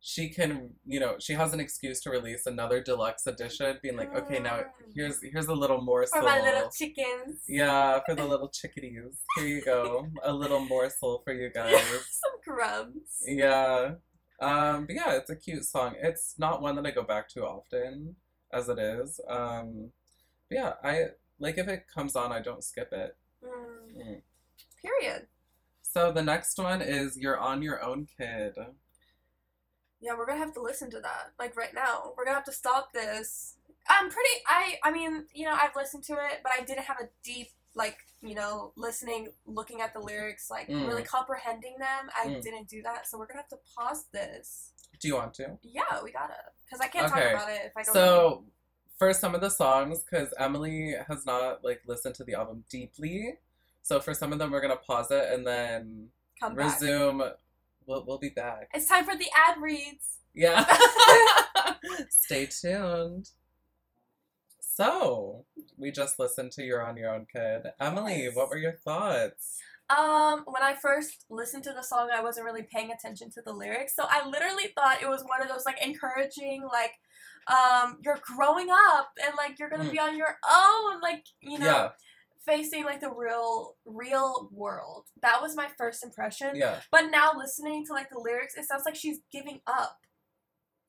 she 0.02 0.30
can, 0.30 0.70
you 0.86 0.98
know, 0.98 1.16
she 1.20 1.34
has 1.34 1.52
an 1.52 1.60
excuse 1.60 2.00
to 2.00 2.10
release 2.10 2.46
another 2.46 2.82
deluxe 2.82 3.26
edition, 3.26 3.78
being 3.82 3.96
like, 3.96 4.14
okay, 4.16 4.38
now 4.38 4.62
here's 4.94 5.22
here's 5.22 5.46
a 5.46 5.52
little 5.54 5.82
morsel. 5.82 6.20
For 6.20 6.26
my 6.26 6.40
little 6.40 6.70
chickens. 6.70 7.42
yeah, 7.46 8.00
for 8.06 8.14
the 8.14 8.24
little 8.24 8.48
chickadees. 8.48 9.20
Here 9.36 9.46
you 9.46 9.62
go, 9.62 10.06
a 10.24 10.32
little 10.32 10.60
morsel 10.60 11.20
for 11.22 11.34
you 11.34 11.50
guys. 11.50 11.74
Some 11.82 12.40
crumbs. 12.42 13.22
Yeah. 13.26 13.92
Um, 14.40 14.86
but 14.86 14.94
yeah, 14.94 15.12
it's 15.16 15.28
a 15.28 15.36
cute 15.36 15.64
song. 15.64 15.96
It's 16.00 16.34
not 16.38 16.62
one 16.62 16.76
that 16.76 16.86
I 16.86 16.92
go 16.92 17.02
back 17.02 17.28
to 17.34 17.42
often, 17.44 18.16
as 18.54 18.70
it 18.70 18.78
is. 18.78 19.20
Um, 19.28 19.90
but 20.48 20.56
yeah, 20.56 20.72
I 20.82 21.04
like 21.38 21.58
if 21.58 21.68
it 21.68 21.84
comes 21.94 22.16
on, 22.16 22.32
I 22.32 22.40
don't 22.40 22.64
skip 22.64 22.90
it. 22.92 23.16
Mm. 23.44 24.02
Mm. 24.02 24.22
Period. 24.80 25.26
So 25.82 26.10
the 26.10 26.22
next 26.22 26.58
one 26.58 26.80
is 26.80 27.18
"You're 27.18 27.38
on 27.38 27.60
Your 27.60 27.82
Own, 27.82 28.06
Kid." 28.16 28.54
Yeah, 30.00 30.14
we're 30.16 30.26
gonna 30.26 30.38
have 30.38 30.54
to 30.54 30.62
listen 30.62 30.90
to 30.90 31.00
that. 31.00 31.32
Like 31.38 31.56
right 31.56 31.74
now. 31.74 32.12
We're 32.16 32.24
gonna 32.24 32.36
have 32.36 32.44
to 32.46 32.52
stop 32.52 32.92
this. 32.92 33.56
I'm 33.88 34.08
pretty 34.10 34.30
I 34.46 34.78
I 34.84 34.90
mean, 34.90 35.26
you 35.34 35.44
know, 35.46 35.52
I've 35.60 35.74
listened 35.76 36.04
to 36.04 36.14
it, 36.14 36.40
but 36.42 36.52
I 36.58 36.62
didn't 36.64 36.84
have 36.84 36.98
a 37.00 37.08
deep 37.22 37.48
like, 37.74 37.98
you 38.20 38.34
know, 38.34 38.72
listening, 38.76 39.28
looking 39.46 39.80
at 39.80 39.94
the 39.94 40.00
lyrics, 40.00 40.50
like 40.50 40.68
Mm. 40.68 40.86
really 40.88 41.02
comprehending 41.04 41.76
them. 41.78 42.10
I 42.20 42.26
Mm. 42.26 42.42
didn't 42.42 42.68
do 42.68 42.82
that, 42.82 43.06
so 43.06 43.16
we're 43.18 43.26
gonna 43.26 43.38
have 43.40 43.48
to 43.50 43.58
pause 43.76 44.06
this. 44.12 44.72
Do 44.98 45.08
you 45.08 45.14
want 45.14 45.34
to? 45.34 45.58
Yeah, 45.62 46.02
we 46.02 46.10
gotta. 46.12 46.34
Because 46.64 46.80
I 46.80 46.88
can't 46.88 47.06
Okay. 47.10 47.32
talk 47.32 47.32
about 47.32 47.50
it 47.50 47.62
if 47.66 47.76
I 47.76 47.82
don't. 47.82 47.94
So 47.94 48.44
for 48.98 49.12
some 49.14 49.34
of 49.34 49.40
the 49.40 49.50
songs, 49.50 50.02
because 50.02 50.34
Emily 50.38 50.94
has 51.08 51.24
not 51.24 51.62
like 51.64 51.82
listened 51.86 52.14
to 52.16 52.24
the 52.24 52.34
album 52.34 52.64
deeply, 52.68 53.38
so 53.82 54.00
for 54.00 54.14
some 54.14 54.32
of 54.32 54.38
them 54.38 54.50
we're 54.50 54.60
gonna 54.60 54.76
pause 54.76 55.10
it 55.10 55.32
and 55.32 55.46
then 55.46 56.10
Come 56.40 56.54
back. 56.56 56.72
We'll 57.90 58.04
we'll 58.06 58.18
be 58.18 58.28
back. 58.28 58.68
It's 58.72 58.86
time 58.86 59.04
for 59.04 59.16
the 59.16 59.26
ad 59.48 59.60
reads. 59.60 60.18
Yeah. 60.32 60.64
Stay 62.08 62.46
tuned. 62.46 63.30
So, 64.60 65.44
we 65.76 65.90
just 65.90 66.20
listened 66.20 66.52
to 66.52 66.62
You're 66.62 66.86
on 66.86 66.96
Your 66.96 67.12
Own 67.12 67.26
Kid. 67.34 67.62
Emily, 67.80 68.22
Yes. 68.24 68.36
what 68.36 68.48
were 68.48 68.56
your 68.58 68.76
thoughts? 68.84 69.58
Um, 69.90 70.44
when 70.46 70.62
I 70.62 70.74
first 70.80 71.24
listened 71.28 71.64
to 71.64 71.72
the 71.72 71.82
song, 71.82 72.10
I 72.14 72.22
wasn't 72.22 72.46
really 72.46 72.62
paying 72.62 72.92
attention 72.92 73.28
to 73.32 73.42
the 73.44 73.52
lyrics, 73.52 73.96
so 73.96 74.04
I 74.08 74.24
literally 74.24 74.68
thought 74.76 75.02
it 75.02 75.08
was 75.08 75.24
one 75.24 75.42
of 75.42 75.48
those 75.48 75.64
like 75.66 75.84
encouraging, 75.84 76.62
like, 76.72 76.92
um, 77.48 77.98
you're 78.04 78.20
growing 78.36 78.68
up 78.70 79.10
and 79.26 79.34
like 79.36 79.58
you're 79.58 79.68
gonna 79.68 79.82
Mm. 79.84 79.90
be 79.92 79.98
on 79.98 80.16
your 80.16 80.38
own, 80.48 81.00
like 81.00 81.24
you 81.40 81.58
know, 81.58 81.66
yeah, 81.66 81.88
facing 82.46 82.84
like 82.84 83.00
the 83.00 83.10
real, 83.10 83.76
real 83.84 84.48
world. 84.52 85.06
That 85.22 85.40
was 85.42 85.54
my 85.56 85.68
first 85.76 86.02
impression. 86.04 86.52
yeah. 86.54 86.80
But 86.90 87.10
now 87.10 87.32
listening 87.36 87.84
to 87.86 87.92
like 87.92 88.08
the 88.10 88.18
lyrics, 88.18 88.54
it 88.56 88.64
sounds 88.66 88.82
like 88.86 88.94
she's 88.96 89.18
giving 89.32 89.60
up, 89.66 89.98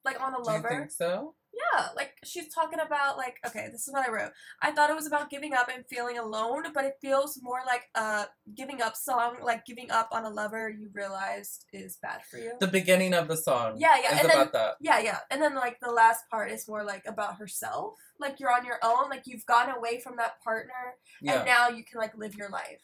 like 0.06 0.22
on 0.22 0.34
a 0.34 0.38
Do 0.38 0.52
you 0.52 0.58
lover. 0.58 0.70
think 0.70 0.92
so? 0.92 1.36
Yeah, 1.74 1.88
like 1.96 2.14
she's 2.24 2.48
talking 2.54 2.80
about 2.80 3.18
like 3.18 3.38
okay, 3.46 3.68
this 3.72 3.88
is 3.88 3.94
what 3.94 4.08
I 4.08 4.12
wrote. 4.12 4.32
I 4.62 4.72
thought 4.72 4.90
it 4.90 4.96
was 4.96 5.06
about 5.08 5.30
giving 5.30 5.54
up 5.54 5.70
and 5.74 5.86
feeling 5.86 6.18
alone, 6.18 6.64
but 6.74 6.86
it 6.86 6.96
feels 7.02 7.40
more 7.42 7.60
like 7.66 7.84
a 7.96 8.26
giving 8.56 8.82
up 8.82 8.96
song, 8.96 9.38
like 9.44 9.66
giving 9.66 9.92
up 9.92 10.10
on 10.12 10.26
a 10.26 10.30
lover 10.30 10.70
you 10.70 10.90
realized 10.94 11.66
is 11.74 11.98
bad 12.02 12.22
for 12.30 12.38
you. 12.38 12.54
The 12.60 12.68
beginning 12.68 13.14
of 13.14 13.28
the 13.28 13.38
song 13.38 13.76
Yeah, 13.78 13.96
yeah, 14.02 14.20
and 14.20 14.30
then- 14.30 14.50
that. 14.54 14.76
yeah, 14.82 15.00
yeah. 15.00 15.20
And 15.30 15.42
then 15.42 15.56
like 15.56 15.80
the 15.82 15.92
last 15.92 16.30
part 16.30 16.52
is 16.52 16.68
more 16.68 16.84
like 16.84 17.04
about 17.06 17.38
herself. 17.38 17.96
Like 18.20 18.40
you're 18.40 18.52
on 18.54 18.66
your 18.66 18.80
own, 18.84 19.10
like 19.10 19.24
you've 19.26 19.46
gone 19.46 19.70
away 19.70 20.00
from 20.00 20.16
that 20.18 20.42
partner 20.44 20.96
Yeah. 21.22 21.38
and 21.38 21.46
now 21.46 21.70
you 21.70 21.84
can 21.84 22.00
like 22.00 22.18
live 22.18 22.36
your 22.36 22.50
life. 22.50 22.82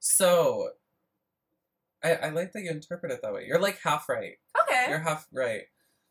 So 0.00 0.70
I, 2.02 2.14
I 2.14 2.28
like 2.30 2.52
that 2.52 2.62
you 2.62 2.70
interpret 2.70 3.12
it 3.12 3.20
that 3.22 3.32
way. 3.32 3.44
You're 3.46 3.60
like 3.60 3.78
half 3.82 4.08
right. 4.08 4.34
Okay. 4.62 4.86
You're 4.90 4.98
half 4.98 5.26
right. 5.32 5.62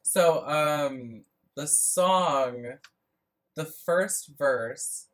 So, 0.02 0.46
um, 0.48 1.24
the 1.56 1.68
song, 1.68 2.78
the 3.56 3.66
first 3.66 4.32
verse 4.38 5.08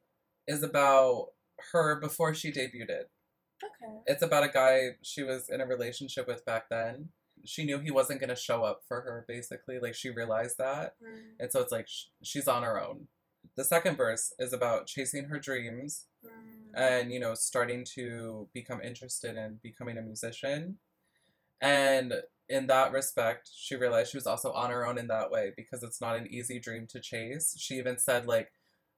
is 0.47 0.63
about 0.63 1.29
her 1.71 1.99
before 1.99 2.33
she 2.33 2.51
debuted. 2.51 3.05
okay. 3.63 3.99
It's 4.07 4.23
about 4.23 4.43
a 4.43 4.49
guy 4.49 4.91
she 5.01 5.23
was 5.23 5.49
in 5.49 5.61
a 5.61 5.65
relationship 5.65 6.27
with 6.27 6.45
back 6.45 6.69
then. 6.69 7.09
She 7.45 7.63
knew 7.65 7.79
he 7.79 7.91
wasn't 7.91 8.19
going 8.19 8.29
to 8.29 8.35
show 8.35 8.63
up 8.63 8.81
for 8.87 9.01
her, 9.01 9.25
basically. 9.27 9.79
Like, 9.79 9.95
she 9.95 10.09
realized 10.09 10.57
that. 10.57 10.95
Mm, 11.01 11.35
And 11.39 11.51
so 11.51 11.61
it's 11.61 11.71
like 11.71 11.87
sh- 11.87 12.05
she's 12.21 12.47
on 12.47 12.63
her 12.63 12.81
own. 12.81 13.07
The 13.55 13.63
second 13.63 13.95
verse 13.95 14.33
is 14.39 14.51
about 14.53 14.87
chasing 14.87 15.25
her 15.25 15.39
dreams 15.39 16.05
mm. 16.25 16.29
and 16.75 17.11
you 17.11 17.19
know 17.19 17.33
starting 17.33 17.83
to 17.95 18.47
become 18.53 18.81
interested 18.81 19.35
in 19.37 19.59
becoming 19.63 19.97
a 19.97 20.01
musician 20.01 20.77
and 21.61 22.13
in 22.49 22.67
that 22.67 22.91
respect 22.91 23.49
she 23.53 23.75
realized 23.75 24.11
she 24.11 24.17
was 24.17 24.27
also 24.27 24.51
on 24.53 24.71
her 24.71 24.85
own 24.87 24.97
in 24.97 25.07
that 25.07 25.29
way 25.31 25.51
because 25.55 25.83
it's 25.83 26.01
not 26.01 26.15
an 26.17 26.27
easy 26.27 26.59
dream 26.59 26.87
to 26.87 26.99
chase. 26.99 27.55
She 27.59 27.75
even 27.75 27.97
said 27.99 28.25
like 28.27 28.51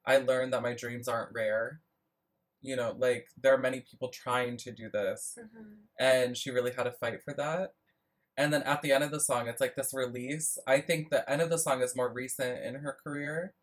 i 0.06 0.18
learned 0.18 0.54
that 0.54 0.64
my 0.64 0.74
dreams 0.74 1.08
aren't 1.08 1.34
rare. 1.34 1.82
You 2.62 2.76
know 2.76 2.96
like 2.98 3.28
there 3.42 3.54
are 3.54 3.58
many 3.58 3.82
people 3.82 4.10
trying 4.10 4.58
to 4.58 4.72
do 4.72 4.90
this. 4.90 5.38
Mhm. 5.40 5.76
and 6.00 6.38
she 6.38 6.52
really 6.52 6.72
had 6.72 6.84
to 6.84 6.92
fight 6.92 7.22
for 7.24 7.34
that. 7.36 7.74
And 8.38 8.54
then 8.54 8.64
at 8.64 8.82
the 8.82 8.92
end 8.94 9.04
of 9.04 9.12
the 9.12 9.20
song 9.20 9.48
it's 9.48 9.62
like 9.62 9.76
this 9.76 9.94
release. 9.94 10.58
I 10.68 10.80
think 10.82 11.10
the 11.10 11.30
end 11.30 11.42
of 11.42 11.50
the 11.50 11.58
song 11.60 11.82
is 11.82 11.96
more 11.96 12.12
recent 12.12 12.64
in 12.64 12.76
her 12.76 12.98
career. 13.04 13.54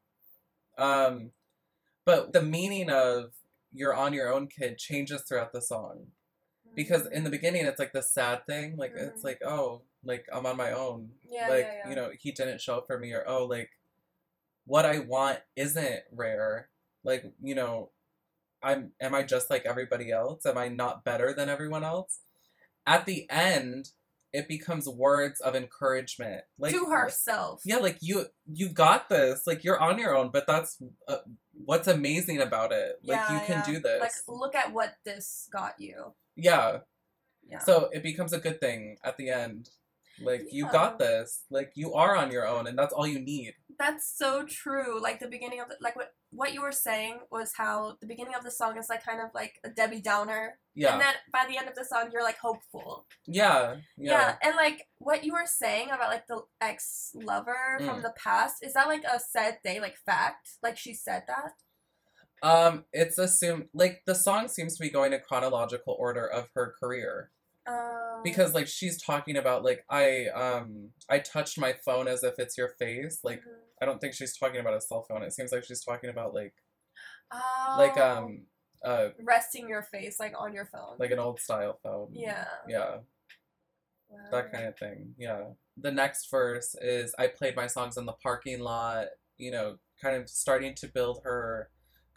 Um 0.77 1.33
but 2.05 2.33
the 2.33 2.42
meaning 2.42 2.90
of 2.90 3.35
you're 3.72 3.94
on 3.94 4.12
your 4.14 4.33
own 4.33 4.48
kid 4.48 4.79
changes 4.79 5.22
throughout 5.22 5.53
the 5.53 5.61
song 5.62 6.09
because 6.79 7.07
in 7.09 7.25
the 7.25 7.31
beginning 7.31 7.67
it's 7.67 7.81
like 7.81 7.93
the 7.93 8.03
sad 8.03 8.47
thing 8.47 8.77
like 8.77 8.93
it's 8.97 9.21
Mhm. 9.23 9.25
like 9.25 9.41
oh 9.45 9.83
like 10.05 10.25
i'm 10.33 10.47
on 10.47 10.57
my 10.57 10.71
own 10.73 11.11
Yeah, 11.29 11.49
like 11.49 11.67
yeah, 11.67 11.75
yeah. 11.83 11.88
you 11.91 11.97
know 11.97 12.11
he 12.23 12.31
didn't 12.31 12.61
show 12.61 12.77
up 12.79 12.87
for 12.87 12.99
me 12.99 13.12
or 13.12 13.25
oh 13.29 13.45
like 13.47 13.71
what 14.64 14.87
i 14.87 15.01
want 15.01 15.41
isn't 15.57 16.03
rare 16.12 16.69
like 17.03 17.25
you 17.43 17.55
know 17.57 17.91
i'm 18.62 18.93
am 19.01 19.14
i 19.14 19.23
just 19.25 19.51
like 19.51 19.64
everybody 19.67 20.12
else 20.12 20.47
am 20.47 20.57
i 20.57 20.69
not 20.69 21.05
better 21.05 21.35
than 21.35 21.49
everyone 21.49 21.83
else 21.83 22.21
at 22.87 23.07
the 23.07 23.27
end 23.29 23.91
it 24.33 24.47
becomes 24.47 24.87
words 24.87 25.41
of 25.41 25.57
encouragement 25.57 26.43
like 26.59 26.73
to 26.75 26.85
herself. 26.85 27.62
yeah 27.64 27.79
like 27.79 27.99
you 28.03 28.27
you 28.47 28.69
got 28.69 29.09
this 29.09 29.47
like 29.47 29.64
you're 29.64 29.81
on 29.81 29.99
your 29.99 30.14
own 30.14 30.31
but 30.31 30.47
that's 30.47 30.77
uh, 31.09 31.17
what's 31.64 31.88
amazing 31.88 32.38
about 32.41 32.71
it 32.71 32.97
like 33.03 33.19
you 33.31 33.38
can 33.47 33.59
yeah. 33.59 33.64
do 33.73 33.81
this 33.81 34.01
Like 34.01 34.12
look 34.29 34.55
at 34.55 34.73
what 34.73 34.95
this 35.05 35.49
got 35.53 35.75
you. 35.79 36.14
Yeah 36.38 36.79
Yeah. 37.51 37.59
so 37.68 37.88
it 37.96 38.03
becomes 38.03 38.33
a 38.33 38.38
good 38.46 38.59
thing 38.64 38.96
at 39.05 39.16
the 39.18 39.29
end 39.31 39.68
like 40.20 40.42
you 40.51 40.64
got 40.79 40.98
this 40.98 41.44
like 41.57 41.70
you 41.81 41.94
are 41.94 42.14
on 42.16 42.29
your 42.33 42.44
own 42.55 42.66
and 42.68 42.77
that's 42.79 42.92
all 42.96 43.07
you 43.07 43.20
need 43.20 43.53
That's 43.79 44.07
so 44.22 44.31
true. 44.62 45.01
Like 45.07 45.18
the 45.22 45.29
beginning 45.37 45.61
of 45.62 45.68
the, 45.70 45.77
like 45.87 45.94
what 46.01 46.11
what 46.40 46.51
you 46.55 46.62
were 46.66 46.74
saying 46.88 47.14
was 47.31 47.53
how 47.62 47.77
the 48.01 48.09
beginning 48.12 48.35
of 48.35 48.42
the 48.42 48.51
song 48.61 48.72
is 48.81 48.88
like 48.92 49.05
kind 49.07 49.20
of 49.22 49.31
like 49.40 49.55
a 49.62 49.70
Debbie 49.70 50.03
Downer, 50.11 50.59
yeah 50.74 50.92
and 50.92 51.01
then 51.05 51.14
by 51.37 51.44
the 51.48 51.57
end 51.61 51.68
of 51.70 51.77
the 51.79 51.87
song 51.92 52.05
you're 52.12 52.24
like 52.31 52.40
hopeful. 52.48 53.07
yeah 53.42 53.77
Yeah. 53.96 54.12
yeah 54.14 54.29
and 54.44 54.55
like 54.64 54.79
what 54.98 55.22
you 55.24 55.33
were 55.38 55.46
saying 55.62 55.88
about 55.94 56.11
like 56.14 56.27
the 56.27 56.40
ex 56.61 57.12
lover 57.31 57.62
from 57.87 57.98
Mm. 58.01 58.07
the 58.09 58.14
past 58.27 58.57
is 58.66 58.72
that 58.74 58.88
like 58.94 59.05
a 59.07 59.18
said 59.35 59.55
day 59.68 59.79
like 59.87 59.96
fact? 60.11 60.44
Like 60.66 60.77
she 60.85 60.92
said 61.07 61.22
that. 61.33 61.53
Um 62.42 62.85
it's 62.92 63.18
assumed 63.18 63.66
like 63.74 64.03
the 64.07 64.14
song 64.14 64.48
seems 64.48 64.77
to 64.77 64.83
be 64.83 64.90
going 64.90 65.12
in 65.12 65.20
chronological 65.20 65.96
order 65.98 66.27
of 66.27 66.48
her 66.55 66.74
career. 66.79 67.31
Um, 67.66 68.22
because 68.24 68.55
like 68.55 68.66
she's 68.66 69.01
talking 69.01 69.37
about 69.37 69.62
like 69.62 69.85
i 69.90 70.27
um 70.35 70.90
i 71.11 71.18
touched 71.18 71.59
my 71.59 71.74
phone 71.85 72.09
as 72.09 72.22
if 72.22 72.35
it's 72.38 72.57
your 72.57 72.68
face. 72.79 73.20
Like 73.22 73.40
mhm. 73.40 73.55
i 73.83 73.87
don't 73.87 74.01
think 74.01 74.14
she's 74.14 74.37
talking 74.37 74.61
about 74.61 74.74
a 74.74 74.81
cell 74.81 75.05
phone. 75.09 75.22
It 75.22 75.33
seems 75.33 75.53
like 75.53 75.64
she's 75.64 75.85
talking 75.85 76.11
about 76.11 76.35
like 76.35 76.55
oh, 77.33 77.77
like 77.79 77.98
um 77.98 78.42
uh 78.85 79.09
resting 79.22 79.68
your 79.68 79.83
face 79.83 80.20
like 80.20 80.35
on 80.38 80.55
your 80.55 80.66
phone. 80.66 80.96
like 80.98 81.11
an 81.11 81.18
old 81.18 81.40
style 81.40 81.79
phone. 81.83 82.09
Yeah. 82.12 82.46
yeah. 82.68 82.98
That 84.31 84.51
kind 84.53 84.66
of 84.66 84.79
thing. 84.79 85.14
Yeah. 85.18 85.42
The 85.77 85.92
next 85.92 86.31
verse 86.31 86.74
is 86.81 87.14
i 87.18 87.27
played 87.27 87.57
my 87.57 87.66
songs 87.66 87.96
in 87.96 88.07
the 88.07 88.12
parking 88.12 88.61
lot 88.61 89.07
you 89.38 89.51
know 89.51 89.77
kind 90.01 90.16
of 90.16 90.29
starting 90.29 90.74
to 90.74 90.88
build 90.88 91.20
her 91.24 91.70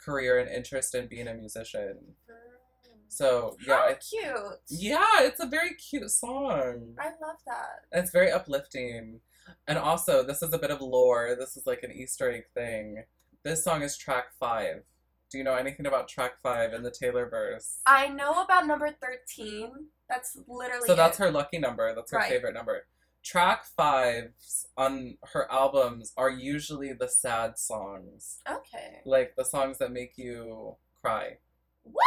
career 0.04 0.40
and 0.40 0.50
interest 0.50 0.96
in 0.96 1.08
being 1.08 1.28
a 1.28 1.34
musician 1.34 1.98
so 3.08 3.56
yeah 3.68 3.76
How 3.90 3.94
cute. 4.10 4.60
yeah 4.70 5.06
it's 5.20 5.40
a 5.42 5.46
very 5.46 5.74
cute 5.76 6.10
song 6.10 6.96
I 7.00 7.08
love 7.22 7.38
that. 7.46 7.82
it's 7.92 8.12
very 8.12 8.32
uplifting 8.32 9.20
and 9.68 9.78
also 9.78 10.24
this 10.24 10.42
is 10.42 10.54
a 10.54 10.58
bit 10.58 10.72
of 10.72 10.82
lore 10.82 11.36
this 11.38 11.58
is 11.58 11.66
like 11.68 11.84
an 11.84 11.92
easter 11.92 12.32
egg 12.32 12.44
thing 12.54 13.04
this 13.44 13.64
song 13.64 13.82
is 13.82 13.98
track 13.98 14.26
five 14.40 14.84
do 15.30 15.38
you 15.38 15.44
know 15.44 15.56
anything 15.56 15.86
about 15.86 16.08
track 16.08 16.34
five 16.42 16.74
in 16.74 16.84
the 16.84 16.92
taylor 16.92 17.28
verse 17.30 17.80
I 17.86 18.08
know 18.10 18.44
about 18.44 18.68
number 18.68 18.90
thirteen. 19.02 19.72
That's 20.10 20.38
literally 20.48 20.88
So 20.88 20.96
that's 20.96 21.18
her 21.20 21.32
lucky 21.32 21.58
number. 21.58 21.96
That's 21.96 22.12
her 22.12 22.18
Right. 22.18 22.30
favorite 22.30 22.54
number. 22.54 22.86
Track 23.24 23.66
fives 23.66 24.66
on 24.76 25.18
her 25.34 25.50
albums 25.52 26.12
are 26.18 26.30
usually 26.30 26.92
the 26.94 27.08
sad 27.08 27.58
songs, 27.60 28.40
Okay. 28.50 29.02
like 29.06 29.36
the 29.36 29.46
songs 29.46 29.78
that 29.78 29.92
make 29.92 30.18
you 30.18 30.76
cry. 31.02 31.38
What? 31.84 32.06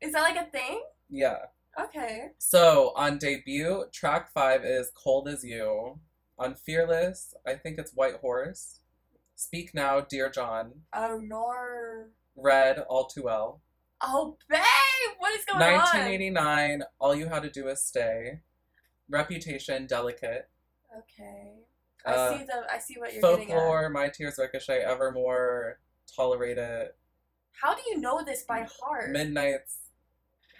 Is 0.00 0.12
that 0.12 0.22
like 0.22 0.36
a 0.36 0.50
thing? 0.50 0.82
Yeah. 1.08 1.38
Okay. 1.78 2.28
So 2.38 2.92
on 2.94 3.18
debut, 3.18 3.84
track 3.92 4.30
five 4.32 4.64
is 4.64 4.90
Cold 4.94 5.28
as 5.28 5.44
You. 5.44 5.98
On 6.38 6.54
Fearless, 6.54 7.34
I 7.44 7.54
think 7.54 7.78
it's 7.78 7.92
White 7.94 8.16
Horse. 8.20 8.80
Speak 9.34 9.74
Now, 9.74 10.00
Dear 10.00 10.30
John. 10.30 10.82
Oh 10.92 11.18
no. 11.22 12.06
Red, 12.36 12.78
All 12.88 13.06
Too 13.06 13.24
Well. 13.24 13.60
Oh 14.00 14.36
babe, 14.48 14.60
what 15.18 15.34
is 15.36 15.44
going 15.44 15.60
on? 15.60 15.72
1989, 15.78 16.84
All 17.00 17.14
You 17.14 17.26
Had 17.28 17.42
to 17.42 17.50
Do 17.50 17.66
Is 17.68 17.82
Stay. 17.82 18.40
Reputation, 19.08 19.86
Delicate. 19.86 20.48
Okay. 20.96 21.54
I 22.06 22.12
Uh, 22.12 22.38
see 22.38 22.44
the. 22.44 22.62
I 22.72 22.78
see 22.78 22.94
what 22.98 23.12
you're 23.12 23.22
getting 23.22 23.50
at. 23.50 23.56
Folklore, 23.58 23.90
My 23.90 24.08
Tears 24.08 24.38
Ricochet, 24.38 24.82
Evermore, 24.82 25.78
Tolerate 26.14 26.58
It, 26.58 26.96
How 27.60 27.74
do 27.74 27.82
you 27.86 27.98
know 28.00 28.22
this 28.24 28.44
by 28.44 28.66
heart? 28.80 29.10
Midnights, 29.10 29.78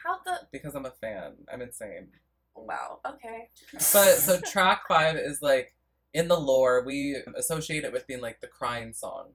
How 0.05 0.19
the? 0.25 0.41
because 0.53 0.75
I'm 0.75 0.87
a 0.87 0.91
fan. 0.91 1.35
I'm 1.53 1.63
insane. 1.63 2.09
Wow. 2.57 3.01
Okay. 3.07 3.51
But 3.73 4.17
so 4.17 4.41
track 4.47 4.83
five 4.89 5.17
is 5.17 5.41
like 5.43 5.75
in 6.13 6.27
the 6.29 6.39
lore, 6.39 6.83
we 6.85 7.17
associate 7.37 7.85
it 7.85 7.93
with 7.93 8.07
being 8.07 8.21
like 8.21 8.41
the 8.41 8.49
crying 8.49 8.93
song. 8.93 9.29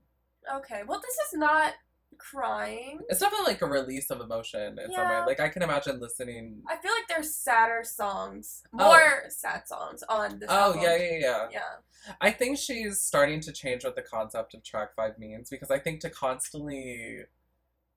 Okay. 0.53 0.81
Well, 0.85 0.99
this 0.99 1.15
is 1.27 1.33
not 1.39 1.73
crying. 2.17 2.99
It's 3.09 3.19
definitely 3.19 3.53
like 3.53 3.61
a 3.61 3.65
release 3.67 4.09
of 4.09 4.21
emotion 4.21 4.77
in 4.79 4.91
some 4.93 5.09
way. 5.09 5.21
Like 5.25 5.39
I 5.39 5.49
can 5.49 5.61
imagine 5.61 5.99
listening. 5.99 6.61
I 6.67 6.75
feel 6.77 6.91
like 6.91 7.07
there's 7.07 7.33
sadder 7.35 7.83
songs, 7.83 8.63
Oh. 8.73 8.85
more 8.89 9.23
sad 9.29 9.67
songs 9.67 10.03
on 10.09 10.39
this. 10.39 10.49
Oh 10.51 10.55
album. 10.73 10.81
yeah, 10.81 10.95
yeah, 10.97 11.17
yeah. 11.19 11.47
Yeah. 11.51 12.13
I 12.21 12.31
think 12.31 12.57
she's 12.57 12.99
starting 13.01 13.39
to 13.41 13.51
change 13.51 13.83
what 13.83 13.95
the 13.95 14.01
concept 14.01 14.53
of 14.53 14.63
track 14.63 14.95
five 14.95 15.17
means 15.17 15.49
because 15.49 15.71
I 15.71 15.79
think 15.79 16.01
to 16.01 16.09
constantly 16.09 17.19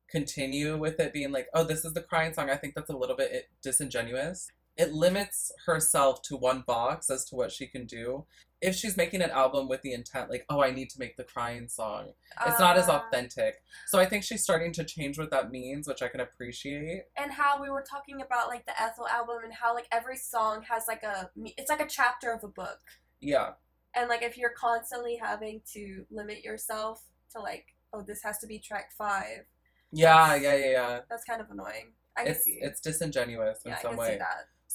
continue 0.08 0.76
with 0.78 1.00
it 1.00 1.12
being 1.12 1.32
like, 1.32 1.48
oh, 1.54 1.64
this 1.64 1.84
is 1.84 1.92
the 1.94 2.00
crying 2.02 2.32
song, 2.32 2.48
I 2.50 2.56
think 2.56 2.74
that's 2.74 2.90
a 2.90 2.96
little 2.96 3.16
bit 3.16 3.48
disingenuous. 3.62 4.48
It 4.76 4.92
limits 4.92 5.50
herself 5.64 6.20
to 6.22 6.36
one 6.36 6.62
box 6.66 7.08
as 7.10 7.24
to 7.26 7.34
what 7.36 7.50
she 7.52 7.66
can 7.66 7.86
do. 7.86 8.26
If 8.60 8.74
she's 8.74 8.96
making 8.96 9.20
an 9.22 9.30
album 9.30 9.68
with 9.68 9.82
the 9.82 9.92
intent, 9.92 10.30
like, 10.30 10.44
oh, 10.48 10.62
I 10.62 10.70
need 10.70 10.88
to 10.90 10.98
make 10.98 11.16
the 11.16 11.24
crying 11.24 11.68
song, 11.68 12.12
it's 12.46 12.58
not 12.58 12.76
as 12.78 12.88
Uh, 12.88 13.00
authentic. 13.00 13.62
So 13.86 13.98
I 13.98 14.06
think 14.06 14.24
she's 14.24 14.42
starting 14.42 14.72
to 14.72 14.84
change 14.84 15.18
what 15.18 15.30
that 15.30 15.50
means, 15.50 15.86
which 15.86 16.02
I 16.02 16.08
can 16.08 16.20
appreciate. 16.20 17.04
and 17.16 17.32
how 17.32 17.60
we 17.60 17.68
were 17.70 17.84
talking 17.88 18.20
about 18.22 18.48
like 18.48 18.64
the 18.66 18.80
Ethel 18.80 19.06
album 19.08 19.38
and 19.44 19.52
how 19.52 19.74
like 19.74 19.86
every 19.92 20.16
song 20.16 20.62
has 20.68 20.84
like 20.88 21.02
a 21.02 21.30
it's 21.36 21.70
like 21.70 21.80
a 21.80 21.86
chapter 21.86 22.32
of 22.32 22.44
a 22.44 22.48
book 22.48 22.80
Yeah. 23.20 23.52
and 23.94 24.08
like 24.08 24.22
if 24.22 24.36
you're 24.38 24.50
constantly 24.56 25.16
having 25.16 25.60
to 25.74 26.04
limit 26.10 26.42
yourself 26.44 27.02
to 27.32 27.40
like 27.40 27.66
oh 27.92 28.02
this 28.02 28.22
has 28.22 28.38
to 28.38 28.46
be 28.46 28.58
track 28.58 28.90
five 28.96 29.44
Yeah, 29.92 30.34
yeah, 30.34 30.54
yeah, 30.56 30.70
yeah. 30.70 31.00
that's 31.10 31.24
kind 31.24 31.40
of 31.40 31.50
annoying 31.50 31.92
I 32.16 32.22
can 32.24 32.32
It's 32.32 32.44
see 32.44 32.58
it's 32.60 32.80
disingenuous 32.80 33.58
in 33.64 33.72
yeah 33.72 33.78
I 33.78 33.82
some 33.82 33.96
way. 33.96 34.18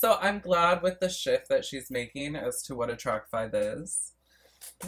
So 0.02 0.18
I'm 0.20 0.39
glad 0.39 0.82
with 0.82 0.99
the 0.99 1.10
shift 1.10 1.47
that 1.49 1.64
she's 1.64 1.91
making 1.91 2.36
as 2.36 2.64
to 2.64 2.76
what 2.76 2.89
a 2.89 2.95
track 2.95 3.30
five 3.30 3.54
is. 3.54 4.14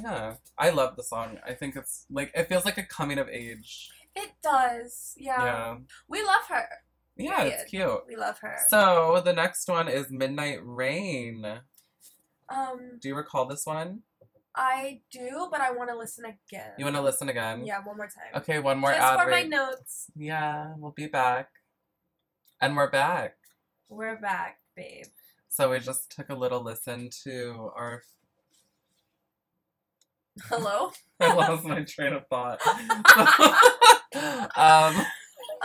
Yeah, 0.02 0.38
I 0.58 0.72
love 0.72 0.96
the 0.96 1.04
song. 1.04 1.38
I 1.46 1.54
think 1.54 1.76
it's 1.76 2.08
like 2.10 2.32
it 2.34 2.50
feels 2.50 2.66
like 2.66 2.80
a 2.80 2.84
coming 2.84 3.20
of 3.20 3.30
age. 3.30 3.92
It 4.16 4.32
does. 4.42 5.14
Yeah. 5.16 5.44
Yeah, 5.46 5.76
We 6.10 6.24
love 6.24 6.48
her. 6.50 6.68
yeah, 7.16 7.44
it's 7.44 7.70
cute. 7.70 8.00
We 8.08 8.16
love 8.16 8.40
her. 8.40 8.58
So 8.70 9.22
the 9.24 9.34
next 9.34 9.70
one 9.70 9.88
is 9.88 10.10
Midnight 10.10 10.62
Rain. 10.64 11.46
um, 12.50 12.98
Do 13.00 13.08
you 13.08 13.16
recall 13.16 13.46
this 13.46 13.68
one? 13.68 14.00
I 14.56 15.02
do, 15.12 15.48
but 15.52 15.62
I 15.62 15.70
want 15.74 15.92
to 15.92 15.96
listen 15.96 16.26
again. 16.26 16.72
You 16.80 16.86
want 16.86 16.96
to 16.96 17.04
listen 17.04 17.30
again? 17.30 17.68
Yeah, 17.68 17.82
one 17.84 17.98
more 17.98 18.08
time. 18.08 18.42
Okay, 18.42 18.58
one 18.58 18.80
more 18.80 18.90
Just 18.94 19.04
ad 19.04 19.20
for 19.20 19.30
my 19.30 19.44
notes. 19.44 20.08
Yeah, 20.16 20.74
we'll 20.78 20.90
be 20.92 21.06
back. 21.06 21.50
And 22.60 22.76
we're 22.76 22.90
back. 22.90 23.36
We're 23.90 24.20
back, 24.20 24.58
babe. 24.76 25.06
So 25.50 25.70
we 25.72 25.80
just 25.80 26.10
took 26.12 26.30
a 26.30 26.36
little 26.36 26.64
listen 26.64 27.10
to 27.24 27.70
our. 27.76 28.02
Hello. 30.46 30.92
I 31.20 31.34
lost 31.34 31.64
my 31.64 31.84
train 31.84 32.14
of 32.14 32.26
thought. 32.28 32.60
um, 34.58 35.06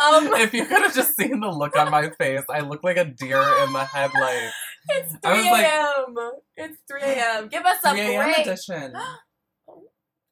Um, 0.01 0.33
if 0.35 0.53
you 0.55 0.65
could 0.65 0.83
have 0.83 0.95
just 0.95 1.17
seen 1.17 1.41
the 1.41 1.49
look 1.51 1.77
on 1.77 1.91
my 1.91 2.11
face, 2.11 2.43
I 2.49 2.61
look 2.61 2.85
like 2.85 2.97
a 2.99 3.05
deer 3.05 3.41
in 3.65 3.73
the 3.73 3.85
headlights. 3.85 4.55
it's 4.91 5.13
3 5.13 5.21
I 5.25 5.33
was 5.35 5.45
like- 5.47 5.67
a.m. 5.67 6.31
it's 6.57 6.79
3 6.89 7.01
a.m. 7.03 7.49
Give 7.49 7.65
us 7.65 7.79
a 7.85 7.91
3 7.91 8.01
a.m. 8.01 8.25
break. 8.33 8.47
edition. 8.47 8.93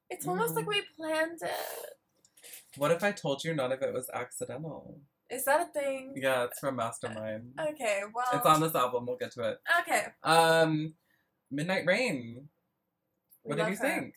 It's 0.09 0.25
almost 0.29 0.53
Mm. 0.53 0.57
like 0.59 0.67
we 0.69 0.83
planned 0.97 1.41
it. 1.43 1.51
What 2.77 2.93
if 2.93 3.03
I 3.03 3.11
told 3.11 3.43
you 3.43 3.53
none 3.55 3.73
of 3.73 3.83
it 3.83 3.93
was 3.93 4.09
accidental? 4.15 5.01
Is 5.31 5.45
that 5.45 5.61
a 5.61 5.73
thing? 5.73 6.15
Yeah, 6.17 6.45
it's 6.45 6.61
from 6.61 6.77
Mastermind. 6.77 7.53
Okay, 7.61 8.01
well. 8.15 8.25
It's 8.33 8.47
on 8.47 8.61
this 8.61 8.75
album. 8.75 9.07
We'll 9.07 9.17
get 9.17 9.33
to 9.33 9.51
it. 9.51 9.59
Okay. 9.81 10.05
Um, 10.23 10.95
Midnight 11.51 11.85
Rain. 11.87 12.49
What 13.43 13.57
did 13.59 13.69
you 13.69 13.77
her. 13.77 13.83
think? 13.83 14.15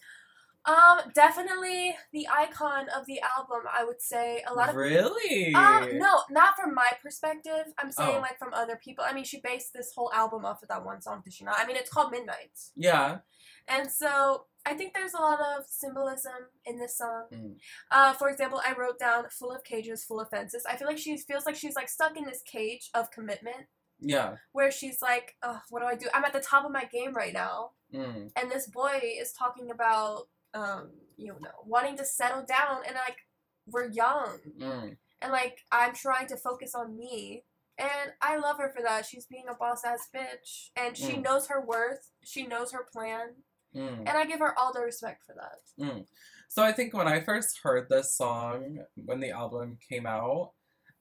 Um, 0.65 0.99
definitely 1.15 1.95
the 2.13 2.27
icon 2.27 2.87
of 2.95 3.05
the 3.07 3.19
album. 3.21 3.61
I 3.73 3.83
would 3.85 4.01
say 4.01 4.43
a 4.47 4.53
lot 4.53 4.69
of. 4.69 4.75
really? 4.75 5.53
Um, 5.55 5.97
no, 5.97 6.21
not 6.29 6.55
from 6.55 6.75
my 6.75 6.91
perspective. 7.01 7.73
I'm 7.79 7.91
saying 7.91 8.17
Oh. 8.17 8.21
like 8.21 8.37
from 8.37 8.53
other 8.53 8.75
people. 8.83 9.03
I 9.07 9.13
mean, 9.13 9.23
she 9.23 9.39
based 9.41 9.71
this 9.73 9.91
whole 9.95 10.11
album 10.13 10.45
off 10.45 10.61
of 10.61 10.69
that 10.69 10.85
one 10.85 11.01
song, 11.01 11.21
did 11.23 11.33
she 11.33 11.43
not? 11.43 11.55
I 11.57 11.65
mean, 11.65 11.75
it's 11.75 11.89
called 11.89 12.11
Midnight. 12.11 12.51
Yeah. 12.75 13.19
and 13.67 13.89
so 13.91 14.45
I 14.65 14.73
think 14.73 14.93
there's 14.93 15.13
a 15.13 15.21
lot 15.21 15.39
of 15.39 15.65
symbolism 15.67 16.33
in 16.65 16.77
this 16.79 16.97
song. 16.97 17.25
Mm. 17.33 17.55
Uh, 17.91 18.13
for 18.13 18.29
example, 18.29 18.61
I 18.65 18.73
wrote 18.77 18.99
down 18.99 19.25
"full 19.29 19.51
of 19.51 19.63
cages, 19.63 20.03
full 20.03 20.19
of 20.19 20.29
fences." 20.29 20.65
I 20.69 20.75
feel 20.75 20.87
like 20.87 20.97
she 20.97 21.17
feels 21.17 21.45
like 21.45 21.55
she's 21.55 21.75
like 21.75 21.89
stuck 21.89 22.17
in 22.17 22.25
this 22.25 22.41
cage 22.43 22.89
of 22.93 23.09
commitment, 23.11 23.67
Yeah. 23.99 24.35
where 24.51 24.71
she's 24.71 25.01
like, 25.01 25.35
"Oh, 25.41 25.59
what 25.69 25.79
do 25.81 25.85
I 25.87 25.95
do? 25.95 26.07
I'm 26.13 26.25
at 26.25 26.33
the 26.33 26.41
top 26.41 26.65
of 26.65 26.71
my 26.71 26.85
game 26.85 27.13
right 27.13 27.33
now." 27.33 27.71
Mm. 27.93 28.31
and 28.35 28.51
this 28.51 28.67
boy 28.67 28.99
is 29.19 29.33
talking 29.33 29.71
about 29.71 30.27
um 30.53 30.91
you 31.17 31.33
know 31.41 31.49
wanting 31.65 31.97
to 31.97 32.05
settle 32.05 32.43
down 32.45 32.81
and 32.85 32.93
like 32.95 33.17
we're 33.65 33.89
young 33.89 34.37
Mm. 34.59 34.95
and 35.23 35.31
like 35.31 35.57
i'm 35.71 35.95
trying 35.95 36.27
to 36.27 36.37
focus 36.37 36.75
on 36.75 36.95
me 36.95 37.45
and 37.79 38.13
i 38.21 38.37
love 38.37 38.57
her 38.59 38.71
for 38.75 38.83
that 38.83 39.07
she's 39.07 39.25
being 39.25 39.45
a 39.49 39.55
boss 39.55 39.83
ass 39.83 40.07
bitch 40.15 40.69
and 40.75 40.95
she 40.95 41.13
Mm. 41.13 41.23
knows 41.23 41.47
her 41.47 41.59
worth 41.59 42.11
she 42.23 42.45
knows 42.45 42.73
her 42.73 42.85
plan 42.93 43.37
Mm. 43.75 43.99
and 43.99 44.09
i 44.09 44.25
give 44.25 44.39
her 44.39 44.57
all 44.57 44.73
the 44.73 44.81
respect 44.81 45.23
for 45.25 45.35
that 45.35 45.59
Mm. 45.79 46.05
So 46.49 46.63
I 46.63 46.71
think 46.71 46.93
when 46.93 47.07
I 47.07 47.21
first 47.21 47.59
heard 47.63 47.87
this 47.89 48.15
song, 48.15 48.79
when 48.95 49.19
the 49.19 49.29
album 49.29 49.77
came 49.87 50.05
out, 50.05 50.51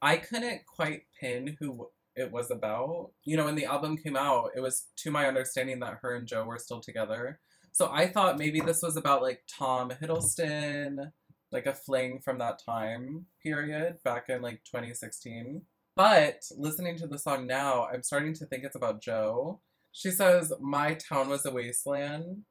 I 0.00 0.18
couldn't 0.18 0.66
quite 0.66 1.02
pin 1.18 1.56
who 1.58 1.88
it 2.14 2.30
was 2.30 2.50
about. 2.50 3.10
You 3.24 3.36
know, 3.36 3.46
when 3.46 3.54
the 3.54 3.64
album 3.64 3.96
came 3.96 4.16
out, 4.16 4.50
it 4.54 4.60
was 4.60 4.86
to 4.98 5.10
my 5.10 5.26
understanding 5.26 5.80
that 5.80 5.98
her 6.02 6.14
and 6.14 6.26
Joe 6.26 6.44
were 6.44 6.58
still 6.58 6.80
together. 6.80 7.40
So 7.72 7.90
I 7.90 8.08
thought 8.08 8.38
maybe 8.38 8.60
this 8.60 8.82
was 8.82 8.96
about 8.96 9.22
like 9.22 9.42
Tom 9.58 9.90
Hiddleston, 9.90 11.12
like 11.50 11.66
a 11.66 11.72
fling 11.72 12.20
from 12.22 12.38
that 12.38 12.60
time 12.64 13.26
period 13.42 13.96
back 14.04 14.28
in 14.28 14.42
like 14.42 14.62
2016. 14.64 15.62
But 15.96 16.42
listening 16.56 16.96
to 16.98 17.06
the 17.06 17.18
song 17.18 17.46
now, 17.46 17.86
I'm 17.92 18.02
starting 18.02 18.34
to 18.34 18.46
think 18.46 18.64
it's 18.64 18.76
about 18.76 19.02
Joe. 19.02 19.60
She 19.92 20.10
says, 20.10 20.52
My 20.60 20.94
town 20.94 21.28
was 21.28 21.46
a 21.46 21.50
wasteland 21.50 22.44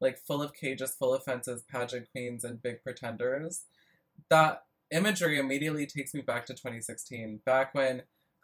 like 0.00 0.18
full 0.18 0.42
of 0.42 0.52
cages, 0.54 0.94
full 0.94 1.14
of 1.14 1.24
fences, 1.24 1.62
pageant 1.70 2.08
queens, 2.12 2.44
and 2.44 2.62
big 2.62 2.82
pretenders. 2.82 3.64
That 4.30 4.62
imagery 4.90 5.38
immediately 5.38 5.86
takes 5.86 6.14
me 6.14 6.20
back 6.22 6.46
to 6.46 6.54
2016, 6.54 7.40
back 7.44 7.74
when 7.74 8.02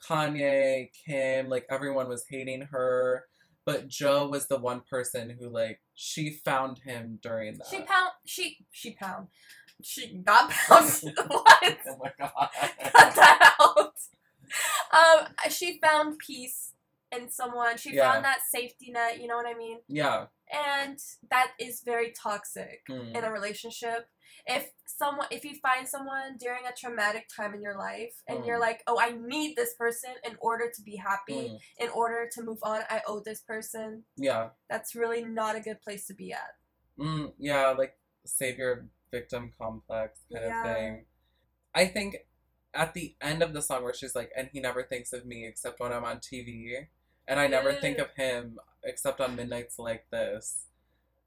Kanye, 0.09 0.89
Kim, 1.07 1.49
like 1.49 1.67
everyone 1.71 2.09
was 2.09 2.25
hating 2.29 2.63
her, 2.73 3.25
but 3.65 3.89
Joe 3.89 4.27
was 4.29 4.49
the 4.49 4.59
one 4.59 4.81
person 4.89 5.37
who 5.39 5.49
like 5.49 5.81
she 5.95 6.31
found 6.45 6.79
him 6.79 7.19
during 7.23 7.59
that. 7.59 7.67
she 7.71 7.81
pound 7.83 8.11
she 8.27 8.59
she 8.73 8.93
pound 8.93 9.29
she 9.83 10.15
got 10.25 10.51
pounded 10.69 11.15
what 11.27 11.79
oh 11.89 11.99
my 12.03 12.13
god. 12.19 12.49
cut 12.83 13.15
that 13.15 13.55
out 13.61 13.95
um 14.93 15.27
she 15.51 15.79
found 15.83 16.19
peace 16.19 16.73
in 17.17 17.31
someone 17.31 17.77
she 17.77 17.95
Yeah. 17.95 18.13
found 18.13 18.25
that 18.25 18.39
safety 18.49 18.91
net 18.91 19.21
you 19.21 19.27
know 19.29 19.37
what 19.37 19.47
i 19.47 19.55
mean 19.55 19.79
yeah. 19.89 20.27
And 20.53 20.99
that 21.31 21.53
is 21.59 21.83
very 21.85 22.13
toxic 22.13 22.83
Mm. 22.89 23.17
in 23.17 23.25
a 23.25 23.33
relationship 23.33 24.09
if 24.47 24.71
someone 24.87 25.27
if 25.31 25.45
you 25.45 25.55
find 25.63 25.87
someone 25.89 26.37
during 26.39 26.67
a 26.67 26.73
traumatic 26.79 27.29
time 27.35 27.55
in 27.55 27.63
your 27.63 27.77
life 27.79 28.15
and 28.29 28.41
Mm. 28.41 28.47
you're 28.47 28.59
like 28.61 28.83
oh 28.87 28.99
i 29.01 29.11
need 29.13 29.57
this 29.57 29.75
person 29.75 30.11
in 30.25 30.37
order 30.41 30.71
to 30.75 30.83
be 30.83 30.97
happy 30.97 31.49
Mm. 31.51 31.59
in 31.79 31.89
order 31.91 32.29
to 32.35 32.43
move 32.43 32.59
on 32.63 32.83
i 32.91 33.01
owe 33.07 33.21
this 33.21 33.41
person 33.41 34.05
Yeah. 34.17 34.51
that's 34.69 34.95
really 34.95 35.25
not 35.25 35.57
a 35.57 35.61
good 35.61 35.81
place 35.81 36.07
to 36.07 36.15
be 36.15 36.33
at 36.33 36.55
Mm, 36.99 37.33
yeah, 37.39 37.71
like 37.71 37.99
savior 38.27 38.87
victim 39.11 39.53
complex 39.59 40.21
kind 40.31 40.45
Yeah. 40.45 40.59
of 40.61 40.77
thing. 40.77 41.07
I 41.75 41.87
think 41.87 42.17
at 42.75 42.93
the 42.93 43.17
end 43.21 43.43
of 43.43 43.55
the 43.55 43.63
song 43.63 43.83
where 43.83 43.95
she's 43.95 44.15
like, 44.15 44.31
and 44.37 44.51
he 44.53 44.61
never 44.61 44.83
thinks 44.83 45.13
of 45.15 45.25
me 45.25 45.47
except 45.47 45.81
when 45.81 45.91
I'm 45.93 46.05
on 46.05 46.21
TV, 46.21 46.89
and 47.33 47.41
I 47.41 47.47
never 47.47 47.73
think 47.73 47.99
of 47.99 48.09
him 48.15 48.59
except 48.85 49.21
on 49.21 49.37
midnights 49.37 49.79
like 49.79 50.07
this. 50.11 50.67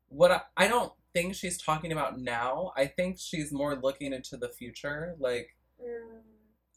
What 0.08 0.32
I, 0.32 0.42
I 0.56 0.68
don't 0.68 0.94
think 1.14 1.36
she's 1.36 1.58
talking 1.58 1.92
about 1.92 2.20
now. 2.20 2.72
I 2.78 2.86
think 2.86 3.18
she's 3.20 3.52
more 3.52 3.76
looking 3.76 4.14
into 4.14 4.38
the 4.38 4.50
future. 4.50 5.16
Like 5.20 5.56
Mm. 5.82 6.22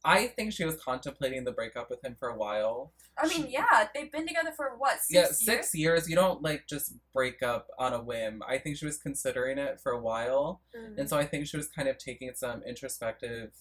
I 0.05 0.29
think 0.29 0.53
she 0.53 0.64
was 0.64 0.76
contemplating 0.76 1.45
the 1.45 1.53
breakup 1.53 1.91
with 1.91 2.05
him 2.05 2.16
for 2.18 2.29
a 2.29 2.37
while. 2.37 2.93
i 3.20 3.26
mean 3.26 3.49
yeah 3.51 3.89
they've 3.95 4.12
been 4.12 4.26
together 4.26 4.53
for 4.57 4.76
what 4.79 5.01
six 5.01 5.11
yeah, 5.11 5.20
years 5.22 5.45
six 5.45 5.74
years. 5.74 6.09
You 6.09 6.16
don't 6.16 6.43
like 6.43 6.66
just 6.68 6.95
break 7.12 7.43
up 7.43 7.68
on 7.79 7.93
a 7.93 8.01
whim. 8.03 8.43
I 8.49 8.59
think 8.59 8.76
she 8.76 8.87
was 8.87 8.99
considering 8.99 9.59
it 9.59 9.81
for 9.81 9.93
a 9.93 10.01
while. 10.01 10.62
Mm. 10.76 10.99
And 10.99 11.09
so 11.09 11.16
I 11.16 11.26
think 11.26 11.47
she 11.47 11.57
was 11.57 11.68
kind 11.68 11.89
of 11.89 11.99
taking 11.99 12.31
some 12.35 12.62
introspective 12.62 13.53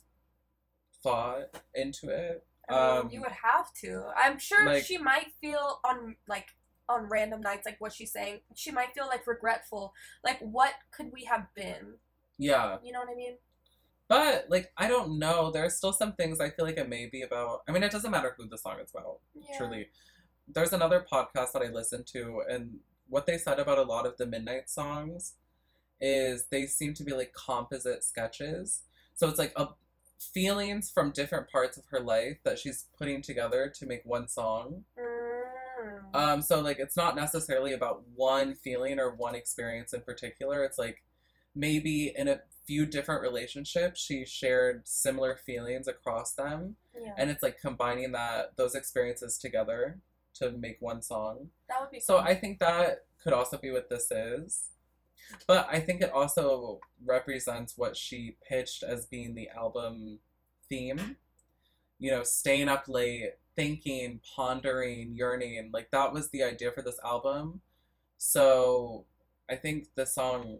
thought 1.04 1.62
into 1.74 2.10
it. 2.10 2.46
I 2.70 2.74
mean, 2.74 2.98
um, 3.06 3.10
you 3.12 3.22
would 3.22 3.32
have 3.32 3.72
to 3.82 4.04
i'm 4.16 4.38
sure 4.40 4.66
like- 4.66 4.84
she 4.86 4.98
might 4.98 5.28
feel 5.42 5.80
on 5.86 6.16
like 6.28 6.48
on 6.90 7.08
random 7.10 7.42
nights 7.42 7.66
like 7.66 7.80
what 7.80 7.92
she's 7.94 8.12
saying 8.12 8.40
she 8.56 8.72
might 8.72 8.94
feel 8.94 9.08
like 9.08 9.26
regretful 9.28 9.94
like 10.24 10.40
what 10.40 10.74
could 10.92 11.12
we 11.12 11.26
have 11.26 11.48
been 11.56 11.96
Yeah. 12.38 12.78
you 12.84 12.92
know 12.94 13.00
what 13.00 13.10
i 13.10 13.16
mean 13.16 13.38
But 14.10 14.46
like 14.50 14.72
I 14.78 14.88
don't 14.88 15.20
know. 15.20 15.52
There 15.52 15.66
are 15.66 15.70
still 15.70 15.92
some 15.92 16.14
things 16.14 16.40
I 16.40 16.50
feel 16.50 16.64
like 16.66 16.78
it 16.78 16.88
may 16.88 17.08
be 17.08 17.24
about. 17.24 17.64
I 17.68 17.74
mean, 17.74 17.84
it 17.84 17.92
doesn't 17.92 18.10
matter 18.10 18.32
who 18.38 18.48
the 18.48 18.58
song 18.58 18.78
is 18.82 18.90
about. 18.96 19.20
yeah. 19.36 19.58
Truly. 19.58 19.90
There's 20.48 20.72
another 20.72 21.06
podcast 21.14 21.52
that 21.52 21.62
I 21.62 21.70
listened 21.80 22.08
to 22.16 22.42
and 22.50 22.80
what 23.10 23.26
they 23.26 23.38
said 23.38 23.60
about 23.60 23.78
a 23.78 23.84
lot 23.94 24.06
of 24.06 24.16
the 24.16 24.26
midnight 24.26 24.70
songs 24.70 25.34
is 26.00 26.46
they 26.52 26.68
seem 26.68 26.94
to 26.94 27.04
be 27.04 27.12
like 27.12 27.34
composite 27.34 28.02
sketches. 28.12 28.84
So 29.14 29.28
it's 29.28 29.40
like 29.40 29.52
a 29.58 29.66
feelings 30.20 30.90
from 30.90 31.12
different 31.12 31.50
parts 31.50 31.78
of 31.78 31.86
her 31.92 32.00
life 32.00 32.38
that 32.44 32.60
she's 32.60 32.86
putting 32.98 33.22
together 33.22 33.72
to 33.76 33.86
make 33.86 34.02
one 34.04 34.28
song. 34.28 34.84
Mm. 35.00 36.16
Um, 36.16 36.42
so 36.42 36.60
like 36.60 36.80
it's 36.80 36.98
not 36.98 37.16
necessarily 37.16 37.74
about 37.74 38.04
one 38.16 38.56
feeling 38.56 39.00
or 39.00 39.14
one 39.14 39.36
experience 39.36 39.94
in 39.94 40.02
particular. 40.02 40.64
It's 40.64 40.78
like 40.78 41.04
maybe 41.56 42.14
in 42.16 42.28
a 42.28 42.42
few 42.66 42.86
different 42.86 43.22
relationships 43.22 44.02
she 44.02 44.26
shared 44.26 44.86
similar 44.86 45.38
feelings 45.38 45.88
across 45.88 46.34
them 46.34 46.76
yeah. 47.02 47.14
and 47.18 47.30
it's 47.30 47.42
like 47.42 47.58
combining 47.62 48.12
that 48.12 48.52
those 48.58 48.76
experiences 48.76 49.38
together 49.38 50.00
to 50.34 50.52
make 50.52 50.78
one 50.82 51.02
song. 51.02 51.50
that 51.70 51.80
would 51.80 51.90
be 51.90 52.00
So 52.00 52.18
cool. 52.18 52.28
I 52.28 52.36
think 52.36 52.60
that 52.60 53.06
could 53.24 53.34
also 53.34 53.58
be 53.58 53.72
what 53.72 53.90
this 53.90 54.12
is. 54.12 54.70
But 55.48 55.68
I 55.72 55.80
think 55.80 56.02
it 56.02 56.12
also 56.12 56.80
represents 57.06 57.78
what 57.78 57.96
she 57.98 58.38
pitched 58.48 58.84
as 58.84 59.06
being 59.06 59.36
the 59.36 59.50
album 59.50 60.20
theme. 60.70 61.18
You 62.00 62.12
know, 62.12 62.24
staying 62.24 62.70
up 62.70 62.88
late, 62.88 63.34
thinking, 63.56 64.22
pondering, 64.36 65.16
yearning. 65.16 65.72
Like 65.74 65.90
that 65.92 66.14
was 66.14 66.30
the 66.30 66.44
idea 66.44 66.72
for 66.72 66.82
this 66.82 67.00
album. 67.04 67.62
So 68.18 69.06
I 69.50 69.56
think 69.56 69.88
the 69.96 70.06
song 70.06 70.60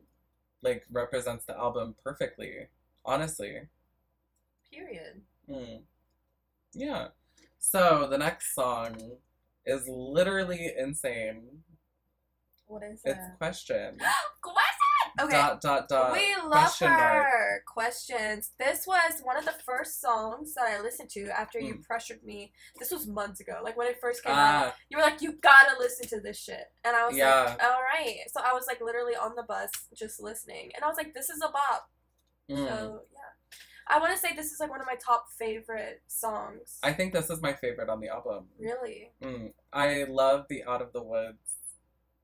like 0.62 0.86
represents 0.92 1.46
the 1.46 1.58
album 1.58 1.96
perfectly. 2.04 2.68
Honestly. 3.06 3.62
period 4.72 5.22
Mm. 5.50 5.84
Yeah. 6.74 7.08
So 7.60 8.08
the 8.10 8.18
next 8.18 8.54
song 8.54 9.18
is 9.66 9.88
literally 9.88 10.74
insane. 10.78 11.64
What 12.68 12.84
is 12.84 13.02
it? 13.06 13.10
It's 13.12 13.38
question. 13.38 13.98
question 14.42 14.64
Okay. 15.20 15.32
Dot 15.32 15.62
dot 15.62 15.88
dot. 15.90 16.12
we 16.14 16.36
love 16.48 16.78
her 16.80 16.88
mark. 16.88 17.66
questions. 17.66 18.52
This 18.60 18.86
was 18.86 19.20
one 19.24 19.36
of 19.36 19.46
the 19.46 19.56
first 19.66 20.00
songs 20.00 20.54
that 20.54 20.66
I 20.68 20.80
listened 20.82 21.10
to 21.12 21.28
after 21.30 21.60
you 21.60 21.76
Mm. 21.76 21.84
pressured 21.84 22.24
me. 22.24 22.52
This 22.78 22.92
was 22.92 23.08
months 23.08 23.40
ago, 23.40 23.60
like 23.64 23.76
when 23.78 23.88
it 23.88 24.00
first 24.00 24.24
came 24.24 24.34
out. 24.34 24.68
Ah, 24.68 24.76
You 24.90 24.98
were 24.98 25.04
like, 25.04 25.22
"You 25.24 25.32
gotta 25.42 25.76
listen 25.80 26.08
to 26.10 26.20
this 26.20 26.38
shit," 26.38 26.72
and 26.84 26.96
I 26.96 27.08
was 27.08 27.18
Yeah. 27.18 27.46
like, 27.46 27.64
"All 27.64 27.82
right." 27.82 28.20
So 28.32 28.42
I 28.42 28.54
was 28.54 28.68
like 28.68 28.80
literally 28.80 29.16
on 29.16 29.34
the 29.36 29.42
bus 29.44 29.72
just 29.96 30.22
listening, 30.22 30.72
and 30.76 30.84
I 30.84 30.88
was 30.88 30.98
like, 30.98 31.14
"This 31.16 31.30
is 31.32 31.42
a 31.42 31.50
bop." 31.50 31.90
mm. 32.52 32.58
So 32.68 33.02
yeah, 33.12 33.20
I 33.88 33.98
want 34.00 34.12
to 34.14 34.20
say 34.20 34.36
this 34.36 34.52
is 34.52 34.60
like 34.60 34.70
one 34.70 34.82
of 34.82 34.86
my 34.86 34.98
top 35.04 35.32
favorite 35.32 36.04
songs. 36.08 36.78
I 36.84 36.94
think 36.94 37.14
this 37.14 37.32
is 37.32 37.42
my 37.42 37.54
favorite 37.54 37.90
on 37.90 38.02
the 38.02 38.10
album. 38.10 38.50
really. 38.60 39.14
Mm. 39.24 39.54
I 39.74 40.04
love 40.04 40.46
the 40.48 40.64
Out 40.66 40.82
of 40.84 40.94
the 40.94 41.02
Woods 41.02 41.56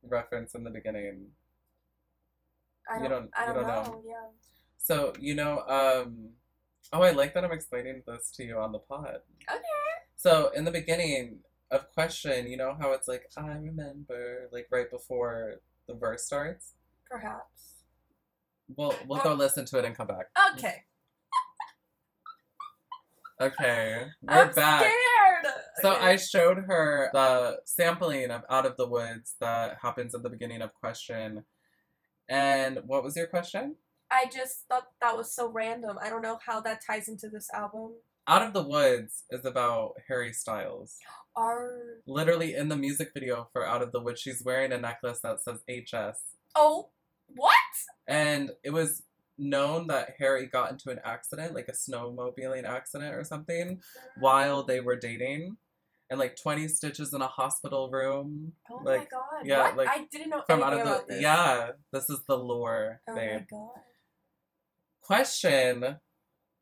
reference 0.08 0.54
in 0.56 0.64
the 0.64 0.70
beginning. 0.70 1.28
I 2.90 3.02
You 3.02 3.10
don't. 3.10 3.12
don't- 3.12 3.32
I 3.38 3.46
don't, 3.46 3.56
don't 3.56 3.68
know. 3.68 3.84
know. 3.84 4.04
Yeah. 4.06 4.28
So, 4.78 5.14
you 5.20 5.34
know, 5.36 5.60
um, 5.68 6.30
oh, 6.92 7.02
I 7.02 7.12
like 7.12 7.34
that 7.34 7.46
I'm 7.46 7.52
explaining 7.52 8.04
this 8.06 8.32
to 8.32 8.44
you 8.44 8.58
on 8.58 8.72
the 8.74 8.80
pod. 8.80 9.20
Okay. 9.50 9.62
So, 10.18 10.50
in 10.50 10.66
the 10.66 10.72
beginning 10.72 11.40
of 11.72 11.90
Question, 11.94 12.48
you 12.50 12.58
know 12.58 12.76
how 12.80 12.92
it's 12.92 13.08
like, 13.08 13.30
I 13.38 13.48
remember, 13.54 14.50
like 14.52 14.68
right 14.72 14.90
before 14.92 15.56
the 15.88 15.94
verse 15.96 16.26
starts? 16.26 16.74
Perhaps. 17.10 17.84
We'll, 18.76 18.94
we'll 19.08 19.22
go 19.24 19.34
listen 19.34 19.66
to 19.66 19.80
it 19.80 19.86
and 19.86 19.96
come 19.96 20.08
back. 20.08 20.28
Okay. 20.56 20.84
Okay, 23.42 24.06
we're 24.22 24.34
I'm 24.34 24.54
back. 24.54 24.80
scared. 24.82 25.53
So 25.82 25.94
Okay. 25.94 26.06
I 26.06 26.16
showed 26.18 26.58
her 26.68 27.10
the 27.14 27.60
sampling 27.66 28.30
of 28.32 28.44
Out 28.50 28.66
of 28.66 28.78
the 28.78 28.88
Woods 28.88 29.36
that 29.40 29.78
happens 29.82 30.14
at 30.14 30.24
the 30.24 30.30
beginning 30.30 30.62
of 30.62 30.74
Question. 30.74 31.46
And 32.30 32.80
what 32.86 33.04
was 33.04 33.16
your 33.16 33.28
question? 33.28 33.76
I 34.12 34.26
just 34.32 34.66
thought 34.70 34.88
that 35.02 35.18
was 35.18 35.34
so 35.34 35.50
random. 35.50 35.98
I 36.02 36.10
don't 36.10 36.22
know 36.22 36.38
how 36.46 36.62
that 36.62 36.82
ties 36.86 37.08
into 37.08 37.28
this 37.30 37.50
album. 37.54 37.94
Out 38.28 38.42
of 38.44 38.54
the 38.54 38.64
Woods 38.64 39.24
is 39.32 39.44
about 39.46 39.94
Harry 40.08 40.32
Styles. 40.32 40.98
Are 41.36 41.72
Literally 42.06 42.54
in 42.54 42.70
the 42.70 42.78
music 42.78 43.10
video 43.14 43.50
for 43.52 43.66
Out 43.66 43.82
of 43.82 43.92
the 43.92 44.00
Woods, 44.00 44.22
she's 44.22 44.44
wearing 44.46 44.72
a 44.72 44.78
necklace 44.78 45.20
that 45.22 45.42
says 45.42 45.60
HS. 45.68 46.20
oh 46.56 46.90
what? 47.36 47.54
And 48.08 48.52
it 48.64 48.70
was 48.70 49.02
known 49.38 49.88
that 49.88 50.12
Harry 50.20 50.46
got 50.46 50.72
into 50.72 50.92
an 50.92 51.00
accident, 51.04 51.56
like 51.56 51.68
a 51.68 51.72
snowmobiling 51.72 52.66
accident 52.66 53.16
or 53.16 53.24
something, 53.24 53.82
while 54.20 54.64
they 54.64 54.80
were 54.80 54.96
dating. 54.96 55.58
And 56.14 56.20
like 56.20 56.38
20 56.40 56.68
stitches 56.68 57.12
in 57.12 57.24
a 57.24 57.28
hospital 57.28 57.90
room. 57.90 58.54
Oh 58.70 58.82
my 58.84 58.98
like, 58.98 59.10
god! 59.10 59.22
yeah, 59.44 59.64
what? 59.64 59.78
like, 59.78 59.88
I 59.90 60.06
didn't 60.12 60.30
know 60.30 60.44
From 60.46 60.62
out 60.62 60.74
of 60.74 60.86
the. 60.86 61.06
this. 61.10 61.24
Yeah, 61.24 61.72
this 61.92 62.08
is 62.08 62.20
the 62.28 62.38
lore, 62.38 63.02
Oh 63.10 63.16
babe. 63.16 63.40
my 63.40 63.46
god. 63.50 63.70
Question 65.02 65.96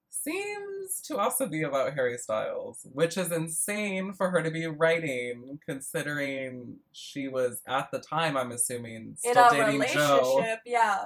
seems 0.09 1.01
to 1.03 1.17
also 1.17 1.47
be 1.47 1.63
about 1.63 1.95
Harry 1.95 2.17
Styles, 2.17 2.87
which 2.93 3.17
is 3.17 3.29
insane 3.29 4.13
for 4.13 4.29
her 4.29 4.41
to 4.41 4.49
be 4.51 4.67
writing, 4.67 5.59
considering 5.67 6.77
she 6.93 7.27
was 7.27 7.59
at 7.67 7.91
the 7.91 7.99
time, 7.99 8.37
I'm 8.37 8.53
assuming, 8.53 9.15
still 9.17 9.31
In 9.33 9.37
a 9.37 9.49
dating 9.49 9.65
relationship, 9.81 9.99
Joe. 9.99 10.55
yeah. 10.65 11.03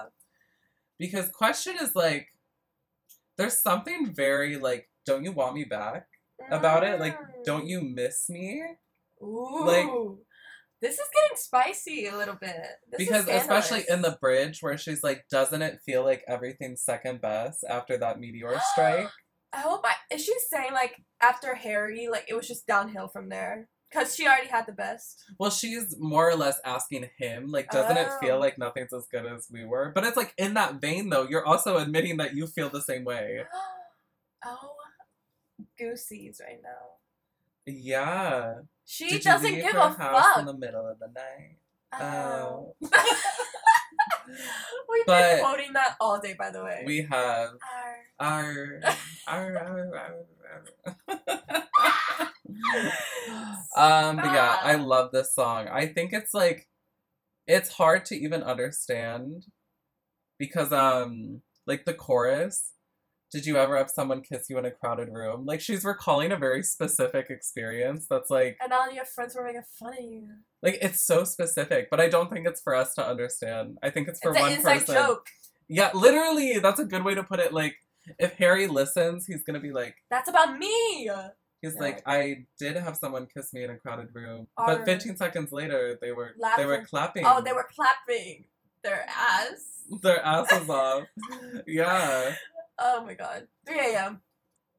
Because 1.00 1.30
question 1.32 1.78
is 1.82 1.96
like, 1.96 2.28
there's 3.40 3.60
something 3.60 4.14
very 4.14 4.58
like, 4.58 4.88
don't 5.04 5.24
you 5.24 5.32
want 5.32 5.56
me 5.56 5.64
back 5.64 6.06
about 6.52 6.84
it? 6.84 7.00
Like, 7.00 7.18
don't 7.46 7.68
you 7.68 7.82
miss 7.82 8.30
me? 8.30 8.62
Ooh. 9.22 9.64
like- 9.66 9.90
this 10.82 10.96
is 11.00 11.08
getting 11.16 11.38
spicy 11.38 12.06
a 12.08 12.16
little 12.18 12.36
bit. 12.36 12.56
This 12.92 13.02
is 13.02 13.08
because 13.08 13.28
especially 13.30 13.86
in 13.90 14.02
the 14.02 14.18
bridge 14.22 14.60
where 14.62 14.78
she's 14.78 15.04
like, 15.04 15.24
doesn't 15.32 15.62
it 15.62 15.80
feel 15.86 16.04
like 16.04 16.24
everything's 16.28 16.84
second 16.84 17.22
best 17.22 17.64
after 17.68 17.98
that 17.98 18.20
meteor 18.20 18.60
strike? 18.74 19.08
I 19.54 19.60
hope 19.60 19.82
I 19.86 19.94
is 20.14 20.24
she 20.26 20.34
saying 20.50 20.74
like 20.74 20.94
after 21.22 21.56
Harry, 21.56 22.08
like 22.12 22.26
it 22.28 22.36
was 22.36 22.48
just 22.48 22.68
downhill 22.68 23.08
from 23.08 23.30
there 23.30 23.70
because 23.90 24.14
she 24.16 24.28
already 24.28 24.50
had 24.50 24.66
the 24.68 24.74
best. 24.74 25.24
Well, 25.40 25.50
she's 25.50 25.96
more 25.98 26.30
or 26.30 26.36
less 26.36 26.60
asking 26.66 27.10
him, 27.18 27.48
like, 27.52 27.72
doesn't 27.72 27.96
it 27.98 28.10
feel 28.20 28.36
Oh. 28.36 28.40
like 28.40 28.58
nothing's 28.58 28.94
as 28.94 29.08
good 29.10 29.26
as 29.26 29.48
we 29.50 29.64
were? 29.66 29.92
But 29.96 30.04
it's 30.04 30.18
like 30.18 30.34
in 30.38 30.56
that 30.56 30.82
vein, 30.82 31.10
though, 31.10 31.24
you're 31.28 31.46
also 31.46 31.78
admitting 31.78 32.18
that 32.18 32.36
you 32.36 32.48
feel 32.48 32.70
the 32.70 32.82
same 32.82 33.06
way. 33.06 33.44
oh, 34.46 34.75
goosies 35.78 36.42
right 36.46 36.62
now. 36.64 36.96
Yeah. 37.66 38.56
She 38.86 39.10
Did 39.10 39.24
doesn't 39.24 39.56
give 39.56 39.76
a 39.76 39.90
house 39.90 40.40
in 40.40 40.46
the 40.46 40.54
middle 40.58 40.88
of 40.88 41.00
the 41.00 41.08
night? 41.08 41.58
Oh. 41.94 42.76
Oh. 42.84 42.90
We've 44.90 45.06
But- 45.06 45.36
been 45.36 45.40
quoting 45.40 45.74
that 45.74 45.96
all 46.00 46.20
day, 46.20 46.36
by 46.38 46.52
the 46.52 46.64
way. 46.64 46.84
We 46.86 47.04
have 47.10 47.50
our, 48.20 48.80
our, 48.80 48.82
our, 49.28 49.58
our. 49.58 50.26
um, 53.76 54.16
but 54.18 54.26
yeah, 54.34 54.58
I 54.62 54.76
love 54.76 55.12
this 55.12 55.34
song. 55.34 55.68
I 55.68 55.88
think 55.88 56.14
it's 56.14 56.34
like, 56.34 56.68
it's 57.48 57.70
hard 57.74 58.06
to 58.06 58.16
even 58.16 58.44
understand 58.44 59.46
because, 60.38 60.72
um, 60.72 61.42
like 61.68 61.86
the 61.86 61.94
chorus. 61.94 62.72
Did 63.36 63.46
you 63.46 63.58
ever 63.58 63.76
have 63.76 63.90
someone 63.92 64.22
kiss 64.22 64.50
you 64.50 64.58
in 64.58 64.64
a 64.64 64.72
crowded 64.72 65.10
room? 65.10 65.46
Like 65.46 65.60
she's 65.60 65.84
recalling 65.84 66.32
a 66.32 66.38
very 66.38 66.64
specific 66.64 67.30
experience 67.30 68.08
that's 68.10 68.30
like 68.30 68.56
And 68.64 68.72
all 68.72 68.90
your 68.90 69.04
friends 69.04 69.36
were 69.36 69.44
making 69.44 69.64
fun 69.78 69.92
of 69.94 70.00
you. 70.06 70.30
like 70.64 70.78
it's 70.82 71.02
so 71.02 71.26
specific, 71.26 71.90
but 71.90 72.00
I 72.00 72.08
don't 72.08 72.30
think 72.32 72.48
it's 72.48 72.62
for 72.62 72.74
us 72.74 72.94
to 72.96 73.06
understand. 73.06 73.78
I 73.84 73.90
think 73.90 74.08
it's 74.08 74.22
for 74.22 74.32
it's 74.32 74.40
one 74.40 74.52
an 74.52 74.58
inside 74.60 74.80
person. 74.86 74.96
joke. 74.96 75.28
Yeah, 75.68 75.90
literally, 75.94 76.60
that's 76.60 76.80
a 76.80 76.86
good 76.86 77.04
way 77.04 77.14
to 77.14 77.24
put 77.24 77.42
it. 77.42 77.52
Like 77.54 77.76
if 78.18 78.32
Harry 78.36 78.68
listens, 78.68 79.26
he's 79.28 79.44
gonna 79.44 79.60
be 79.60 79.74
like 79.74 79.96
That's 80.10 80.30
about 80.30 80.58
me. 80.58 81.10
he's 81.62 81.74
Yeah. 81.76 81.82
like 81.82 82.04
I 82.06 82.46
did 82.58 82.78
have 82.78 82.96
someone 82.96 83.26
kiss 83.28 83.52
me 83.52 83.66
in 83.66 83.70
a 83.70 83.76
crowded 83.78 84.16
room. 84.16 84.48
Or- 84.58 84.68
but 84.78 84.86
15 84.86 85.18
seconds 85.18 85.52
later 85.52 85.98
they 86.00 86.14
were 86.14 86.36
they 86.56 86.66
were 86.66 86.86
clapping. 86.86 87.26
Oh, 87.26 87.42
they 87.42 87.52
were 87.52 87.68
clapping 87.76 88.46
their 88.82 89.06
ass. 89.10 89.82
their 90.02 90.24
asses 90.26 90.70
off. 90.70 91.04
Yeah. 91.68 92.36
Oh 92.80 93.04
my 93.06 93.14
god. 93.14 93.48
3 93.68 93.80
a.m. 93.80 94.22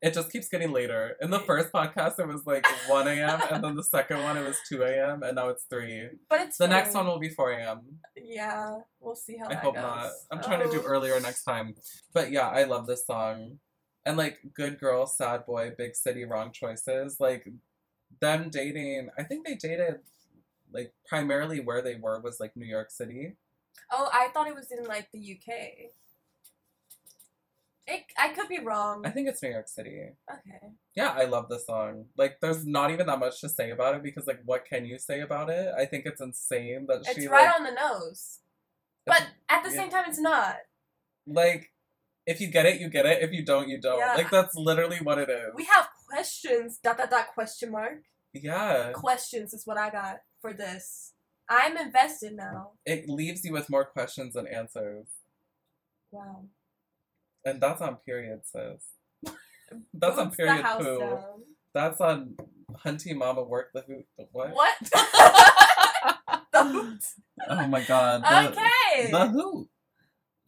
It 0.03 0.12
just 0.12 0.30
keeps 0.30 0.49
getting 0.49 0.72
later. 0.72 1.16
In 1.22 1.30
the 1.30 1.38
first 1.51 1.72
podcast 1.72 2.18
it 2.18 2.28
was 2.28 2.44
like 2.47 2.66
1 2.88 3.09
a.m. 3.09 3.40
and 3.51 3.64
then 3.64 3.74
the 3.76 3.82
second 3.82 4.22
one 4.22 4.36
it 4.36 4.47
was 4.47 4.59
2 4.68 4.82
a.m. 4.82 5.22
and 5.22 5.34
now 5.36 5.49
it's 5.49 5.64
3. 5.70 6.09
But 6.28 6.40
it's 6.42 6.59
The 6.59 6.68
next 6.68 6.94
one 6.94 7.07
will 7.07 7.18
be 7.18 7.30
4 7.30 7.53
a.m. 7.53 7.80
Yeah, 8.16 8.78
we'll 9.01 9.16
see 9.16 9.36
how 9.38 9.47
I 9.47 9.55
that 9.55 9.62
hope 9.62 9.74
goes. 9.74 9.82
not. 9.82 10.11
I'm 10.30 10.42
trying 10.42 10.62
to 10.64 10.70
do 10.70 10.82
Oh. 10.82 10.86
earlier 10.86 11.18
next 11.20 11.44
time. 11.44 11.74
But 12.12 12.30
yeah, 12.30 12.49
I 12.49 12.64
love 12.64 12.86
this 12.86 13.07
song. 13.07 13.59
And 14.05 14.16
like 14.16 14.38
Good 14.55 14.78
Girl, 14.78 15.07
Sad 15.07 15.47
Boy, 15.47 15.72
Big 15.76 15.97
City, 15.97 16.24
Wrong 16.24 16.53
Choices, 16.53 17.16
like 17.18 17.49
them 18.20 18.51
dating, 18.51 19.09
I 19.18 19.22
think 19.24 19.47
they 19.47 19.55
dated 19.57 20.01
like 20.72 20.92
primarily 21.09 21.61
where 21.61 21.80
they 21.82 21.94
were 21.97 22.20
was 22.20 22.38
like 22.38 22.53
New 22.57 22.66
York 22.66 22.90
City. 22.90 23.36
Oh, 23.90 24.09
I 24.12 24.28
thought 24.32 24.47
it 24.47 24.55
was 24.55 24.70
in 24.70 24.84
like 24.84 25.09
the 25.12 25.18
UK. 25.40 25.90
It, 27.89 28.03
I 28.18 28.28
could 28.28 28.49
be 28.49 28.59
wrong. 28.59 29.03
I 29.07 29.11
think 29.11 29.28
it's 29.28 29.43
New 29.43 29.51
York 29.51 29.68
City. 29.68 30.11
Okay. 30.30 30.72
Yeah, 30.97 31.11
I 31.16 31.24
love 31.26 31.49
the 31.49 31.59
song. 31.59 32.07
Like 32.16 32.39
there's 32.41 32.66
not 32.66 32.91
even 32.91 33.07
that 33.07 33.18
much 33.20 33.41
to 33.43 33.49
say 33.49 33.70
about 33.70 33.95
it 33.95 34.03
because 34.03 34.26
like 34.26 34.41
what 34.45 34.64
can 34.64 34.84
you 34.84 34.99
say 34.99 35.20
about 35.20 35.51
it? 35.51 35.72
I 35.78 35.84
think 35.87 36.05
it's 36.05 36.20
insane 36.20 36.87
that 36.89 37.03
It's 37.03 37.14
she 37.14 37.20
It's 37.22 37.30
right 37.30 37.47
like, 37.47 37.61
on 37.61 37.64
the 37.64 37.70
nose. 37.72 38.41
But 39.05 39.22
at 39.49 39.62
the 39.62 39.70
yeah. 39.70 39.76
same 39.76 39.91
time, 39.91 40.05
it's 40.09 40.18
not. 40.18 40.57
like 41.26 41.70
if 42.26 42.41
you 42.41 42.49
get 42.49 42.66
it, 42.66 42.80
you 42.80 42.89
get 42.89 43.07
it. 43.07 43.22
If 43.22 43.32
you 43.32 43.45
don't, 43.45 43.68
you 43.68 43.80
don't. 43.80 44.01
Yeah. 44.01 44.14
Like 44.16 44.30
that's 44.30 44.57
literally 44.57 44.99
what 44.99 45.18
it 45.18 45.30
is. 45.30 45.55
We 45.55 45.64
have 45.64 45.89
questions. 46.09 46.78
Dot 46.82 46.99
dot 46.99 47.09
dot 47.11 47.28
question 47.34 47.70
mark. 47.70 48.03
yeah. 48.32 48.91
Questions 48.93 49.55
is 49.55 49.64
what 49.64 49.78
I 49.78 49.91
got 49.91 50.16
for 50.41 50.53
this. 50.53 51.12
I'm 51.49 51.76
invested 51.76 52.32
now. 52.34 52.72
it 52.84 53.09
leaves 53.09 53.45
you 53.45 53.53
with 53.53 53.70
more 53.70 53.84
questions 53.84 54.34
than 54.34 54.49
answers. 54.49 55.07
Wow. 56.11 56.47
And 57.47 57.61
that's 57.61 57.80
on 57.80 57.97
period, 58.05 58.40
sis. 58.44 58.82
That's 59.94 60.18
on 60.18 60.30
period 60.32 60.64
poo. 60.78 60.99
down. 60.99 61.22
That's 61.74 62.01
on 62.01 62.36
hunting 62.76 63.18
Mama 63.18 63.42
Work 63.42 63.70
the 63.72 63.82
Hoot. 63.82 64.05
The 64.18 64.26
what? 64.32 64.51
What? 64.53 64.74
the 66.53 66.64
hoot. 66.64 67.05
Oh 67.49 67.66
my 67.66 67.82
god. 67.82 68.22
The, 68.22 68.49
Okay. 68.51 69.11
The 69.11 69.26
Hoot. 69.28 69.68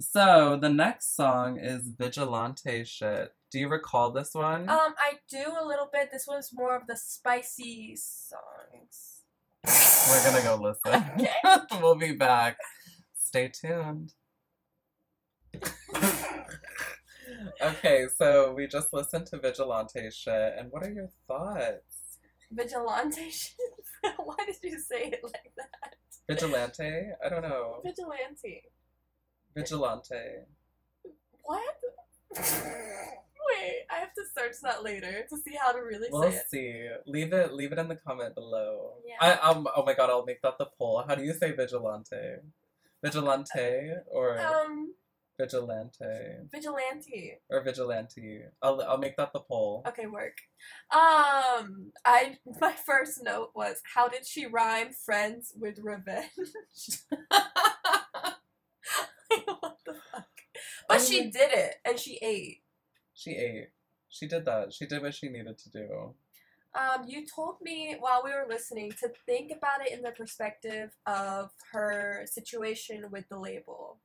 So 0.00 0.58
the 0.60 0.68
next 0.68 1.16
song 1.16 1.58
is 1.58 1.88
Vigilante 1.88 2.84
Shit. 2.84 3.32
Do 3.50 3.58
you 3.58 3.68
recall 3.68 4.10
this 4.12 4.34
one? 4.34 4.68
Um, 4.68 4.94
I 4.98 5.14
do 5.30 5.52
a 5.60 5.64
little 5.66 5.88
bit. 5.92 6.10
This 6.12 6.26
was 6.26 6.50
more 6.52 6.76
of 6.76 6.86
the 6.86 6.96
spicy 6.96 7.96
songs. 7.96 9.22
We're 9.64 10.24
gonna 10.24 10.42
go 10.42 10.56
listen. 10.62 11.04
Okay. 11.44 11.80
we'll 11.80 11.94
be 11.94 12.12
back. 12.12 12.56
Stay 13.16 13.48
tuned. 13.48 14.12
Okay, 17.62 18.06
so 18.16 18.52
we 18.52 18.66
just 18.66 18.92
listened 18.92 19.26
to 19.26 19.38
Vigilante 19.38 20.10
Shit, 20.10 20.54
and 20.58 20.70
what 20.70 20.82
are 20.84 20.90
your 20.90 21.08
thoughts? 21.26 22.18
Vigilante 22.50 23.30
shit. 23.30 23.56
Why 24.16 24.36
did 24.46 24.56
you 24.62 24.78
say 24.80 25.04
it 25.12 25.20
like 25.22 25.52
that? 25.56 25.94
Vigilante? 26.28 27.10
I 27.24 27.28
don't 27.28 27.42
know. 27.42 27.80
Vigilante. 27.84 28.62
Vigilante. 29.54 30.14
What? 31.42 31.74
Wait, 32.36 33.86
I 33.90 33.96
have 34.00 34.12
to 34.14 34.22
search 34.36 34.56
that 34.62 34.84
later 34.84 35.24
to 35.30 35.36
see 35.38 35.56
how 35.60 35.72
to 35.72 35.78
really 35.78 36.08
We'll 36.10 36.30
say 36.30 36.36
it. 36.36 36.50
see. 36.50 36.88
Leave 37.06 37.32
it. 37.32 37.52
Leave 37.54 37.72
it 37.72 37.78
in 37.78 37.88
the 37.88 37.96
comment 37.96 38.34
below. 38.34 38.94
Yeah. 39.06 39.16
I 39.20 39.32
um. 39.50 39.66
Oh 39.74 39.82
my 39.84 39.94
god! 39.94 40.10
I'll 40.10 40.24
make 40.24 40.42
that 40.42 40.58
the 40.58 40.66
poll. 40.78 41.02
How 41.08 41.14
do 41.14 41.22
you 41.24 41.32
say 41.32 41.52
vigilante? 41.52 42.16
Vigilante 43.02 43.92
or 44.10 44.38
Um, 44.38 44.92
vigilante 45.38 46.04
vigilante. 46.50 47.38
or 47.48 47.62
vigilante? 47.62 48.42
I'll 48.62 48.82
I'll 48.82 48.98
make 48.98 49.16
that 49.16 49.32
the 49.32 49.40
poll. 49.40 49.82
Okay, 49.86 50.06
work. 50.06 50.38
Um, 50.92 51.92
I 52.04 52.38
my 52.60 52.72
first 52.72 53.22
note 53.22 53.52
was 53.54 53.80
how 53.94 54.08
did 54.08 54.26
she 54.26 54.46
rhyme 54.46 54.92
friends 54.92 55.52
with 55.58 55.78
revenge? 55.82 56.28
what 59.58 59.78
the 59.86 59.94
fuck? 60.12 60.26
But 60.88 61.00
she 61.00 61.30
did 61.30 61.52
it, 61.52 61.76
and 61.84 61.98
she 61.98 62.18
ate. 62.22 62.62
She 63.14 63.32
ate. 63.32 63.68
She 64.08 64.26
did 64.26 64.44
that. 64.46 64.72
She 64.72 64.86
did 64.86 65.02
what 65.02 65.14
she 65.14 65.28
needed 65.28 65.58
to 65.58 65.70
do. 65.70 66.14
Um, 66.74 67.06
you 67.08 67.26
told 67.26 67.56
me 67.60 67.96
while 67.98 68.22
we 68.24 68.30
were 68.30 68.46
listening 68.48 68.92
to 69.00 69.10
think 69.26 69.50
about 69.50 69.86
it 69.86 69.92
in 69.92 70.02
the 70.02 70.10
perspective 70.12 70.90
of 71.06 71.50
her 71.72 72.24
situation 72.26 73.06
with 73.10 73.28
the 73.28 73.38
label. 73.38 73.98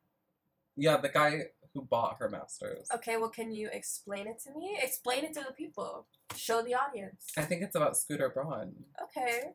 Yeah, 0.75 0.97
the 0.97 1.09
guy 1.09 1.43
who 1.73 1.81
bought 1.83 2.17
her 2.19 2.29
masters. 2.29 2.87
Okay, 2.93 3.17
well, 3.17 3.29
can 3.29 3.51
you 3.51 3.69
explain 3.71 4.27
it 4.27 4.39
to 4.45 4.57
me? 4.57 4.77
Explain 4.81 5.23
it 5.25 5.33
to 5.33 5.43
the 5.47 5.53
people. 5.53 6.05
Show 6.35 6.61
the 6.61 6.75
audience. 6.75 7.31
I 7.37 7.41
think 7.43 7.61
it's 7.63 7.75
about 7.75 7.97
Scooter 7.97 8.29
Braun. 8.29 8.73
Okay. 9.01 9.53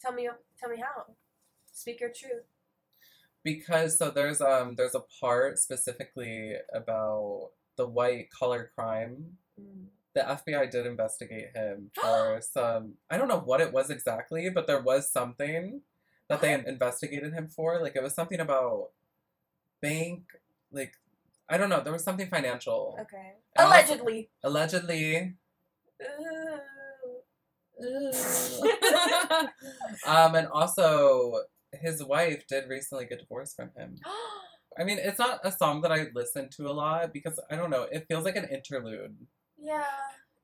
Tell 0.00 0.12
me. 0.12 0.28
Tell 0.58 0.70
me 0.70 0.78
how. 0.78 1.04
Speak 1.72 2.00
your 2.00 2.10
truth. 2.10 2.44
because 3.44 3.98
so 3.98 4.10
there's 4.10 4.40
um 4.40 4.74
there's 4.76 4.94
a 4.94 5.04
part 5.20 5.58
specifically 5.58 6.54
about 6.74 7.50
the 7.76 7.86
white 7.86 8.30
collar 8.30 8.70
crime. 8.74 9.36
Mm. 9.60 9.86
The 10.14 10.20
FBI 10.20 10.70
did 10.70 10.86
investigate 10.86 11.50
him 11.54 11.90
for 12.00 12.40
some 12.42 12.94
I 13.10 13.16
don't 13.18 13.28
know 13.28 13.40
what 13.40 13.60
it 13.60 13.72
was 13.72 13.90
exactly, 13.90 14.50
but 14.50 14.66
there 14.66 14.82
was 14.82 15.10
something 15.10 15.82
that 16.28 16.40
they 16.40 16.52
investigated 16.52 17.32
him 17.32 17.48
for. 17.48 17.80
Like 17.82 17.96
it 17.96 18.02
was 18.02 18.14
something 18.14 18.40
about 18.40 18.90
bank 19.80 20.22
like 20.72 20.92
I 21.48 21.56
don't 21.58 21.68
know, 21.68 21.80
there 21.82 21.92
was 21.92 22.04
something 22.04 22.28
financial. 22.28 22.96
Okay. 23.00 23.32
And 23.56 23.66
also- 23.66 23.74
Allegedly. 23.76 24.30
allegedly 24.44 25.34
Ooh. 27.82 28.10
um 30.06 30.34
and 30.34 30.46
also 30.48 31.42
his 31.72 32.02
wife 32.04 32.46
did 32.48 32.68
recently 32.68 33.06
get 33.06 33.20
divorced 33.20 33.56
from 33.56 33.70
him. 33.76 33.96
I 34.78 34.84
mean, 34.84 34.98
it's 34.98 35.18
not 35.18 35.40
a 35.44 35.50
song 35.52 35.80
that 35.82 35.90
I 35.92 36.06
listen 36.14 36.48
to 36.56 36.68
a 36.68 36.72
lot 36.72 37.12
because 37.12 37.40
I 37.50 37.56
don't 37.56 37.70
know. 37.70 37.82
It 37.90 38.06
feels 38.08 38.24
like 38.24 38.36
an 38.36 38.48
interlude. 38.50 39.16
yeah, 39.58 39.84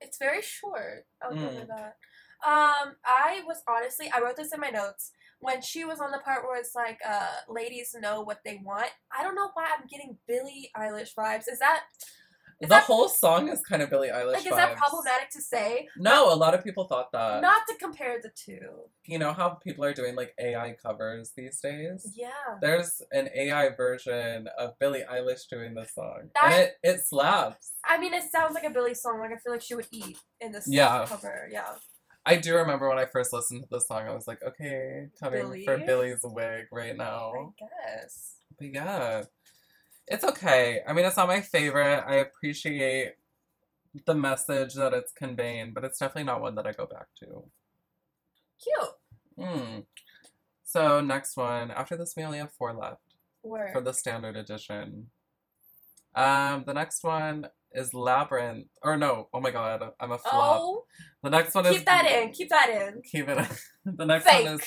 it's 0.01 0.19
very 0.19 0.43
short. 0.43 1.07
I'll 1.23 1.33
give 1.33 1.43
Mm. 1.51 1.61
you 1.61 1.67
that. 1.69 1.97
Um, 2.45 2.97
I 3.05 3.43
was 3.47 3.63
honestly, 3.69 4.11
I 4.15 4.21
wrote 4.21 4.37
this 4.37 4.53
in 4.53 4.61
my 4.61 4.69
notes 4.71 5.13
when 5.41 5.61
she 5.63 5.85
was 5.85 6.01
on 6.01 6.11
the 6.11 6.19
part 6.19 6.45
where 6.45 6.59
it's 6.59 6.75
like, 6.75 6.99
uh, 7.07 7.27
ladies 7.49 7.95
know 7.99 8.23
what 8.23 8.41
they 8.45 8.61
want. 8.65 8.91
I 9.17 9.23
don't 9.23 9.35
know 9.35 9.51
why 9.55 9.67
I'm 9.79 9.87
getting 9.87 10.17
Billie 10.27 10.71
Eilish 10.77 11.15
vibes. 11.15 11.45
Is 11.51 11.59
that 11.59 11.83
the 12.61 12.69
that- 12.69 12.85
whole 12.85 13.07
song 13.09 13.49
is 13.51 13.61
kind 13.61 13.83
of 13.83 13.91
Billie 13.91 14.09
Eilish. 14.09 14.33
like 14.33 14.47
is 14.47 14.57
that 14.57 14.77
problematic 14.79 15.29
to 15.33 15.43
say? 15.43 15.89
No, 15.99 16.33
a 16.33 16.35
lot 16.35 16.55
of 16.55 16.65
people 16.65 16.85
thought 16.85 17.13
that. 17.13 17.43
Not 17.43 17.63
to 17.69 17.75
compare 17.77 18.19
the 18.23 18.31
two. 18.35 18.89
you 19.05 19.19
know 19.19 19.33
how 19.35 19.51
people 19.51 19.85
are 19.85 19.93
doing 19.93 20.17
like 20.17 20.33
AI 20.41 20.75
covers 20.83 21.33
these 21.37 21.61
days? 21.61 22.11
Yeah. 22.17 22.31
There's 22.63 23.03
an 23.13 23.29
AI 23.37 23.69
version 23.77 24.49
of 24.59 24.79
Billie 24.79 25.05
Eilish 25.09 25.49
doing 25.51 25.75
this 25.75 25.95
song. 25.95 26.31
That- 26.35 26.45
and 26.45 26.55
it, 26.55 26.75
it 26.83 27.01
slaps. 27.07 27.73
I 27.85 27.99
mean, 27.99 28.15
it 28.15 28.25
sounds 28.33 28.55
like 28.55 28.65
a 28.65 28.71
Billie 28.71 28.95
song. 28.95 29.21
Like 29.21 29.33
I 29.33 29.37
feel 29.37 29.53
like 29.53 29.61
she 29.63 29.75
would 29.75 29.89
eat 29.91 30.17
in 30.41 30.53
this 30.53 30.65
Yeah. 30.67 31.05
cover. 31.07 31.49
Yeah. 31.53 31.75
I 32.29 32.37
do 32.37 32.57
remember 32.57 32.89
when 32.89 32.99
I 32.99 33.07
first 33.07 33.33
listened 33.33 33.63
to 33.63 33.69
the 33.71 33.81
song, 33.81 34.09
I 34.09 34.15
was 34.15 34.27
like, 34.27 34.43
okay, 34.43 35.07
coming 35.21 35.65
for 35.65 35.79
Billie's 35.79 36.21
wig 36.25 36.67
right 36.73 36.97
now. 36.97 37.33
I 37.33 37.65
guess. 37.95 38.39
But 38.59 38.75
yeah, 38.75 39.23
it's 40.09 40.25
okay. 40.25 40.81
I 40.87 40.93
mean, 40.93 41.05
it's 41.05 41.17
not 41.17 41.29
my 41.29 41.41
favorite. 41.41 42.03
I 42.05 42.17
appreciate 42.17 43.13
the 44.07 44.15
message 44.15 44.75
that 44.75 44.93
it's 44.93 45.13
conveying, 45.13 45.73
but 45.73 45.85
it's 45.85 46.01
definitely 46.01 46.25
not 46.25 46.41
one 46.41 46.57
that 46.57 46.67
I 46.67 46.73
go 46.73 46.87
back 46.87 47.07
to. 47.21 47.45
Cute. 48.61 49.47
Hmm. 49.47 49.81
So 50.65 51.01
next 51.01 51.37
one. 51.37 51.71
After 51.71 51.97
this, 51.97 52.15
we 52.17 52.25
only 52.25 52.39
have 52.39 52.53
four 52.53 52.73
left 52.75 53.03
Word. 53.45 53.73
for 53.73 53.81
the 53.81 53.93
standard 53.93 54.37
edition. 54.37 55.11
Um, 56.15 56.65
the 56.67 56.75
next 56.75 57.05
one 57.05 57.49
is 57.77 57.95
Labyrinth. 57.95 58.67
Or 58.83 58.97
no, 58.97 59.29
oh 59.33 59.41
my 59.41 59.51
god, 59.53 59.91
I'm 60.01 60.13
a 60.13 60.19
flop. 60.19 60.61
oh, 60.63 60.85
The 61.23 61.31
next 61.31 61.55
one 61.55 61.67
is 61.67 61.77
keep 61.77 61.87
that 61.87 62.11
in. 62.11 62.31
Keep 62.33 62.49
that 62.51 62.71
in. 62.71 63.03
Keep 63.03 63.29
it. 63.29 63.49
the 63.85 64.05
next 64.05 64.25
Fake. 64.29 64.45
one 64.47 64.55
is 64.55 64.67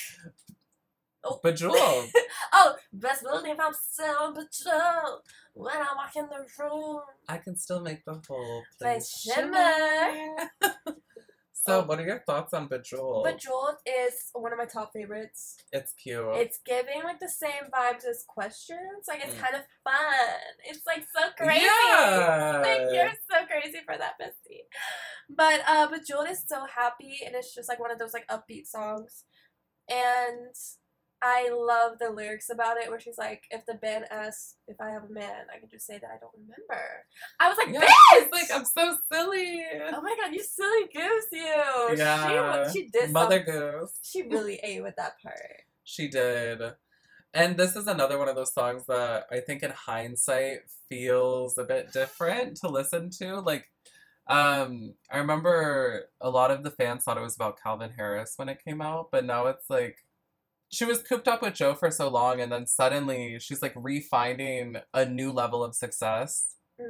Oh. 1.23 1.39
Bejeweled. 1.43 2.09
Oh, 2.53 2.75
best 2.91 3.23
believe 3.23 3.57
I'm 3.59 3.73
still 3.73 4.33
bejeweled 4.33 5.21
when 5.53 5.75
I 5.75 5.87
walk 5.95 6.15
in 6.15 6.27
the 6.29 6.45
room. 6.57 7.01
I 7.27 7.37
can 7.37 7.55
still 7.55 7.79
make 7.81 8.03
the 8.05 8.19
whole 8.27 8.63
Place 8.81 9.11
place 9.25 9.35
shimmer. 9.35 9.71
so, 11.69 11.83
what 11.83 11.99
are 11.99 12.05
your 12.05 12.19
thoughts 12.25 12.53
on 12.53 12.67
Bejeweled? 12.67 13.23
Bejeweled 13.25 13.77
is 13.85 14.29
one 14.33 14.51
of 14.51 14.57
my 14.57 14.65
top 14.65 14.91
favorites. 14.93 15.57
It's 15.71 15.93
cute. 15.93 16.23
It's 16.35 16.59
giving 16.65 17.03
like 17.03 17.19
the 17.19 17.29
same 17.29 17.69
vibes 17.73 18.05
as 18.05 18.25
questions. 18.27 19.07
Like 19.07 19.21
it's 19.23 19.35
Mm. 19.35 19.39
kind 19.39 19.55
of 19.55 19.61
fun. 19.83 20.39
It's 20.65 20.85
like 20.85 21.05
so 21.15 21.29
crazy. 21.37 21.65
Yeah. 21.65 22.61
Like 22.63 22.93
you're 22.93 23.13
so 23.29 23.45
crazy 23.47 23.79
for 23.85 23.97
that 23.97 24.13
bestie. 24.21 24.65
But 25.29 25.61
uh 25.67 25.87
Bejeweled 25.87 26.29
is 26.29 26.43
so 26.47 26.65
happy 26.65 27.19
and 27.25 27.35
it's 27.35 27.53
just 27.53 27.69
like 27.69 27.79
one 27.79 27.91
of 27.91 27.99
those 27.99 28.13
like 28.13 28.27
upbeat 28.27 28.65
songs. 28.67 29.23
And 29.89 30.53
I 31.21 31.49
love 31.51 31.99
the 31.99 32.09
lyrics 32.09 32.49
about 32.49 32.77
it 32.77 32.89
where 32.89 32.99
she's 32.99 33.17
like, 33.17 33.43
if 33.51 33.65
the 33.65 33.73
band 33.75 34.05
asks 34.09 34.55
if 34.67 34.79
I 34.79 34.89
have 34.89 35.03
a 35.03 35.09
man, 35.13 35.45
I 35.53 35.59
can 35.59 35.69
just 35.69 35.85
say 35.85 35.97
that 35.97 36.09
I 36.09 36.17
don't 36.19 36.31
remember. 36.33 36.83
I 37.39 37.49
was 37.49 37.57
like, 37.57 37.73
Yeah, 37.73 37.81
bitch! 38.21 38.31
like, 38.31 38.49
I'm 38.53 38.63
so 38.65 38.95
silly. 39.11 39.63
oh 39.93 40.01
my 40.01 40.15
god, 40.21 40.33
you 40.33 40.41
silly 40.43 40.83
goose, 40.93 41.25
you. 41.31 41.97
Yeah. 41.97 42.69
She, 42.71 42.83
she 42.83 42.87
did 42.89 43.11
Mother 43.11 43.43
some- 43.45 43.53
Goose. 43.55 43.99
She 44.01 44.23
really 44.23 44.59
ate 44.63 44.81
with 44.81 44.95
that 44.97 45.21
part. 45.21 45.63
She 45.83 46.07
did. 46.07 46.61
And 47.33 47.57
this 47.57 47.75
is 47.75 47.87
another 47.87 48.17
one 48.17 48.27
of 48.29 48.35
those 48.35 48.53
songs 48.53 48.85
that 48.87 49.25
I 49.31 49.39
think 49.39 49.61
in 49.61 49.71
hindsight 49.71 50.61
feels 50.89 51.57
a 51.57 51.63
bit 51.63 51.91
different 51.91 52.57
to 52.57 52.69
listen 52.69 53.09
to. 53.19 53.39
Like, 53.41 53.69
um, 54.27 54.93
I 55.11 55.17
remember 55.17 56.05
a 56.21 56.29
lot 56.29 56.49
of 56.51 56.63
the 56.63 56.71
fans 56.71 57.03
thought 57.03 57.17
it 57.17 57.21
was 57.21 57.35
about 57.35 57.61
Calvin 57.61 57.91
Harris 57.95 58.33
when 58.37 58.49
it 58.49 58.63
came 58.63 58.81
out, 58.81 59.09
but 59.11 59.25
now 59.25 59.47
it's 59.47 59.69
like 59.69 59.97
she 60.71 60.85
was 60.85 61.01
cooped 61.01 61.27
up 61.27 61.41
with 61.41 61.53
Joe 61.55 61.73
for 61.75 61.91
so 61.91 62.09
long, 62.09 62.39
and 62.41 62.51
then 62.51 62.65
suddenly 62.67 63.37
she's 63.39 63.61
like 63.61 63.73
refinding 63.75 64.81
a 64.93 65.05
new 65.05 65.31
level 65.31 65.63
of 65.63 65.75
success. 65.75 66.55
Mm. 66.79 66.85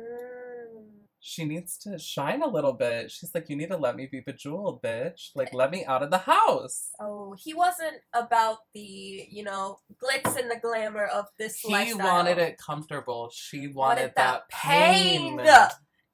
She 1.22 1.44
needs 1.44 1.78
to 1.80 2.00
shine 2.00 2.42
a 2.42 2.48
little 2.48 2.72
bit. 2.72 3.12
She's 3.12 3.36
like, 3.36 3.50
You 3.50 3.58
need 3.58 3.70
to 3.70 3.78
let 3.78 3.98
me 3.98 4.08
be 4.10 4.22
bejeweled, 4.22 4.82
bitch. 4.82 5.32
Like, 5.36 5.54
let 5.54 5.70
me 5.70 5.84
out 5.86 6.02
of 6.02 6.12
the 6.12 6.20
house. 6.20 6.90
Oh, 7.00 7.36
he 7.38 7.54
wasn't 7.54 7.98
about 8.14 8.60
the, 8.74 9.28
you 9.30 9.44
know, 9.44 9.80
glitz 10.02 10.38
and 10.40 10.50
the 10.50 10.60
glamour 10.62 11.06
of 11.06 11.26
this 11.38 11.60
He 11.60 11.72
lifestyle. 11.74 12.08
wanted 12.08 12.38
it 12.38 12.58
comfortable. 12.58 13.30
She 13.34 13.68
wanted, 13.68 13.76
Wanted 13.76 14.14
that, 14.16 14.16
that 14.16 14.50
pain. 14.50 15.38
pain. 15.40 15.46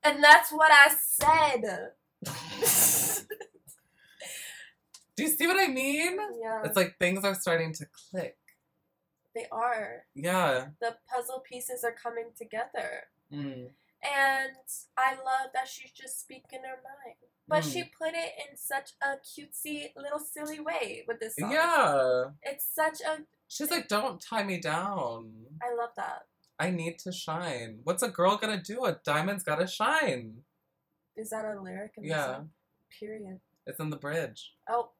And 0.04 0.24
that's 0.24 0.52
what 0.52 0.72
I 0.72 0.94
said. 1.00 1.92
Do 5.16 5.24
you 5.24 5.30
see 5.30 5.48
what 5.48 5.58
I 5.60 5.68
mean? 5.68 6.18
yeah, 6.42 6.62
It's 6.66 6.76
like 6.76 6.98
things 7.00 7.24
are 7.24 7.36
starting 7.36 7.74
to 7.74 7.86
click. 8.12 8.38
they 9.34 9.48
are. 9.52 10.06
Yeah. 10.14 10.68
The 10.80 10.96
puzzle 11.14 11.40
pieces 11.42 11.84
are 11.84 11.92
coming 11.94 12.28
together. 12.38 13.04
Mm. 13.32 13.68
And 14.02 14.52
I 14.98 15.12
love 15.16 15.50
that 15.54 15.68
she's 15.68 15.92
just 15.92 16.20
speaking 16.22 16.60
her 16.64 16.80
mind. 16.84 17.16
But 17.48 17.64
Mm. 17.64 17.74
she 17.74 17.84
put 17.84 18.14
it 18.14 18.32
in 18.50 18.56
such 18.58 18.92
a 19.02 19.18
cutesy 19.18 19.94
little 19.96 20.20
silly 20.20 20.60
way 20.60 21.04
with 21.08 21.20
this 21.20 21.36
song. 21.36 21.52
Yeah. 21.52 22.26
It's 22.44 22.66
such 22.66 23.02
a 23.02 23.26
She's 23.48 23.70
like, 23.70 23.88
don't 23.88 24.20
tie 24.22 24.44
me 24.44 24.58
down. 24.60 25.32
I 25.62 25.74
love 25.76 25.92
that. 25.98 26.28
I 26.58 26.72
need 26.72 26.98
to 27.00 27.12
shine. 27.12 27.82
What's 27.84 28.04
a 28.04 28.08
girl 28.10 28.38
gonna 28.38 28.62
do? 28.62 28.86
A 28.86 28.94
diamond's 29.04 29.44
gotta 29.44 29.68
shine. 29.68 30.44
Is 31.18 31.30
that 31.32 31.44
a 31.46 31.60
lyric 31.62 31.94
in 31.98 32.04
the 32.04 32.10
Yeah. 32.10 32.44
Period. 33.00 33.40
It's 33.68 33.80
in 33.80 33.90
the 33.90 33.98
bridge. 33.98 34.56
Oh, 34.70 34.92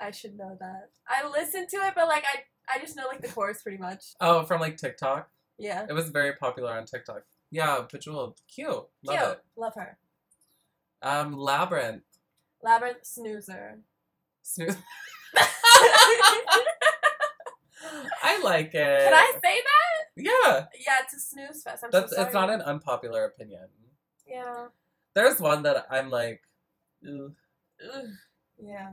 I 0.00 0.10
should 0.10 0.36
know 0.36 0.56
that. 0.60 0.90
I 1.08 1.26
listened 1.28 1.68
to 1.70 1.76
it, 1.78 1.94
but 1.94 2.08
like 2.08 2.24
I, 2.24 2.74
I 2.74 2.78
just 2.80 2.96
know 2.96 3.06
like 3.06 3.22
the 3.22 3.28
chorus 3.28 3.62
pretty 3.62 3.78
much. 3.78 4.04
Oh, 4.20 4.44
from 4.44 4.60
like 4.60 4.76
TikTok. 4.76 5.28
Yeah, 5.58 5.86
It 5.88 5.94
was 5.94 6.10
very 6.10 6.34
popular 6.34 6.72
on 6.72 6.84
TikTok. 6.84 7.22
Yeah, 7.50 7.84
Bejeweled. 7.90 8.38
Cute. 8.52 8.68
Love 8.68 8.88
cute. 9.04 9.22
it. 9.22 9.44
Love 9.56 9.74
her. 9.76 9.96
Um, 11.02 11.32
Labyrinth. 11.34 12.02
Labyrinth 12.62 13.04
snoozer. 13.04 13.78
Snooze. 14.42 14.76
I 18.22 18.40
like 18.42 18.74
it. 18.74 19.04
Can 19.04 19.14
I 19.14 19.32
say 19.42 19.56
that? 19.62 20.06
Yeah, 20.16 20.64
Yeah, 20.86 20.96
it's 21.04 21.14
a 21.14 21.20
snooze 21.20 21.62
fest. 21.62 21.84
I'm 21.84 21.90
that's 21.90 22.14
so 22.14 22.22
it's 22.22 22.34
not 22.34 22.50
an 22.50 22.62
unpopular 22.62 23.24
opinion. 23.24 23.66
Yeah. 24.26 24.66
There's 25.14 25.40
one 25.40 25.62
that 25.62 25.86
I'm 25.90 26.10
like, 26.10 26.42
"Ugh." 27.06 27.32
Ugh. 27.94 28.04
Yeah. 28.58 28.90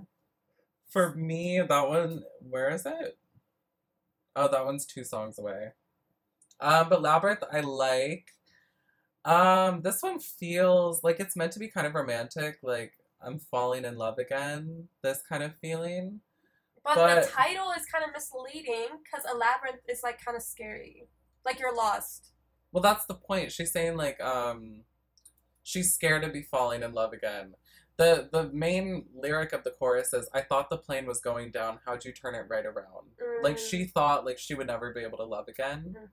For 0.93 1.13
me, 1.15 1.59
that 1.59 1.89
one. 1.89 2.23
Where 2.47 2.69
is 2.69 2.85
it? 2.85 3.17
Oh, 4.35 4.47
that 4.47 4.65
one's 4.65 4.85
two 4.85 5.03
songs 5.03 5.37
away. 5.37 5.73
Um, 6.59 6.87
but 6.89 7.01
Labyrinth, 7.01 7.43
I 7.51 7.59
like. 7.61 8.27
Um, 9.25 9.81
this 9.81 10.01
one 10.01 10.19
feels 10.19 11.03
like 11.03 11.19
it's 11.19 11.35
meant 11.35 11.51
to 11.53 11.59
be 11.59 11.67
kind 11.67 11.87
of 11.87 11.95
romantic, 11.95 12.59
like 12.61 12.93
I'm 13.25 13.39
falling 13.39 13.85
in 13.85 13.97
love 13.97 14.17
again. 14.19 14.87
This 15.01 15.21
kind 15.27 15.43
of 15.43 15.57
feeling. 15.57 16.21
But, 16.85 16.95
But- 16.95 17.23
the 17.23 17.29
title 17.29 17.71
is 17.71 17.85
kind 17.85 18.03
of 18.05 18.11
misleading 18.13 18.87
because 19.03 19.25
a 19.31 19.35
labyrinth 19.35 19.81
is 19.89 20.01
like 20.03 20.23
kind 20.23 20.37
of 20.37 20.43
scary. 20.43 21.07
Like 21.45 21.59
you're 21.59 21.75
lost. 21.75 22.31
Well, 22.71 22.81
that's 22.81 23.05
the 23.05 23.13
point. 23.15 23.51
She's 23.51 23.71
saying 23.71 23.95
like 23.97 24.21
um 24.21 24.83
she's 25.63 25.93
scared 25.93 26.23
to 26.23 26.29
be 26.29 26.43
falling 26.43 26.83
in 26.83 26.93
love 26.93 27.13
again. 27.13 27.53
The 27.97 28.27
the 28.31 28.49
main 28.51 29.07
lyric 29.13 29.53
of 29.53 29.63
the 29.63 29.71
chorus 29.71 30.13
is 30.13 30.27
I 30.33 30.41
thought 30.41 30.69
the 30.69 30.77
plane 30.77 31.05
was 31.05 31.19
going 31.21 31.51
down, 31.51 31.79
how'd 31.85 32.05
you 32.05 32.11
turn 32.11 32.35
it 32.35 32.45
right 32.49 32.65
around? 32.65 33.11
Like 33.41 33.57
Mm. 33.57 33.69
she 33.69 33.85
thought 33.85 34.25
like 34.25 34.39
she 34.39 34.55
would 34.55 34.67
never 34.67 34.91
be 34.93 35.01
able 35.01 35.17
to 35.19 35.23
love 35.23 35.47
again, 35.47 35.95
Mhm. 35.99 36.09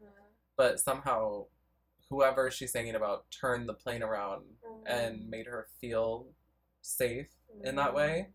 but 0.56 0.80
somehow 0.80 1.46
whoever 2.10 2.50
she's 2.50 2.72
singing 2.72 2.94
about 2.96 3.30
turned 3.30 3.68
the 3.68 3.74
plane 3.74 4.02
around 4.02 4.58
Mhm. 4.62 4.82
and 4.86 5.30
made 5.30 5.46
her 5.46 5.68
feel 5.80 6.34
safe 6.82 7.30
in 7.62 7.74
Mm. 7.74 7.76
that 7.76 7.94
way. 7.94 8.32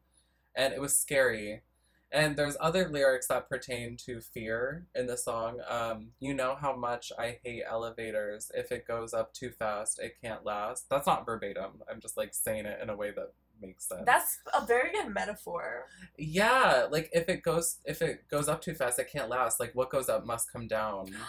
And 0.56 0.74
it 0.74 0.82
was 0.82 0.98
scary. 1.00 1.64
And 2.12 2.38
there's 2.38 2.56
other 2.60 2.88
lyrics 2.88 3.28
that 3.28 3.50
pertain 3.50 3.98
to 4.06 4.22
fear 4.22 4.86
in 4.96 5.08
the 5.08 5.18
song. 5.18 5.60
Um, 5.68 6.10
you 6.20 6.34
know 6.34 6.56
how 6.56 6.76
much 6.76 7.12
I 7.18 7.40
hate 7.44 7.64
elevators. 7.70 8.52
If 8.54 8.72
it 8.72 8.88
goes 8.88 9.14
up 9.14 9.34
too 9.34 9.50
fast, 9.52 10.00
it 10.00 10.16
can't 10.24 10.46
last. 10.46 10.86
That's 10.90 11.08
not 11.08 11.26
verbatim. 11.26 11.82
I'm 11.92 12.00
just 12.00 12.16
like 12.16 12.34
saying 12.34 12.66
it 12.68 12.80
in 12.82 12.90
a 12.90 12.96
way 12.96 13.12
that 13.12 13.34
makes 13.62 13.88
sense. 13.90 14.04
That's 14.06 14.40
a 14.54 14.66
very 14.66 14.92
good 14.92 15.14
metaphor. 15.14 15.88
yeah, 16.18 16.88
like 16.90 17.10
if 17.12 17.28
it 17.28 17.42
goes 17.42 17.80
if 17.86 18.02
it 18.02 18.28
goes 18.30 18.48
up 18.48 18.62
too 18.62 18.76
fast, 18.76 19.00
it 19.00 19.12
can't 19.12 19.30
last. 19.30 19.60
Like 19.60 19.74
what 19.74 19.90
goes 19.90 20.08
up 20.08 20.26
must 20.26 20.52
come 20.52 20.68
down. 20.68 21.08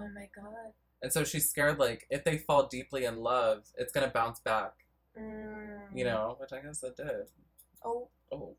Oh 0.00 0.08
my 0.14 0.26
god. 0.34 0.72
And 1.02 1.12
so 1.12 1.22
she's 1.22 1.50
scared 1.50 1.78
like 1.78 2.06
if 2.08 2.24
they 2.24 2.38
fall 2.38 2.66
deeply 2.66 3.04
in 3.04 3.18
love, 3.18 3.64
it's 3.76 3.92
gonna 3.92 4.08
bounce 4.08 4.40
back. 4.40 4.72
Mm. 5.20 5.80
You 5.94 6.04
know, 6.04 6.36
which 6.40 6.50
I 6.50 6.60
guess 6.60 6.82
it 6.82 6.96
did. 6.96 7.26
Oh, 7.84 8.08
Oh, 8.32 8.56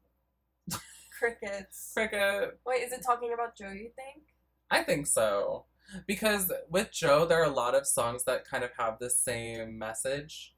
crickets. 1.18 1.92
cricket. 1.94 2.60
Wait, 2.66 2.84
is 2.84 2.92
it 2.92 3.02
talking 3.06 3.34
about 3.34 3.56
Joe? 3.58 3.72
You 3.72 3.90
think? 3.96 4.26
I 4.72 4.84
think 4.84 5.08
so. 5.08 5.66
Because 6.08 6.52
with 6.70 6.92
Joe, 6.92 7.26
there 7.26 7.42
are 7.42 7.46
a 7.50 7.54
lot 7.54 7.76
of 7.76 7.86
songs 7.86 8.24
that 8.24 8.48
kind 8.48 8.64
of 8.64 8.72
have 8.78 9.00
the 9.00 9.10
same 9.10 9.78
message. 9.78 10.54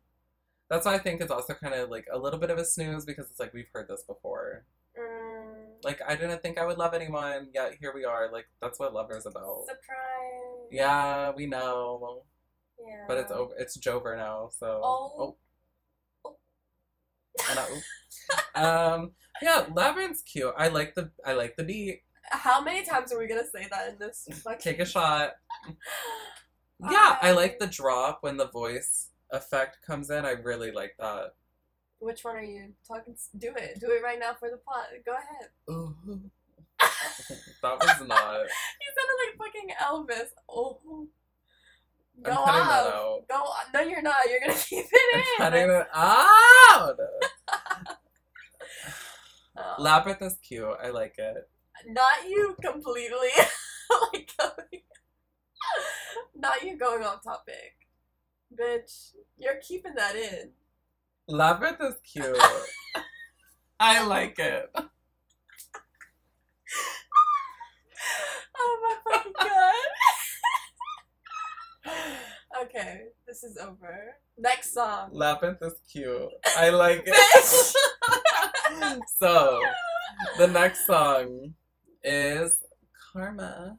That's 0.70 0.86
why 0.86 0.95
I 0.95 0.99
think 0.99 1.22
it's 1.22 1.32
also 1.32 1.53
kind 1.53 1.74
of 1.74 1.89
like 1.89 2.06
a 2.12 2.18
little 2.18 2.39
bit 2.39 2.49
of 2.49 2.58
a 2.58 2.66
snooze 2.66 3.06
because 3.06 3.30
it's 3.30 3.39
like 3.39 3.53
we've 3.53 3.70
heard 3.74 3.88
this 3.88 4.03
before. 4.03 4.66
Mm. 4.97 5.84
Like 5.84 6.01
I 6.08 6.16
didn't 6.16 6.41
think 6.41 6.58
I 6.58 6.66
would 6.66 6.78
love 6.78 6.93
anyone, 6.93 7.49
yet 7.53 7.76
here 7.80 7.91
we 7.93 8.06
are. 8.06 8.32
Like 8.32 8.45
that's 8.62 8.80
what 8.80 8.93
love 8.93 9.12
is 9.12 9.26
about. 9.26 9.66
Surprise. 9.68 10.70
Yeah, 10.72 11.32
we 11.36 11.45
know, 11.47 12.24
Yeah. 12.80 13.03
but 13.08 13.18
it's 13.18 13.32
over. 13.32 13.53
It's 13.58 13.78
Jover 13.78 14.16
now, 14.18 14.49
so. 14.58 14.82
Oh. 14.84 15.36
oh. 16.26 16.36
And 17.49 17.60
I- 18.56 18.62
um. 18.95 19.12
Yeah, 19.41 19.65
Labyrinth's 19.73 20.21
cute. 20.21 20.53
I 20.57 20.67
like 20.69 20.95
the. 20.95 21.11
I 21.25 21.33
like 21.33 21.55
the 21.57 21.63
beat. 21.63 22.01
How 22.31 22.61
many 22.61 22.86
times 22.86 23.11
are 23.13 23.19
we 23.19 23.27
gonna 23.27 23.43
say 23.45 23.67
that 23.69 23.89
in 23.89 23.99
this? 23.99 24.27
fucking- 24.43 24.59
Take 24.59 24.79
a 24.79 24.86
shot. 24.86 25.33
Yeah, 26.91 27.17
I 27.21 27.29
I- 27.29 27.31
like 27.31 27.51
um, 27.53 27.57
the 27.61 27.67
drop 27.67 28.17
when 28.21 28.36
the 28.36 28.49
voice 28.49 29.09
effect 29.31 29.77
comes 29.86 30.09
in. 30.09 30.25
I 30.25 30.31
really 30.31 30.71
like 30.73 30.93
that. 30.99 31.33
Which 31.99 32.23
one 32.25 32.36
are 32.36 32.43
you 32.43 32.73
talking? 32.86 33.15
Do 33.38 33.53
it. 33.55 33.79
Do 33.79 33.91
it 33.91 34.03
right 34.03 34.19
now 34.19 34.33
for 34.38 34.49
the 34.49 34.57
plot. 34.57 34.88
Go 35.05 35.13
ahead. 35.13 35.49
Ooh. 35.69 35.95
that 37.61 37.79
was 37.79 38.07
not. 38.07 38.41
you 38.81 38.91
sounded 38.91 39.17
like 39.21 39.38
fucking 39.38 39.69
Elvis. 39.81 40.29
Oh. 40.49 41.07
Go 42.21 42.31
I'm 42.31 42.38
off. 42.38 42.45
That 42.69 42.93
out. 42.93 43.23
Go. 43.29 43.45
No, 43.73 43.79
you're 43.89 44.01
not. 44.01 44.15
You're 44.29 44.41
gonna 44.41 44.53
keep 44.59 44.86
it 44.91 45.15
in. 45.15 45.21
I'm 45.45 45.51
cutting 45.51 45.69
it 45.69 45.88
out. 45.93 46.97
Oh. 49.58 49.76
Labyrinth 49.80 50.22
is 50.22 50.38
cute. 50.41 50.78
I 50.84 50.89
like 50.89 51.16
it. 51.18 51.49
Not 51.88 52.28
you 52.28 52.56
completely. 52.62 53.30
like 54.14 54.32
going. 54.38 54.82
Not 56.36 56.64
you 56.64 56.78
going 56.78 57.03
off 57.03 57.24
topic. 57.24 57.76
Bitch, 58.53 59.12
you're 59.38 59.60
keeping 59.62 59.95
that 59.95 60.16
in. 60.16 60.51
Labyrinth 61.28 61.82
is 61.82 61.95
cute. 62.03 62.38
I 63.80 64.06
like 64.06 64.39
it. 64.39 64.70
Oh 68.58 68.97
my 69.06 69.12
fucking 69.12 69.34
god. 69.39 69.76
okay, 72.64 73.01
this 73.28 73.43
is 73.43 73.58
over. 73.58 74.16
Next 74.38 74.74
song. 74.74 75.10
Labyrinth 75.12 75.62
is 75.62 75.76
cute. 75.91 76.30
I 76.58 76.70
like 76.70 77.03
it. 77.06 77.74
So, 79.20 79.60
the 80.38 80.47
next 80.47 80.86
song 80.88 81.53
is 82.03 82.56
Karma. 83.14 83.78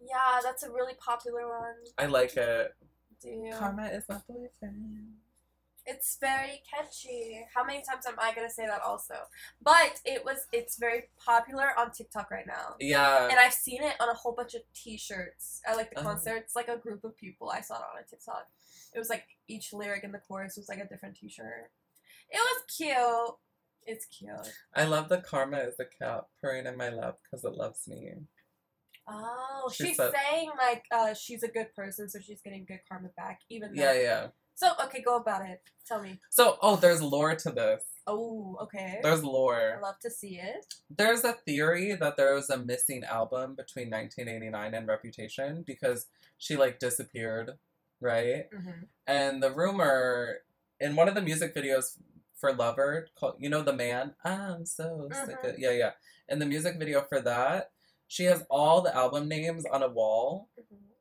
Yeah, 0.00 0.40
that's 0.42 0.62
a 0.62 0.70
really 0.70 0.94
popular 0.94 1.48
one. 1.48 1.74
I 1.98 2.06
like 2.06 2.36
it. 2.36 2.74
Damn. 3.22 3.58
Karma 3.58 3.86
is 3.86 4.04
my 4.08 4.18
boyfriend. 4.28 5.14
It's 5.86 6.18
very 6.20 6.62
catchy. 6.70 7.44
How 7.54 7.64
many 7.64 7.78
times 7.82 8.06
am 8.06 8.14
I 8.18 8.32
gonna 8.34 8.50
say 8.50 8.66
that 8.66 8.82
also? 8.82 9.14
But 9.62 10.00
it 10.04 10.24
was 10.24 10.46
it's 10.52 10.76
very 10.76 11.04
popular 11.24 11.70
on 11.78 11.90
TikTok 11.90 12.30
right 12.30 12.46
now. 12.46 12.76
Yeah. 12.78 13.28
And 13.28 13.38
I've 13.38 13.52
seen 13.54 13.82
it 13.82 13.94
on 13.98 14.08
a 14.08 14.14
whole 14.14 14.32
bunch 14.32 14.54
of 14.54 14.62
t-shirts 14.74 15.60
at 15.66 15.76
like 15.76 15.90
the 15.92 16.00
Oh. 16.00 16.02
concerts, 16.04 16.54
like 16.54 16.68
a 16.68 16.76
group 16.76 17.02
of 17.04 17.16
people. 17.16 17.50
I 17.50 17.60
saw 17.60 17.76
it 17.76 17.84
on 17.94 18.02
a 18.02 18.08
TikTok. 18.08 18.46
It 18.94 18.98
was 18.98 19.08
like 19.10 19.24
each 19.48 19.72
lyric 19.72 20.04
in 20.04 20.12
the 20.12 20.18
chorus 20.18 20.56
was 20.56 20.68
like 20.68 20.78
a 20.80 20.86
different 20.86 21.16
t-shirt. 21.16 21.70
It 22.30 22.38
was 22.38 22.62
cute. 22.76 23.36
It's 23.86 24.06
cute. 24.06 24.30
I 24.74 24.84
love 24.84 25.08
the 25.08 25.18
karma 25.18 25.58
is 25.58 25.76
the 25.76 25.84
cat 25.86 26.26
purring 26.40 26.66
in 26.66 26.76
my 26.76 26.90
lap 26.90 27.18
because 27.22 27.44
it 27.44 27.54
loves 27.56 27.88
me. 27.88 28.12
Oh, 29.08 29.70
She 29.74 29.86
she's 29.88 29.96
said- 29.96 30.12
saying 30.12 30.50
like 30.58 30.84
uh 30.92 31.14
she's 31.14 31.42
a 31.42 31.48
good 31.48 31.74
person, 31.74 32.08
so 32.08 32.20
she's 32.20 32.40
getting 32.42 32.64
good 32.64 32.80
karma 32.88 33.08
back, 33.16 33.40
even 33.48 33.74
though. 33.74 33.82
Yeah, 33.82 33.94
yeah. 34.00 34.26
So 34.54 34.68
okay, 34.84 35.02
go 35.02 35.16
about 35.16 35.48
it. 35.48 35.62
Tell 35.86 36.02
me. 36.02 36.20
So, 36.28 36.58
oh, 36.62 36.76
there's 36.76 37.02
lore 37.02 37.34
to 37.34 37.50
this. 37.50 37.82
Oh, 38.06 38.56
okay. 38.62 39.00
There's 39.02 39.24
lore. 39.24 39.76
I 39.78 39.80
love 39.80 39.98
to 40.02 40.10
see 40.10 40.38
it. 40.38 40.66
There's 40.94 41.24
a 41.24 41.32
theory 41.32 41.94
that 41.94 42.16
there 42.16 42.34
was 42.34 42.50
a 42.50 42.58
missing 42.58 43.02
album 43.04 43.54
between 43.54 43.90
1989 43.90 44.74
and 44.74 44.86
Reputation 44.86 45.64
because 45.66 46.06
she 46.38 46.56
like 46.56 46.78
disappeared, 46.78 47.52
right? 48.00 48.50
Mm-hmm. 48.54 48.84
And 49.06 49.42
the 49.42 49.50
rumor 49.50 50.38
in 50.78 50.94
one 50.94 51.08
of 51.08 51.14
the 51.14 51.22
music 51.22 51.54
videos 51.54 51.96
for 52.40 52.52
Lover, 52.52 53.08
called 53.18 53.36
you 53.38 53.48
know 53.48 53.62
the 53.62 53.72
man, 53.72 54.14
I'm 54.24 54.64
so 54.66 55.08
sick 55.12 55.36
Mhm. 55.42 55.50
of 55.54 55.58
yeah 55.58 55.70
yeah. 55.72 55.92
In 56.28 56.38
the 56.38 56.46
music 56.46 56.76
video 56.78 57.02
for 57.02 57.20
that, 57.20 57.70
she 58.08 58.24
has 58.24 58.44
all 58.50 58.80
the 58.80 58.94
album 58.94 59.28
names 59.28 59.64
on 59.66 59.82
a 59.82 59.88
wall, 59.88 60.48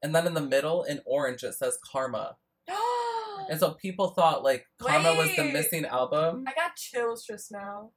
and 0.04 0.14
then 0.16 0.28
in 0.28 0.34
the 0.34 0.42
middle 0.42 0.84
in 0.84 1.02
orange 1.06 1.44
it 1.44 1.54
says 1.54 1.78
Karma. 1.84 2.38
And 3.50 3.60
so 3.60 3.72
people 3.72 4.10
thought 4.10 4.44
like 4.44 4.68
Karma 4.78 5.16
was 5.16 5.36
the 5.36 5.46
missing 5.46 5.86
album. 5.86 6.46
I 6.48 6.54
got 6.54 6.76
chills 6.76 7.24
just 7.26 7.52
now. 7.52 7.92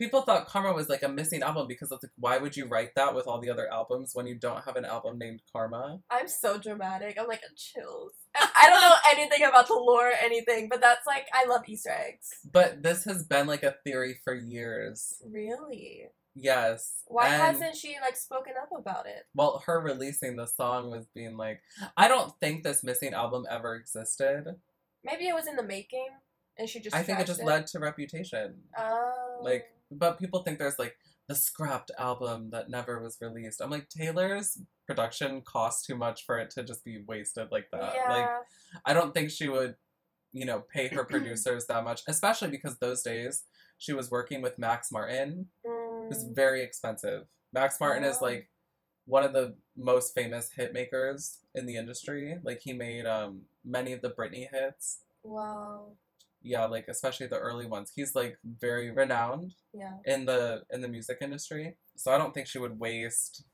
People 0.00 0.22
thought 0.22 0.46
Karma 0.46 0.72
was 0.72 0.88
like 0.88 1.02
a 1.02 1.08
missing 1.08 1.42
album 1.42 1.68
because 1.68 1.92
it's 1.92 2.02
like, 2.02 2.10
why 2.16 2.38
would 2.38 2.56
you 2.56 2.66
write 2.66 2.94
that 2.96 3.14
with 3.14 3.26
all 3.26 3.38
the 3.38 3.50
other 3.50 3.70
albums 3.70 4.12
when 4.14 4.26
you 4.26 4.34
don't 4.34 4.64
have 4.64 4.76
an 4.76 4.86
album 4.86 5.18
named 5.18 5.42
Karma? 5.52 6.00
I'm 6.10 6.26
so 6.26 6.56
dramatic. 6.58 7.18
I'm 7.20 7.28
like 7.28 7.42
chills. 7.54 8.12
I 8.34 8.70
don't 8.70 8.80
know 8.80 8.94
anything 9.12 9.46
about 9.46 9.68
the 9.68 9.74
lore 9.74 10.08
or 10.08 10.12
anything, 10.24 10.68
but 10.70 10.80
that's 10.80 11.06
like 11.06 11.26
I 11.34 11.44
love 11.46 11.68
Easter 11.68 11.90
eggs. 11.90 12.30
But 12.50 12.82
this 12.82 13.04
has 13.04 13.24
been 13.26 13.46
like 13.46 13.62
a 13.62 13.74
theory 13.84 14.18
for 14.24 14.32
years. 14.34 15.20
Really? 15.30 16.06
Yes. 16.34 17.02
Why 17.06 17.26
And- 17.28 17.42
hasn't 17.42 17.76
she 17.76 17.96
like 18.00 18.16
spoken 18.16 18.54
up 18.60 18.70
about 18.74 19.06
it? 19.06 19.26
Well, 19.34 19.62
her 19.66 19.80
releasing 19.80 20.36
the 20.36 20.46
song 20.46 20.90
was 20.90 21.06
being 21.14 21.36
like, 21.36 21.60
I 21.96 22.08
don't 22.08 22.32
think 22.40 22.62
this 22.62 22.82
missing 22.82 23.12
album 23.12 23.44
ever 23.50 23.74
existed. 23.74 24.56
Maybe 25.04 25.28
it 25.28 25.34
was 25.34 25.46
in 25.46 25.56
the 25.56 25.62
making, 25.62 26.08
and 26.56 26.68
she 26.68 26.80
just. 26.80 26.96
I 26.96 27.02
think 27.02 27.20
it 27.20 27.26
just 27.26 27.42
led 27.42 27.66
to 27.68 27.78
Reputation. 27.78 28.54
Oh. 28.78 29.40
like, 29.42 29.64
But 29.90 30.18
people 30.18 30.42
think 30.42 30.58
there's 30.58 30.78
like 30.78 30.96
the 31.28 31.34
scrapped 31.34 31.90
album 31.98 32.50
that 32.50 32.68
never 32.70 33.00
was 33.00 33.18
released. 33.20 33.60
I'm 33.60 33.70
like, 33.70 33.88
Taylor's 33.88 34.58
production 34.86 35.42
cost 35.42 35.84
too 35.86 35.96
much 35.96 36.24
for 36.26 36.38
it 36.38 36.50
to 36.50 36.62
just 36.64 36.84
be 36.84 37.02
wasted 37.06 37.48
like 37.52 37.68
that. 37.72 37.92
yeah. 37.94 38.12
Like, 38.12 38.28
I 38.84 38.92
don't 38.94 39.14
think 39.14 39.30
she 39.30 39.48
would, 39.48 39.76
you 40.32 40.44
know, 40.44 40.60
pay 40.72 40.88
her 40.88 41.04
producers 41.10 41.66
that 41.66 41.84
much, 41.84 42.02
especially 42.08 42.50
because 42.50 42.78
those 42.78 43.02
days 43.02 43.44
she 43.78 43.92
was 43.92 44.10
working 44.10 44.42
with 44.42 44.58
Max 44.58 44.90
Martin. 44.92 45.46
It 45.64 45.68
was 46.08 46.24
Mm. 46.24 46.34
very 46.34 46.62
expensive. 46.62 47.26
Max 47.52 47.78
Martin 47.80 48.04
is 48.04 48.18
Oh. 48.20 48.24
like 48.24 48.50
one 49.06 49.24
of 49.24 49.32
the 49.32 49.54
most 49.76 50.14
famous 50.14 50.52
hit 50.52 50.72
makers 50.72 51.38
in 51.54 51.66
the 51.66 51.76
industry. 51.76 52.38
Like 52.42 52.60
he 52.60 52.72
made 52.72 53.06
um 53.06 53.42
many 53.64 53.92
of 53.92 54.02
the 54.02 54.10
Britney 54.10 54.48
hits. 54.50 55.00
Wow. 55.22 55.92
Yeah, 56.42 56.64
like 56.66 56.86
especially 56.88 57.26
the 57.26 57.38
early 57.38 57.66
ones. 57.66 57.92
He's 57.94 58.14
like 58.14 58.38
very 58.44 58.90
renowned 58.90 59.54
Yeah. 59.74 59.98
in 60.06 60.24
the 60.24 60.62
in 60.70 60.80
the 60.80 60.88
music 60.88 61.18
industry. 61.20 61.76
So 61.96 62.12
I 62.12 62.18
don't 62.18 62.32
think 62.32 62.46
she 62.46 62.58
would 62.58 62.78
waste 62.80 63.44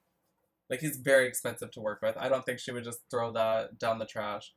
like 0.71 0.81
he's 0.81 0.97
very 0.97 1.27
expensive 1.29 1.71
to 1.73 1.81
work 1.81 2.01
with. 2.03 2.17
I 2.17 2.29
don't 2.29 2.45
think 2.45 2.59
she 2.59 2.73
would 2.73 2.85
just 2.85 3.01
throw 3.11 3.33
that 3.33 3.79
down 3.79 3.99
the 3.99 4.07
trash. 4.07 4.53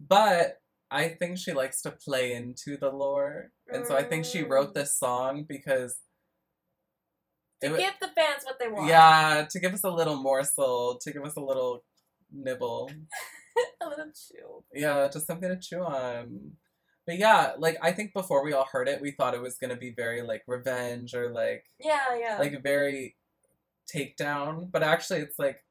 But 0.00 0.58
I 0.90 1.08
think 1.08 1.38
she 1.38 1.52
likes 1.52 1.80
to 1.82 1.90
play 1.90 2.32
into 2.34 2.76
the 2.76 2.90
lore. 2.90 3.52
And 3.68 3.86
so 3.86 3.96
I 3.96 4.02
think 4.02 4.24
she 4.26 4.42
wrote 4.42 4.70
Mm. 4.70 4.74
this 4.74 4.98
song 4.98 5.44
because 5.44 6.00
To 7.62 7.70
wa- 7.70 7.76
give 7.76 7.94
the 8.00 8.08
fans 8.08 8.44
what 8.44 8.58
they 8.58 8.68
want. 8.68 8.88
yeah, 8.88 9.46
to 9.50 9.60
give 9.60 9.72
us 9.72 9.84
a 9.84 9.90
little 9.90 10.16
morsel, 10.16 10.98
to 11.00 11.12
give 11.12 11.24
us 11.24 11.36
a 11.36 11.40
little 11.40 11.84
nibble. 12.30 12.90
a 13.80 13.88
little 13.88 14.10
chew. 14.12 14.64
Yeah, 14.74 15.08
just 15.12 15.26
something 15.26 15.48
to 15.48 15.58
chew 15.58 15.82
on. 15.82 16.56
But 17.06 17.18
yeah, 17.18 17.52
like 17.58 17.78
I 17.82 17.92
think 17.92 18.12
before 18.12 18.44
we 18.44 18.52
all 18.52 18.68
heard 18.70 18.88
it, 18.88 19.00
we 19.00 19.10
thought 19.10 19.34
it 19.34 19.42
was 19.42 19.58
gonna 19.58 19.76
be 19.76 19.90
very 19.90 20.22
like 20.22 20.42
revenge 20.46 21.14
or 21.14 21.30
like 21.30 21.64
Yeah, 21.80 22.16
yeah. 22.18 22.38
like 22.38 22.62
very 22.62 23.16
takedown. 23.92 24.70
But 24.70 24.82
actually, 24.82 25.20
it's 25.20 25.38
like 25.38 25.64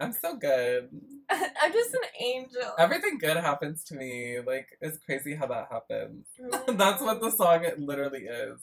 I'm 0.00 0.12
so 0.12 0.36
good. 0.36 0.88
I'm 1.30 1.72
just 1.72 1.94
an 1.94 2.00
angel. 2.20 2.72
Everything 2.78 3.18
good 3.18 3.36
happens 3.36 3.84
to 3.84 3.94
me. 3.94 4.38
Like 4.44 4.68
it's 4.80 4.98
crazy 4.98 5.34
how 5.34 5.46
that 5.46 5.68
happens. 5.70 6.26
That's 6.68 7.02
what 7.02 7.20
the 7.20 7.30
song 7.30 7.64
literally 7.78 8.24
is. 8.24 8.60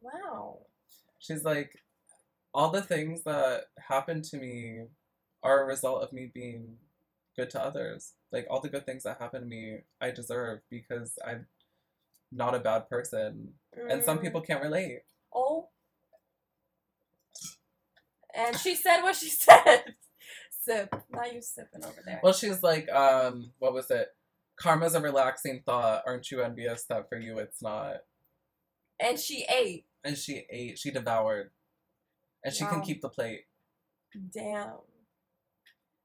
Wow. 0.00 0.58
She's 1.18 1.44
like, 1.44 1.72
all 2.54 2.70
the 2.70 2.82
things 2.82 3.22
that 3.24 3.64
happen 3.78 4.22
to 4.22 4.36
me 4.36 4.82
are 5.42 5.62
a 5.62 5.66
result 5.66 6.02
of 6.02 6.12
me 6.12 6.30
being 6.32 6.76
good 7.38 7.50
to 7.50 7.62
others. 7.64 8.12
Like 8.32 8.46
all 8.50 8.60
the 8.60 8.68
good 8.68 8.84
things 8.84 9.04
that 9.04 9.18
happen 9.20 9.40
to 9.42 9.46
me, 9.46 9.78
I 10.00 10.10
deserve 10.10 10.58
because 10.68 11.18
I'm 11.26 11.46
not 12.32 12.54
a 12.54 12.58
bad 12.58 12.90
person. 12.90 13.54
And 13.88 14.02
some 14.04 14.18
Mm. 14.18 14.22
people 14.22 14.40
can't 14.42 14.62
relate. 14.62 15.02
Oh. 15.34 15.68
And 18.34 18.58
she 18.58 18.74
said 18.74 19.02
what 19.02 19.16
she 19.16 19.28
said. 19.46 19.94
Sip. 20.62 20.94
Now 21.10 21.24
you 21.24 21.40
sipping 21.40 21.84
over 21.84 22.02
there. 22.04 22.20
Well, 22.22 22.32
she's 22.34 22.62
like, 22.62 22.90
um, 22.90 23.52
what 23.58 23.72
was 23.72 23.90
it? 23.90 24.08
Karma's 24.60 24.94
a 24.94 25.00
relaxing 25.00 25.62
thought. 25.64 26.02
Aren't 26.06 26.30
you 26.30 26.42
envious 26.42 26.82
that 26.84 27.08
for 27.08 27.18
you 27.18 27.38
it's 27.38 27.62
not? 27.62 27.98
and 29.00 29.16
she 29.18 29.46
ate. 29.48 29.86
And 30.02 30.18
she 30.18 30.44
ate, 30.50 30.76
she 30.78 30.90
devoured. 30.90 31.50
And 32.44 32.52
she 32.52 32.64
can 32.64 32.80
keep 32.82 33.00
the 33.00 33.08
plate. 33.08 33.44
Damn. 34.34 34.72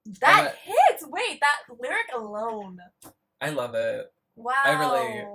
That 0.05 0.19
that- 0.21 0.55
hits. 0.57 1.05
Wait, 1.07 1.39
that 1.39 1.75
lyric 1.79 2.07
alone. 2.15 2.77
I 3.41 3.49
love 3.49 3.75
it. 3.75 4.07
Wow. 4.35 4.53
I 4.65 4.71
relate. 4.73 5.25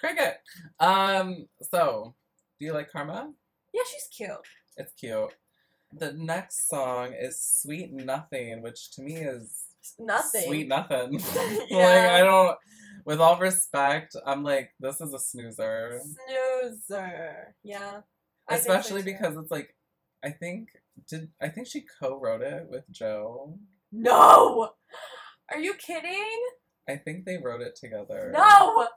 Cricket. 0.00 0.36
Um, 0.80 1.46
so 1.62 2.14
do 2.58 2.66
you 2.66 2.72
like 2.72 2.90
Karma? 2.92 3.32
Yeah, 3.72 3.82
she's 3.90 4.08
cute. 4.14 4.30
It's 4.76 4.92
cute. 4.94 5.30
The 5.92 6.12
next 6.12 6.68
song 6.68 7.14
is 7.18 7.40
Sweet 7.40 7.92
Nothing, 7.92 8.62
which 8.62 8.90
to 8.92 9.02
me 9.02 9.14
is 9.16 9.62
Nothing. 9.98 10.42
sweet 10.46 10.68
nothing. 10.68 11.12
like 11.36 11.70
Yeah. 11.70 12.10
I 12.14 12.20
don't 12.20 12.56
with 13.04 13.20
all 13.20 13.38
respect, 13.38 14.16
I'm 14.26 14.42
like, 14.42 14.70
this 14.80 15.00
is 15.00 15.12
a 15.12 15.18
snoozer. 15.18 16.00
Snoozer. 16.02 17.54
Yeah. 17.62 18.00
I 18.48 18.56
think 18.56 18.66
so 18.66 18.72
Especially 18.72 19.02
because 19.02 19.36
it's 19.36 19.50
like 19.50 19.74
I 20.24 20.30
think 20.30 20.70
did 21.06 21.28
I 21.40 21.48
think 21.48 21.66
she 21.66 21.84
co-wrote 22.00 22.42
it 22.42 22.66
with 22.70 22.90
Joe. 22.90 23.58
No! 23.92 24.70
Are 25.52 25.58
you 25.58 25.74
kidding? 25.74 26.40
I 26.88 26.96
think 26.96 27.24
they 27.24 27.36
wrote 27.36 27.60
it 27.60 27.76
together. 27.76 28.30
No! 28.32 28.88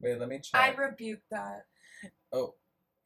Wait, 0.00 0.18
let 0.18 0.28
me 0.28 0.40
check. 0.40 0.60
I 0.60 0.74
rebuke 0.74 1.22
that. 1.30 1.64
oh, 2.32 2.54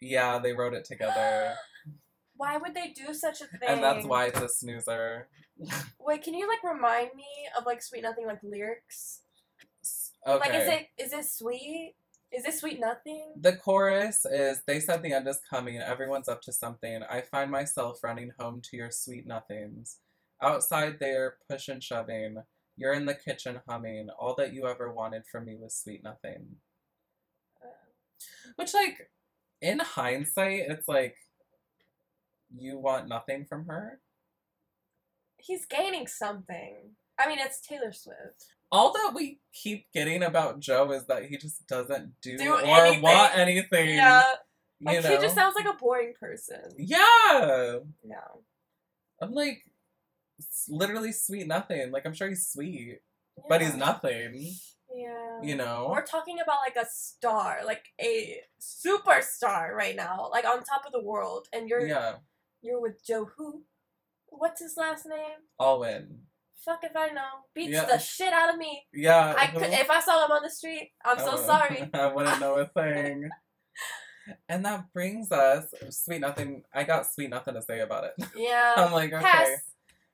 yeah, 0.01 0.39
they 0.39 0.53
wrote 0.53 0.75
it 0.75 0.85
together, 0.85 1.55
Why 2.37 2.57
would 2.57 2.75
they 2.75 2.89
do 2.89 3.13
such 3.15 3.41
a 3.41 3.47
thing? 3.47 3.69
and 3.69 3.83
that's 3.83 4.07
why 4.07 4.27
it's 4.27 4.41
a 4.41 4.49
snoozer. 4.49 5.29
Wait, 6.01 6.23
can 6.23 6.35
you 6.35 6.49
like 6.49 6.63
remind 6.63 7.11
me 7.17 7.27
of 7.57 7.67
like 7.67 7.83
Sweet 7.83 8.03
Nothing 8.03 8.27
like 8.27 8.43
lyrics? 8.43 9.23
Okay. 10.27 10.39
Like, 10.39 10.55
is 10.55 10.69
it 10.69 10.89
is 10.99 11.13
it 11.13 11.25
sweet? 11.25 11.95
Is 12.31 12.45
it 12.45 12.55
sweet 12.55 12.79
nothing? 12.79 13.33
The 13.41 13.57
chorus 13.57 14.27
is 14.27 14.61
They 14.67 14.81
said 14.81 15.03
the 15.03 15.15
end 15.15 15.27
is 15.29 15.41
coming, 15.49 15.79
everyone's 15.79 16.29
up 16.29 16.43
to 16.43 16.53
something. 16.53 17.03
I 17.11 17.23
find 17.23 17.51
myself 17.51 18.01
running 18.03 18.33
home 18.39 18.61
to 18.71 18.77
your 18.77 18.91
sweet 18.91 19.27
nothings. 19.27 19.97
Outside 20.43 20.99
there, 21.01 21.37
push 21.51 21.69
and 21.69 21.83
shoving. 21.83 22.37
You're 22.77 22.93
in 22.93 23.07
the 23.07 23.15
kitchen 23.15 23.61
humming. 23.69 24.09
All 24.19 24.35
that 24.37 24.53
you 24.53 24.69
ever 24.69 24.93
wanted 24.93 25.25
from 25.27 25.47
me 25.47 25.57
was 25.59 25.75
sweet 25.75 26.05
nothing. 26.05 26.57
Um, 27.65 28.53
Which, 28.57 28.73
like, 28.73 29.11
in 29.61 29.81
hindsight, 29.81 30.67
it's 30.69 30.87
like, 30.87 31.17
you 32.55 32.79
want 32.79 33.09
nothing 33.09 33.47
from 33.47 33.67
her? 33.67 34.01
He's 35.39 35.67
gaining 35.67 36.07
something. 36.07 36.93
I 37.19 37.27
mean, 37.27 37.39
it's 37.41 37.61
Taylor 37.61 37.93
Swift. 37.93 38.55
All 38.71 38.93
that 38.93 39.13
we 39.15 39.41
keep 39.53 39.87
getting 39.93 40.23
about 40.23 40.61
Joe 40.61 40.91
is 40.93 41.07
that 41.07 41.25
he 41.25 41.37
just 41.39 41.67
doesn't 41.67 42.13
do, 42.21 42.37
Do 42.37 42.55
or 42.55 42.61
anything. 42.61 43.03
want 43.03 43.37
anything. 43.39 43.97
Yeah, 43.97 44.23
like 44.81 45.03
know? 45.03 45.11
he 45.11 45.17
just 45.17 45.35
sounds 45.35 45.55
like 45.55 45.67
a 45.67 45.73
boring 45.77 46.13
person. 46.21 46.63
yeah. 46.79 47.79
Yeah. 48.05 48.29
I'm 49.21 49.33
like, 49.33 49.63
literally 50.69 51.13
sweet 51.13 51.47
nothing. 51.47 51.91
Like, 51.91 52.07
I'm 52.07 52.15
sure 52.15 52.29
he's 52.29 52.47
sweet, 52.47 53.01
but 53.49 53.61
he's 53.61 53.75
nothing. 53.75 54.53
Yeah. 54.95 55.41
You 55.43 55.57
know? 55.57 55.89
We're 55.91 56.05
talking 56.05 56.39
about 56.41 56.59
like 56.65 56.77
a 56.77 56.89
star, 56.89 57.59
like 57.65 57.87
a 58.01 58.41
superstar 58.61 59.73
right 59.73 59.97
now, 59.97 60.29
like 60.31 60.45
on 60.45 60.63
top 60.63 60.85
of 60.87 60.93
the 60.93 61.03
world, 61.03 61.47
and 61.53 61.69
you're 61.69 61.87
Yeah, 61.87 62.17
you're 62.63 62.81
with 62.81 63.05
Joe 63.05 63.29
who? 63.37 63.65
What's 64.29 64.61
his 64.61 64.77
last 64.77 65.07
name? 65.07 65.39
Win. 65.59 66.21
Fuck 66.65 66.81
if 66.83 66.97
I 66.97 67.09
know. 67.09 67.45
Beats 67.55 67.73
Yeah. 67.73 67.85
the 67.85 67.99
shit 67.99 68.33
out 68.33 68.53
of 68.53 68.59
me. 68.59 68.87
Yeah. 68.93 69.35
I 69.39 69.47
could, 69.47 69.63
if 69.63 69.91
I 69.91 70.01
saw 70.01 70.25
him 70.25 70.33
on 70.33 70.43
the 70.43 70.51
street, 70.51 70.93
I'm 71.05 71.19
I 71.19 71.23
so 71.23 71.31
oh, 71.33 71.47
sorry. 71.47 71.89
I 71.95 72.07
wouldn't 72.07 72.41
know 72.41 72.55
a 72.57 72.67
thing. 72.67 73.29
and 74.49 74.65
that 74.65 74.93
brings 74.93 75.31
us 75.31 75.67
sweet 75.91 76.21
nothing. 76.21 76.65
I 76.75 76.85
got 76.85 77.11
sweet 77.13 77.31
nothing 77.31 77.55
to 77.55 77.63
say 77.63 77.81
about 77.81 78.05
it. 78.05 78.13
Yeah. 78.37 78.75
I'm 78.77 78.93
like, 78.93 79.13
okay. 79.13 79.23
Pass. 79.25 79.49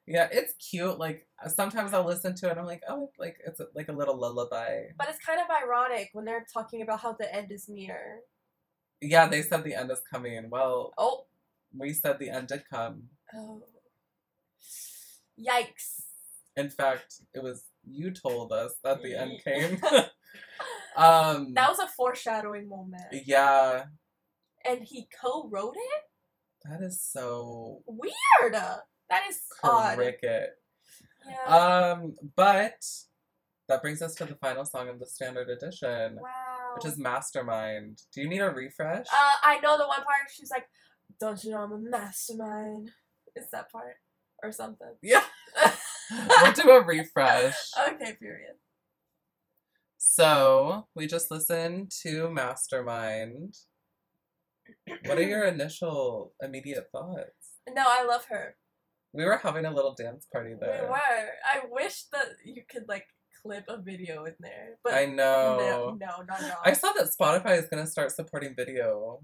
Yeah, 0.07 0.29
it's 0.31 0.53
cute. 0.55 0.99
Like 0.99 1.27
sometimes 1.49 1.95
I'll 1.95 2.05
listen 2.05 2.35
to 2.37 2.51
it. 2.51 2.59
I'm 2.59 2.67
like, 2.67 2.83
oh, 2.89 3.11
like 3.19 3.39
it's 3.47 3.61
like 3.75 3.89
a 3.89 3.93
little 3.93 4.19
lullaby. 4.19 4.83
But 4.99 5.09
it's 5.09 5.19
kind 5.19 5.41
of 5.41 5.47
ironic 5.51 6.11
when 6.13 6.27
they're 6.27 6.45
talking 6.53 6.83
about 6.83 7.01
how 7.01 7.15
the 7.15 7.35
end 7.35 7.51
is 7.51 7.71
near. 7.71 8.21
Yeah, 9.01 9.27
they 9.29 9.41
said 9.41 9.65
the 9.65 9.75
end 9.75 9.91
is 9.91 10.03
coming. 10.13 10.51
Well, 10.51 10.93
Oh. 10.99 11.25
we 11.75 11.95
said 11.95 12.19
the 12.19 12.29
end 12.29 12.49
did 12.49 12.65
come. 12.71 13.05
Oh. 13.35 13.63
Yikes. 15.41 16.04
In 16.57 16.71
fact, 16.71 17.15
it 17.35 17.43
was 17.43 17.65
you 17.85 18.11
told 18.13 18.53
us 18.53 18.75
that 18.85 19.03
the 19.03 19.15
end 19.17 19.41
came. 19.45 19.81
um, 20.97 21.53
That 21.55 21.69
was 21.69 21.79
a 21.81 21.89
foreshadowing 21.89 22.69
moment. 22.69 23.03
yeah, 23.27 23.85
And 24.69 24.83
he 24.85 25.09
co-wrote 25.21 25.75
it? 25.77 26.03
that 26.71 26.81
is 26.81 27.03
so 27.03 27.83
Weird. 27.87 28.55
That 28.55 29.23
is 29.29 29.39
odd. 29.63 29.97
cricket. 29.97 30.51
Yeah. 31.29 31.57
Um, 31.57 32.15
but 32.37 32.83
that 33.69 33.83
brings 33.83 34.01
us 34.01 34.15
to 34.17 34.25
the 34.25 34.35
final 34.37 34.65
song 34.65 34.89
of 34.89 34.99
the 34.99 35.07
standard 35.07 35.49
edition, 35.51 36.17
wow. 36.21 36.31
which 36.77 36.87
is 36.87 36.97
Mastermind. 36.99 38.01
Do 38.15 38.23
you 38.23 38.29
need 38.29 38.41
a 38.41 38.51
refresh? 38.51 39.07
Uh, 39.13 39.37
I 39.43 39.59
know 39.61 39.77
the 39.77 39.87
one 39.87 39.99
part. 39.99 40.31
She's 40.35 40.51
like, 40.51 40.67
"Don't 41.21 41.43
you 41.45 41.51
know 41.53 41.59
I'm 41.63 41.73
a 41.73 41.79
mastermind?" 41.79 42.91
Is 43.37 43.47
that 43.53 43.71
part 43.73 43.97
or 44.43 44.53
something. 44.53 44.95
yeah. 45.03 45.25
we'll 46.43 46.53
do 46.53 46.71
a 46.71 46.83
refresh. 46.85 47.55
Okay. 47.89 48.13
Period. 48.21 48.55
So 49.97 50.87
we 50.95 51.07
just 51.07 51.31
listened 51.31 51.91
to 52.03 52.29
Mastermind. 52.31 53.55
What 55.07 55.19
are 55.19 55.23
your 55.23 55.45
initial 55.55 56.35
immediate 56.43 56.89
thoughts? 56.93 57.53
No, 57.73 57.85
I 57.87 58.05
love 58.05 58.27
her. 58.27 58.57
We 59.13 59.25
were 59.25 59.37
having 59.39 59.65
a 59.65 59.73
little 59.73 59.95
dance 59.95 60.27
party 60.33 60.55
there. 60.61 60.83
We 60.85 60.89
were. 60.89 60.95
I 60.97 61.61
wish 61.71 62.05
that 62.13 62.27
you 62.45 62.63
could 62.69 62.85
like 62.89 63.07
clip 63.43 63.65
a 63.69 63.81
video 63.81 64.25
in 64.25 64.35
there, 64.41 64.77
but 64.83 64.95
I 64.95 65.07
know. 65.07 65.97
no, 65.99 66.23
not 66.29 66.43
at 66.43 66.51
all. 66.51 66.63
I 66.65 66.73
saw 66.73 66.93
that 66.93 67.09
Spotify 67.19 67.59
is 67.63 67.69
gonna 67.69 67.87
start 67.87 68.11
supporting 68.13 68.55
video, 68.57 69.21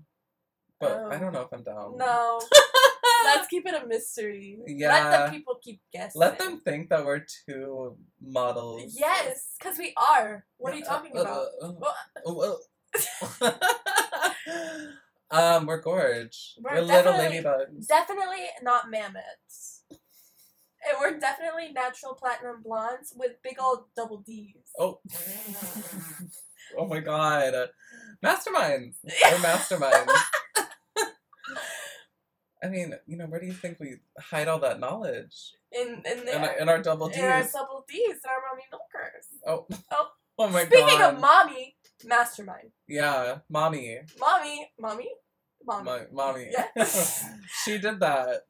but 0.79 0.93
I 0.93 1.17
Oh. 1.17 1.19
don't 1.19 1.33
know 1.33 1.43
if 1.43 1.53
I'm 1.53 1.63
down. 1.65 1.97
no. 1.97 2.41
Let's 3.37 3.49
keep 3.49 3.67
it 3.67 3.75
a 3.83 3.87
mystery. 3.87 4.59
Yeah. 4.67 4.89
Let 4.93 5.27
the 5.27 5.33
people 5.39 5.59
keep 5.63 5.81
guessing. 5.93 6.21
Let 6.21 6.39
them 6.39 6.61
think 6.61 6.91
that 6.91 7.05
we're 7.05 7.25
two 7.47 7.97
models. 8.21 8.95
Yes, 8.99 9.55
because 9.59 9.79
we 9.79 9.95
are. 9.97 10.45
What 10.59 10.75
are 10.75 10.77
you 10.77 10.85
talking 10.85 11.13
Uh, 11.17 11.21
about? 11.21 11.47
uh, 11.63 11.73
uh, 12.27 12.57
uh. 13.43 13.53
Um, 15.33 15.67
we're 15.67 15.81
gorge. 15.81 16.55
We're 16.61 16.75
We're, 16.75 16.81
little 16.83 17.13
ladybugs. 17.13 17.87
Definitely 17.87 18.47
not 18.63 18.91
mammoths. 18.91 19.85
And 19.91 20.97
we're 21.01 21.21
definitely 21.21 21.73
natural 21.73 22.15
platinum 22.15 22.63
blondes 22.65 23.13
with 23.15 23.33
big 23.43 23.57
old 23.61 23.85
double 23.95 24.19
D's. 24.27 24.57
Oh. 24.79 24.99
oh 26.79 26.87
my 26.87 26.99
god. 26.99 27.69
Masterminds. 28.25 28.95
We're 29.05 29.37
masterminds. 29.39 30.11
I 32.63 32.69
mean, 32.69 32.95
you 33.07 33.17
know, 33.17 33.27
where 33.27 33.41
do 33.41 33.47
you 33.47 33.53
think 33.55 33.81
we 33.81 33.97
hide 34.19 34.49
all 34.49 34.59
that 34.61 34.81
knowledge? 34.81 35.55
In 35.73 36.03
in 36.05 36.19
In, 36.19 36.25
there. 36.27 36.39
our- 36.41 36.59
in 36.59 36.69
our 36.69 36.83
double 36.83 37.09
D's. 37.09 37.19
In 37.19 37.25
our 37.25 37.43
double 37.43 37.85
D's 37.89 38.21
and 38.23 38.31
our 38.31 38.43
mommy 38.51 38.65
milkers. 38.71 39.27
oh. 39.47 39.67
Oh. 39.91 40.09
Oh 40.43 40.49
my 40.49 40.65
Speaking 40.65 40.87
god. 40.99 41.15
of 41.17 41.21
mommy, 41.21 41.77
mastermind. 42.07 42.71
yeah, 42.89 43.41
mommy. 43.51 43.99
Mommy, 44.19 44.71
mommy, 44.79 45.11
mommy. 45.67 45.85
My, 45.85 46.01
mommy. 46.11 46.49
Yeah. 46.51 46.85
she 47.63 47.77
did 47.77 48.01
that. 48.01 48.47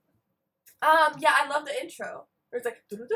Um, 0.82 1.14
yeah, 1.18 1.32
I 1.36 1.48
love 1.48 1.64
the 1.66 1.74
intro. 1.82 2.26
It 2.52 2.56
was 2.58 2.64
like 2.64 2.82
it 2.92 2.98
was 3.00 3.08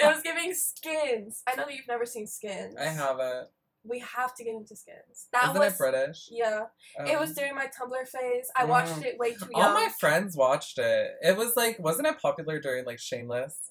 it 0.00 0.04
was 0.04 0.22
giving 0.22 0.52
skins. 0.52 1.42
I 1.46 1.54
know 1.54 1.66
that 1.66 1.74
you've 1.76 1.86
never 1.86 2.06
seen 2.06 2.26
skins. 2.26 2.74
I 2.76 2.86
haven't. 2.86 3.46
We 3.84 4.00
have 4.00 4.34
to 4.34 4.44
get 4.44 4.54
into 4.54 4.76
skins. 4.76 5.28
That 5.32 5.44
Isn't 5.50 5.58
was 5.58 5.72
it 5.74 5.78
British? 5.78 6.28
yeah. 6.30 6.64
it 7.06 7.18
was 7.18 7.30
Um, 7.30 7.34
during 7.34 7.54
my 7.54 7.66
Tumblr 7.66 8.06
phase. 8.08 8.50
I 8.54 8.64
watched 8.64 8.92
Mm. 8.96 9.04
it 9.06 9.18
way 9.18 9.32
too 9.34 9.48
young. 9.54 9.62
All 9.62 9.72
my 9.74 9.88
friends 9.98 10.36
watched 10.36 10.78
it. 10.78 11.12
It 11.22 11.36
was 11.36 11.56
like, 11.56 11.78
wasn't 11.78 12.06
it 12.08 12.18
popular 12.20 12.60
during 12.60 12.84
like 12.84 12.98
Shameless? 12.98 13.70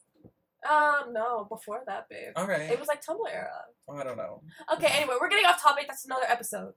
um, 0.69 1.13
no, 1.13 1.45
before 1.45 1.83
that, 1.85 2.09
babe. 2.09 2.33
All 2.35 2.45
right. 2.47 2.69
It 2.71 2.79
was 2.79 2.87
like 2.87 3.03
Tumblr 3.05 3.31
era. 3.31 3.65
Oh, 3.87 3.95
I 3.97 4.03
don't 4.03 4.17
know. 4.17 4.41
Okay, 4.73 4.87
anyway, 4.87 5.15
we're 5.21 5.29
getting 5.29 5.45
off 5.45 5.61
topic. 5.61 5.85
That's 5.87 6.05
another 6.05 6.25
episode. 6.27 6.73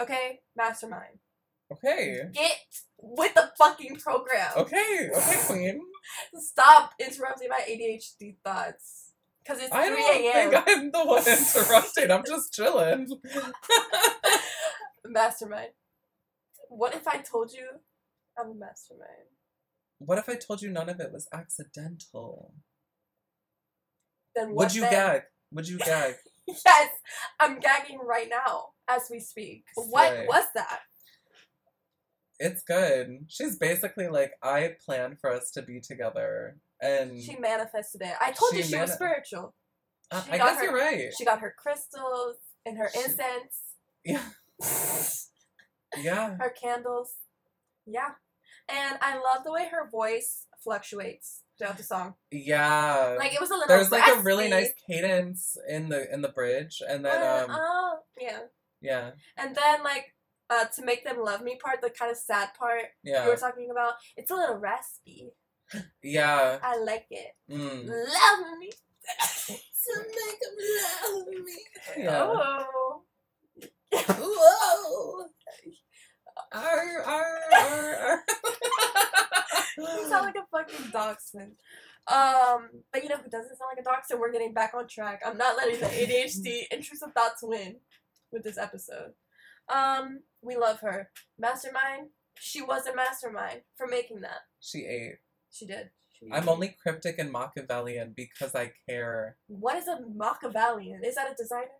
Okay, 0.00 0.40
mastermind. 0.56 1.18
Okay. 1.72 2.20
Get 2.32 2.56
with 2.98 3.32
the 3.34 3.50
fucking 3.56 3.96
program. 3.96 4.50
Okay. 4.56 5.08
Okay, 5.16 5.40
Queen. 5.46 5.80
Stop 6.34 6.92
interrupting 7.00 7.48
my 7.48 7.60
ADHD 7.66 8.36
thoughts. 8.44 9.11
Cause 9.46 9.58
it's 9.60 9.72
I 9.72 9.88
3 9.88 9.96
don't 9.96 10.24
a.m. 10.24 10.50
think 10.50 10.64
I'm 10.68 10.90
the 10.92 11.04
one 11.04 11.26
interrupting. 11.26 12.10
I'm 12.10 12.22
just 12.24 12.52
chilling. 12.52 13.08
Mastermind. 15.04 15.70
What 16.68 16.94
if 16.94 17.08
I 17.08 17.18
told 17.18 17.52
you 17.52 17.66
I'm 18.38 18.50
a 18.50 18.54
mastermind? 18.54 19.28
What 19.98 20.18
if 20.18 20.28
I 20.28 20.36
told 20.36 20.62
you 20.62 20.70
none 20.70 20.88
of 20.88 21.00
it 21.00 21.12
was 21.12 21.28
accidental? 21.32 22.54
Then 24.34 24.48
what 24.54 24.66
Would 24.66 24.74
you 24.74 24.82
then? 24.82 24.90
gag? 24.92 25.22
Would 25.52 25.68
you 25.68 25.78
gag? 25.78 26.14
Yes, 26.46 26.90
I'm 27.38 27.60
gagging 27.60 28.00
right 28.02 28.28
now 28.30 28.68
as 28.88 29.08
we 29.10 29.20
speak. 29.20 29.64
What 29.74 30.26
was 30.26 30.46
that? 30.54 30.80
It's 32.38 32.62
good. 32.62 33.26
She's 33.28 33.56
basically 33.56 34.08
like, 34.08 34.32
I 34.42 34.74
planned 34.84 35.20
for 35.20 35.30
us 35.30 35.50
to 35.52 35.62
be 35.62 35.80
together. 35.80 36.56
And 36.82 37.22
She 37.22 37.36
manifested 37.36 38.02
it. 38.02 38.14
I 38.20 38.32
told 38.32 38.52
you 38.54 38.62
She 38.62 38.72
she 38.72 38.78
was 38.80 38.92
spiritual. 38.92 39.54
uh, 40.10 40.22
she 40.24 40.32
I 40.32 40.38
guess 40.38 40.56
her- 40.58 40.64
you're 40.64 40.74
right. 40.74 41.10
She 41.16 41.24
got 41.24 41.38
her 41.40 41.54
crystals 41.56 42.36
and 42.66 42.76
her 42.76 42.90
She- 42.92 43.00
incense, 43.00 43.54
Yeah. 44.04 44.28
Yeah. 46.02 46.36
her 46.38 46.50
candles. 46.50 47.14
Yeah. 47.86 48.10
And 48.68 48.98
I 49.00 49.14
love 49.16 49.44
the 49.44 49.52
way 49.52 49.68
her 49.70 49.88
voice 49.90 50.46
fluctuates 50.62 51.42
throughout 51.58 51.76
the 51.76 51.82
song. 51.82 52.14
Yeah. 52.30 53.16
Like 53.18 53.34
it 53.34 53.40
was 53.40 53.50
a 53.50 53.54
little 53.54 53.68
There's 53.68 53.90
like 53.92 54.08
a 54.16 54.20
really 54.22 54.48
nice 54.48 54.70
cadence 54.88 55.56
in 55.68 55.88
the 55.88 56.12
in 56.12 56.22
the 56.22 56.28
bridge, 56.30 56.80
and 56.88 57.04
then 57.04 57.20
Uh, 57.22 57.44
um 57.44 57.50
uh, 57.50 57.94
yeah. 58.18 58.38
yeah 58.80 59.10
And 59.36 59.54
then 59.54 59.82
like 59.82 60.14
uh, 60.50 60.64
to 60.76 60.84
make 60.84 61.04
them 61.04 61.18
love 61.22 61.42
me 61.42 61.58
part, 61.62 61.80
the 61.80 61.90
kind 61.90 62.10
of 62.10 62.16
sad 62.16 62.50
part 62.58 62.84
yeah. 63.02 63.24
you 63.24 63.30
were 63.30 63.36
talking 63.36 63.68
about, 63.70 63.94
it's 64.16 64.30
a 64.30 64.34
little 64.34 64.56
raspy. 64.56 65.32
Yeah 66.02 66.58
I 66.62 66.76
like 66.78 67.06
it. 67.10 67.34
mm. 67.50 67.86
Love 67.86 68.58
me. 68.58 68.70
to 69.50 69.98
make 69.98 70.38
them 70.40 70.56
love 70.82 71.26
me. 71.44 71.58
yeah. 71.98 72.22
Oh. 72.24 73.02
Whoa. 73.92 75.26
Arr, 76.52 77.02
arr, 77.04 77.38
arr, 77.54 77.94
arr. 77.96 78.22
You 79.78 80.06
sound 80.08 80.26
like 80.26 80.36
a 80.36 80.46
fucking 80.50 80.90
dachshund. 80.92 81.52
Um, 82.06 82.68
but 82.92 83.02
you 83.02 83.08
know 83.08 83.16
who 83.16 83.30
doesn't 83.30 83.56
sound 83.56 83.70
like 83.74 83.80
a 83.80 83.82
dachshund? 83.84 84.20
We're 84.20 84.30
getting 84.32 84.52
back 84.52 84.74
on 84.74 84.86
track. 84.86 85.22
I'm 85.24 85.38
not 85.38 85.56
letting 85.56 85.80
the 85.80 85.86
ADHD 85.86 86.64
intrusive 86.70 87.12
thoughts 87.14 87.40
win 87.42 87.76
with 88.30 88.42
this 88.44 88.58
episode. 88.58 89.12
Um, 89.72 90.20
we 90.42 90.56
love 90.56 90.80
her. 90.80 91.10
Mastermind. 91.38 92.08
She 92.38 92.60
was 92.62 92.86
a 92.86 92.94
mastermind 92.94 93.62
for 93.76 93.86
making 93.86 94.20
that. 94.22 94.40
she 94.60 94.80
ate. 94.86 95.18
She 95.52 95.66
did. 95.66 95.90
She 96.18 96.28
I'm 96.32 96.48
only 96.48 96.74
cryptic 96.82 97.18
and 97.18 97.30
Machiavellian 97.30 98.14
because 98.16 98.54
I 98.54 98.72
care. 98.88 99.36
What 99.48 99.76
is 99.76 99.86
a 99.86 99.98
Machiavellian? 100.14 101.04
Is 101.04 101.14
that 101.16 101.30
a 101.30 101.34
designer? 101.34 101.78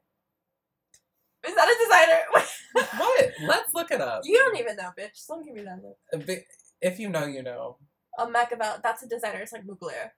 Is 1.47 1.55
that 1.55 1.69
a 1.69 1.77
designer? 1.85 2.47
What? 2.99 3.31
Let's 3.47 3.75
look 3.75 3.91
it 3.91 4.01
up. 4.01 4.23
you 4.25 4.39
don't 4.39 4.59
even 4.59 4.77
know, 4.77 4.91
bitch. 4.99 5.27
Don't 5.29 5.45
give 5.45 5.55
me 5.55 5.63
that 5.63 5.81
look. 5.83 6.39
If 6.81 6.99
you 6.99 7.09
know, 7.09 7.27
you 7.27 7.43
know. 7.43 7.77
A 8.19 8.29
Machiavelli. 8.29 8.79
That's 8.83 9.03
a 9.03 9.09
designer. 9.09 9.41
It's 9.41 9.53
like 9.53 9.67
Mugler. 9.67 10.11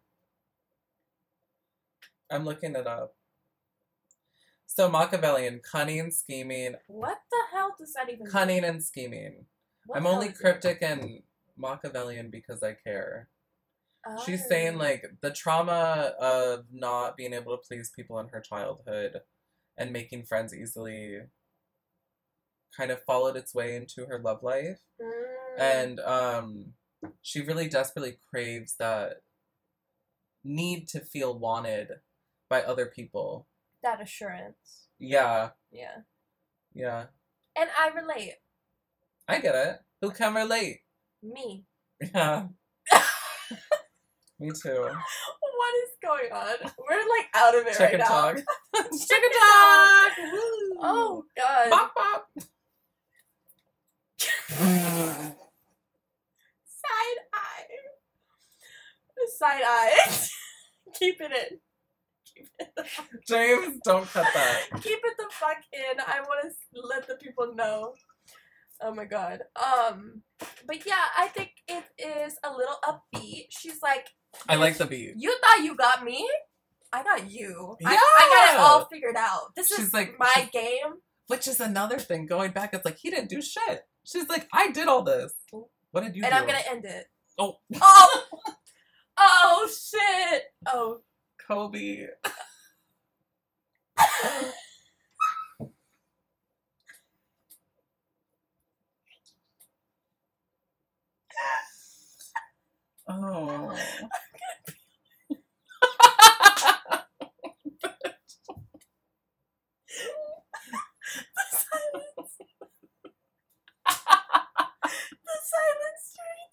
I'm 2.30 2.44
looking 2.44 2.74
it 2.74 2.86
up. 2.86 3.14
So 4.66 4.88
Machiavellian, 4.90 5.60
cunning, 5.70 6.10
scheming, 6.10 6.74
What 6.88 7.18
the 7.30 7.56
hell 7.56 7.74
does 7.78 7.92
that 7.94 8.08
even? 8.08 8.24
mean? 8.24 8.30
cunning 8.32 8.64
and 8.64 8.82
scheming. 8.82 9.46
What 9.86 9.98
I'm 9.98 10.06
only 10.06 10.30
cryptic 10.30 10.78
and 10.82 11.22
Machiavellian 11.56 12.30
because 12.30 12.62
I 12.62 12.72
care. 12.72 13.28
She's 14.24 14.46
saying 14.46 14.74
Oh. 14.74 14.78
like 14.78 15.04
the 15.20 15.30
trauma 15.30 16.14
of 16.18 16.66
not 16.72 17.16
being 17.16 17.32
able 17.32 17.56
to 17.56 17.62
please 17.66 17.90
people 17.94 18.18
in 18.18 18.28
her 18.28 18.40
childhood 18.40 19.22
and 19.76 19.92
making 19.92 20.24
friends 20.26 20.54
easily 20.54 21.20
kind 22.76 22.90
of 22.90 23.02
followed 23.04 23.36
its 23.36 23.54
way 23.54 23.76
into 23.76 24.06
her 24.06 24.18
love 24.18 24.42
life. 24.42 24.80
Mm. 25.00 25.58
And 25.58 26.00
um 26.00 26.74
she 27.22 27.40
really 27.40 27.68
desperately 27.68 28.18
craves 28.30 28.76
that 28.78 29.22
need 30.42 30.88
to 30.88 31.00
feel 31.00 31.38
wanted 31.38 31.88
by 32.48 32.62
other 32.62 32.86
people. 32.86 33.46
that 33.82 34.00
assurance. 34.00 34.88
Yeah, 34.98 35.50
Yeah. 35.70 36.02
yeah. 36.74 37.06
And 37.56 37.68
I 37.78 37.88
relate. 37.88 38.36
I 39.28 39.38
get 39.40 39.54
it. 39.54 39.80
Who 40.00 40.10
can 40.10 40.34
relate? 40.34 40.80
Me. 41.22 41.64
Yeah. 42.14 42.48
Me 44.44 44.50
too. 44.50 44.82
What 44.82 45.74
is 45.84 45.90
going 46.02 46.30
on? 46.30 46.70
We're 46.86 46.98
like 46.98 47.28
out 47.34 47.54
of 47.54 47.66
it 47.66 47.78
Chicken 47.78 48.00
right 48.00 48.06
talk. 48.06 48.36
now. 48.36 48.82
Chicken 48.82 49.30
talk. 49.40 50.12
Woo. 50.18 50.76
Oh 50.82 51.24
god. 51.34 51.70
Bop 51.70 51.94
bop. 51.94 52.28
Side 56.74 57.20
eye. 57.32 57.64
Side 59.38 59.62
eye. 59.64 60.18
Keep 60.98 61.22
it 61.22 61.32
in. 61.32 61.58
Keep 62.26 62.48
it. 62.58 62.68
James, 63.26 63.78
don't 63.82 64.06
cut 64.06 64.26
that. 64.34 64.60
Keep 64.82 64.98
it 65.04 65.14
the 65.16 65.24
fuck 65.30 65.56
in. 65.72 66.00
I 66.00 66.20
want 66.20 66.52
to 66.52 66.80
let 66.86 67.08
the 67.08 67.14
people 67.14 67.54
know. 67.54 67.94
Oh 68.82 68.94
my 68.94 69.06
god. 69.06 69.40
Um, 69.56 70.20
but 70.66 70.84
yeah, 70.84 71.06
I 71.16 71.28
think 71.28 71.52
it 71.66 71.84
is 71.98 72.36
a 72.44 72.52
little 72.54 72.76
upbeat. 72.84 73.46
She's 73.48 73.80
like, 73.82 74.08
I 74.48 74.56
like 74.56 74.76
the 74.78 74.86
beat. 74.86 75.14
"You 75.16 75.36
thought 75.42 75.62
you 75.64 75.74
got 75.76 76.04
me? 76.04 76.28
I 76.92 77.02
got 77.02 77.30
you. 77.30 77.76
I, 77.84 77.94
I 77.94 78.28
got 78.34 78.54
it 78.54 78.60
all 78.60 78.84
figured 78.86 79.16
out. 79.16 79.54
This 79.56 79.68
She's 79.68 79.86
is 79.86 79.94
like- 79.94 80.18
my 80.18 80.30
she's- 80.34 80.50
game." 80.52 80.94
Which 81.26 81.48
is 81.48 81.58
another 81.58 81.98
thing. 81.98 82.26
Going 82.26 82.50
back, 82.52 82.74
it's 82.74 82.84
like 82.84 82.98
he 82.98 83.08
didn't 83.08 83.30
do 83.30 83.40
shit. 83.40 83.86
She's 84.04 84.28
like, 84.28 84.46
I 84.52 84.70
did 84.70 84.88
all 84.88 85.02
this. 85.02 85.32
What 85.90 86.04
did 86.04 86.14
you 86.16 86.22
and 86.22 86.32
do? 86.32 86.38
I'm 86.38 86.46
gonna 86.46 86.58
end 86.68 86.84
it. 86.84 87.06
Oh, 87.38 87.56
Oh, 87.80 88.22
oh 89.16 89.68
shit. 89.72 90.42
Oh, 90.66 91.00
Kobe. 91.48 92.08
oh. 103.08 103.74
the 111.36 111.44
silence. 111.50 112.32
the 115.10 115.36
silence 115.50 116.14
during 116.16 116.48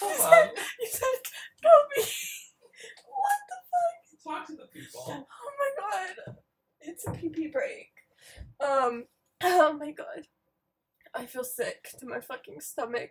Hold 0.00 0.20
on. 0.20 0.48
you 0.80 0.86
said 0.88 1.20
what 3.06 3.40
the 3.48 3.56
fuck? 3.70 3.94
Talk 4.24 4.46
to 4.48 4.52
the 4.54 4.58
people. 4.58 4.67
Oh 4.96 5.24
my 5.58 5.70
god. 5.78 6.36
It's 6.80 7.06
a 7.06 7.12
pee 7.12 7.28
pee 7.28 7.48
break. 7.48 7.90
Um. 8.60 9.04
Oh 9.40 9.72
my 9.72 9.92
god. 9.92 10.26
I 11.14 11.26
feel 11.26 11.44
sick 11.44 11.90
to 12.00 12.06
my 12.06 12.20
fucking 12.20 12.60
stomach. 12.60 13.10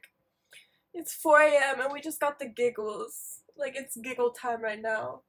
It's 0.93 1.13
4 1.13 1.39
a.m. 1.41 1.81
and 1.81 1.93
we 1.93 2.01
just 2.01 2.19
got 2.19 2.37
the 2.39 2.47
giggles. 2.47 3.41
Like 3.57 3.75
it's 3.77 3.95
giggle 3.97 4.31
time 4.31 4.61
right 4.61 4.81
now. 4.81 5.21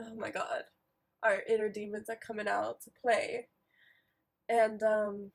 Oh 0.00 0.14
my 0.16 0.30
god. 0.30 0.64
Our 1.22 1.42
inner 1.48 1.68
demons 1.68 2.08
are 2.08 2.16
coming 2.16 2.48
out 2.48 2.80
to 2.82 2.90
play. 3.02 3.48
And 4.48 4.82
um 4.82 5.30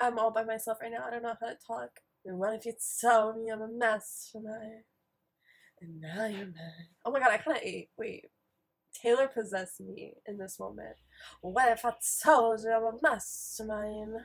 I'm 0.00 0.18
all 0.18 0.30
by 0.30 0.44
myself 0.44 0.78
right 0.80 0.92
now. 0.92 1.04
I 1.06 1.10
don't 1.10 1.22
know 1.22 1.34
how 1.40 1.48
to 1.48 1.56
talk. 1.66 1.90
And 2.24 2.38
what 2.38 2.54
if 2.54 2.66
you 2.66 2.74
tell 3.00 3.34
me 3.34 3.50
I'm 3.50 3.62
a 3.62 3.68
mastermind? 3.68 4.84
And 5.80 6.00
now 6.00 6.26
you're 6.26 6.46
mad. 6.46 6.86
Oh 7.04 7.10
my 7.10 7.20
god, 7.20 7.30
I 7.32 7.38
kinda 7.38 7.60
ate. 7.62 7.90
Wait. 7.96 8.26
Taylor 8.94 9.28
possessed 9.28 9.80
me 9.80 10.14
in 10.26 10.38
this 10.38 10.58
moment. 10.58 10.96
What 11.40 11.70
if 11.70 11.84
I 11.84 11.92
told 12.22 12.60
you 12.62 12.70
I'm 12.72 12.82
a 12.84 12.92
mastermind? 13.02 14.16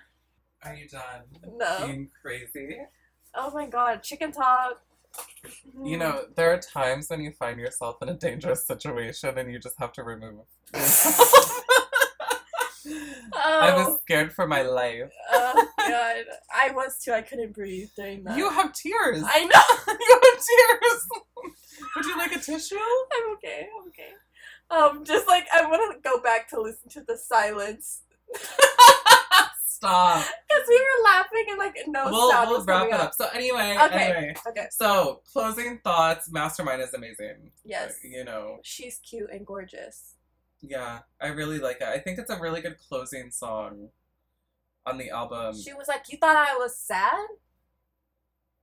Are 0.63 0.73
you 0.75 0.87
done? 0.87 1.23
No. 1.57 1.85
Being 1.87 2.09
crazy. 2.21 2.77
Oh 3.35 3.51
my 3.51 3.67
god, 3.67 4.01
chicken 4.03 4.31
talk. 4.31 4.81
You 5.83 5.97
know, 5.97 6.23
there 6.35 6.51
are 6.51 6.59
times 6.59 7.09
when 7.09 7.21
you 7.21 7.31
find 7.31 7.59
yourself 7.59 7.97
in 8.01 8.09
a 8.09 8.13
dangerous 8.13 8.65
situation 8.65 9.37
and 9.37 9.51
you 9.51 9.59
just 9.59 9.77
have 9.79 9.91
to 9.93 10.03
remove. 10.03 10.45
I 13.37 13.71
Oh, 13.71 13.75
was 13.91 14.01
scared 14.01 14.33
for 14.33 14.47
my 14.47 14.61
life. 14.61 15.11
oh 15.31 15.67
god. 15.77 16.25
I 16.55 16.71
was 16.71 16.97
too. 16.99 17.11
I 17.11 17.21
couldn't 17.21 17.53
breathe 17.53 17.89
during 17.95 18.23
that. 18.23 18.37
You 18.37 18.49
have 18.49 18.73
tears. 18.73 19.23
I 19.25 19.45
know. 19.45 19.93
you 19.99 20.21
have 20.23 20.43
tears. 20.43 21.07
Would 21.95 22.05
you 22.05 22.17
like 22.17 22.35
a 22.35 22.39
tissue? 22.39 22.75
I'm 22.75 23.33
okay. 23.35 23.67
I'm 23.79 23.87
okay. 23.89 24.09
Um, 24.71 25.05
just 25.05 25.27
like 25.27 25.45
I 25.53 25.63
want 25.69 25.93
to 25.95 26.09
go 26.09 26.19
back 26.21 26.49
to 26.49 26.61
listen 26.61 26.89
to 26.89 27.03
the 27.07 27.17
silence 27.17 28.01
Stop. 29.67 30.25
because 30.47 30.67
we 30.67 30.75
were 30.79 31.03
laughing 31.03 31.45
and 31.49 31.57
like 31.59 31.75
no 31.87 32.05
we'll 32.09 32.31
sound 32.31 32.49
we'll 32.49 32.59
was 32.59 32.67
wrap 32.67 32.87
it 32.87 32.93
up. 32.93 33.01
up. 33.01 33.13
So 33.13 33.27
anyway, 33.33 33.77
Okay. 33.79 33.95
anyway. 34.05 34.35
Okay. 34.47 34.67
So 34.71 35.21
closing 35.31 35.79
thoughts. 35.83 36.31
Mastermind 36.31 36.81
is 36.81 36.93
amazing. 36.93 37.51
Yes. 37.63 37.91
Uh, 38.03 38.07
You 38.07 38.23
know. 38.23 38.59
She's 38.63 38.99
cute 38.99 39.29
and 39.31 39.45
gorgeous. 39.45 40.15
Yeah, 40.61 40.99
I 41.21 41.27
really 41.27 41.59
like 41.59 41.77
it. 41.81 41.87
I 41.87 41.99
think 41.99 42.17
it's 42.17 42.31
a 42.31 42.39
really 42.39 42.61
good 42.61 42.77
closing 42.89 43.29
song 43.31 43.89
on 44.85 44.97
the 44.97 45.09
album. 45.11 45.55
she 45.61 45.73
was 45.73 45.87
like, 45.87 46.03
"You 46.09 46.17
thought 46.17 46.35
I 46.37 46.55
was 46.55 46.75
sad? 46.77 47.27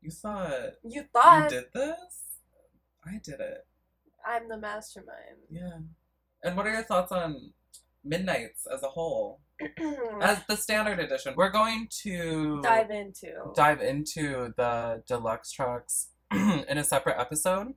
you 0.01 0.11
thought 0.11 0.53
You 0.83 1.05
thought 1.13 1.45
you 1.53 1.61
did 1.61 1.67
this? 1.75 2.23
I 3.05 3.21
did 3.23 3.39
it. 3.41 3.67
I'm 4.27 4.49
the 4.49 4.59
mastermind." 4.59 5.39
Yeah. 5.51 5.79
And 6.45 6.57
what 6.57 6.67
are 6.67 6.73
your 6.73 6.83
thoughts 6.83 7.13
on 7.13 7.53
Midnights 8.05 8.67
as 8.73 8.83
a 8.83 8.89
whole? 8.89 9.41
As 10.21 10.41
the 10.49 10.57
standard 10.57 10.99
edition, 10.99 11.35
we're 11.37 11.51
going 11.51 11.87
to 12.03 12.61
Dive 12.63 12.91
into. 12.91 13.53
dive 13.55 13.81
into 13.81 14.53
the 14.57 15.05
deluxe 15.07 15.53
tracks 15.53 16.09
in 16.33 16.79
a 16.79 16.83
separate 16.85 17.21
episode. 17.21 17.75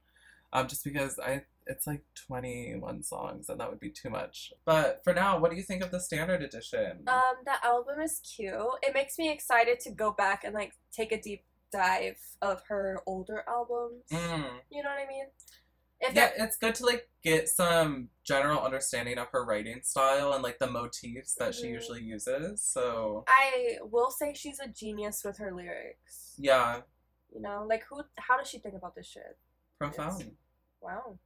Um, 0.51 0.67
just 0.67 0.83
because 0.83 1.19
I 1.19 1.43
it's 1.67 1.85
like 1.85 2.03
twenty 2.27 2.75
one 2.75 3.03
songs 3.03 3.49
and 3.49 3.59
that 3.59 3.69
would 3.69 3.79
be 3.79 3.89
too 3.91 4.09
much. 4.09 4.51
But 4.65 5.01
for 5.03 5.13
now, 5.13 5.37
what 5.39 5.51
do 5.51 5.57
you 5.57 5.63
think 5.63 5.83
of 5.83 5.91
the 5.91 5.99
standard 5.99 6.41
edition? 6.41 7.03
Um, 7.07 7.35
the 7.43 7.63
album 7.63 7.99
is 8.01 8.19
cute. 8.19 8.53
It 8.81 8.93
makes 8.95 9.17
me 9.19 9.31
excited 9.31 9.79
to 9.81 9.91
go 9.91 10.11
back 10.11 10.43
and 10.43 10.53
like 10.55 10.73
take 10.91 11.11
a 11.11 11.21
deep 11.21 11.43
dive 11.71 12.17
of 12.41 12.61
her 12.69 13.01
older 13.05 13.43
albums. 13.47 14.05
Mm. 14.11 14.45
You 14.71 14.81
know 14.81 14.89
what 14.89 15.03
I 15.03 15.07
mean? 15.07 15.25
If 16.07 16.15
Yeah, 16.15 16.31
it's 16.37 16.57
good 16.57 16.75
to 16.75 16.85
like 16.85 17.09
get 17.23 17.49
some 17.49 18.09
general 18.23 18.61
understanding 18.61 19.17
of 19.17 19.27
her 19.29 19.43
writing 19.45 19.81
style 19.83 20.33
and 20.33 20.43
like 20.43 20.59
the 20.59 20.67
motifs 20.69 21.33
that 21.35 21.55
she 21.55 21.67
Mhm. 21.67 21.71
usually 21.71 22.03
uses. 22.03 22.61
So 22.63 23.23
I 23.27 23.77
will 23.83 24.11
say 24.11 24.33
she's 24.33 24.59
a 24.59 24.67
genius 24.67 25.23
with 25.23 25.37
her 25.37 25.51
lyrics. 25.53 26.35
yeah, 26.37 26.81
You 27.29 27.41
know, 27.41 27.65
like 27.67 27.83
who? 27.85 28.03
How 28.17 28.37
does 28.37 28.47
she 28.47 28.59
think 28.59 28.75
about 28.75 28.95
this 28.95 29.07
shit? 29.07 29.37
profound. 29.79 30.37
Wow. 30.81 31.19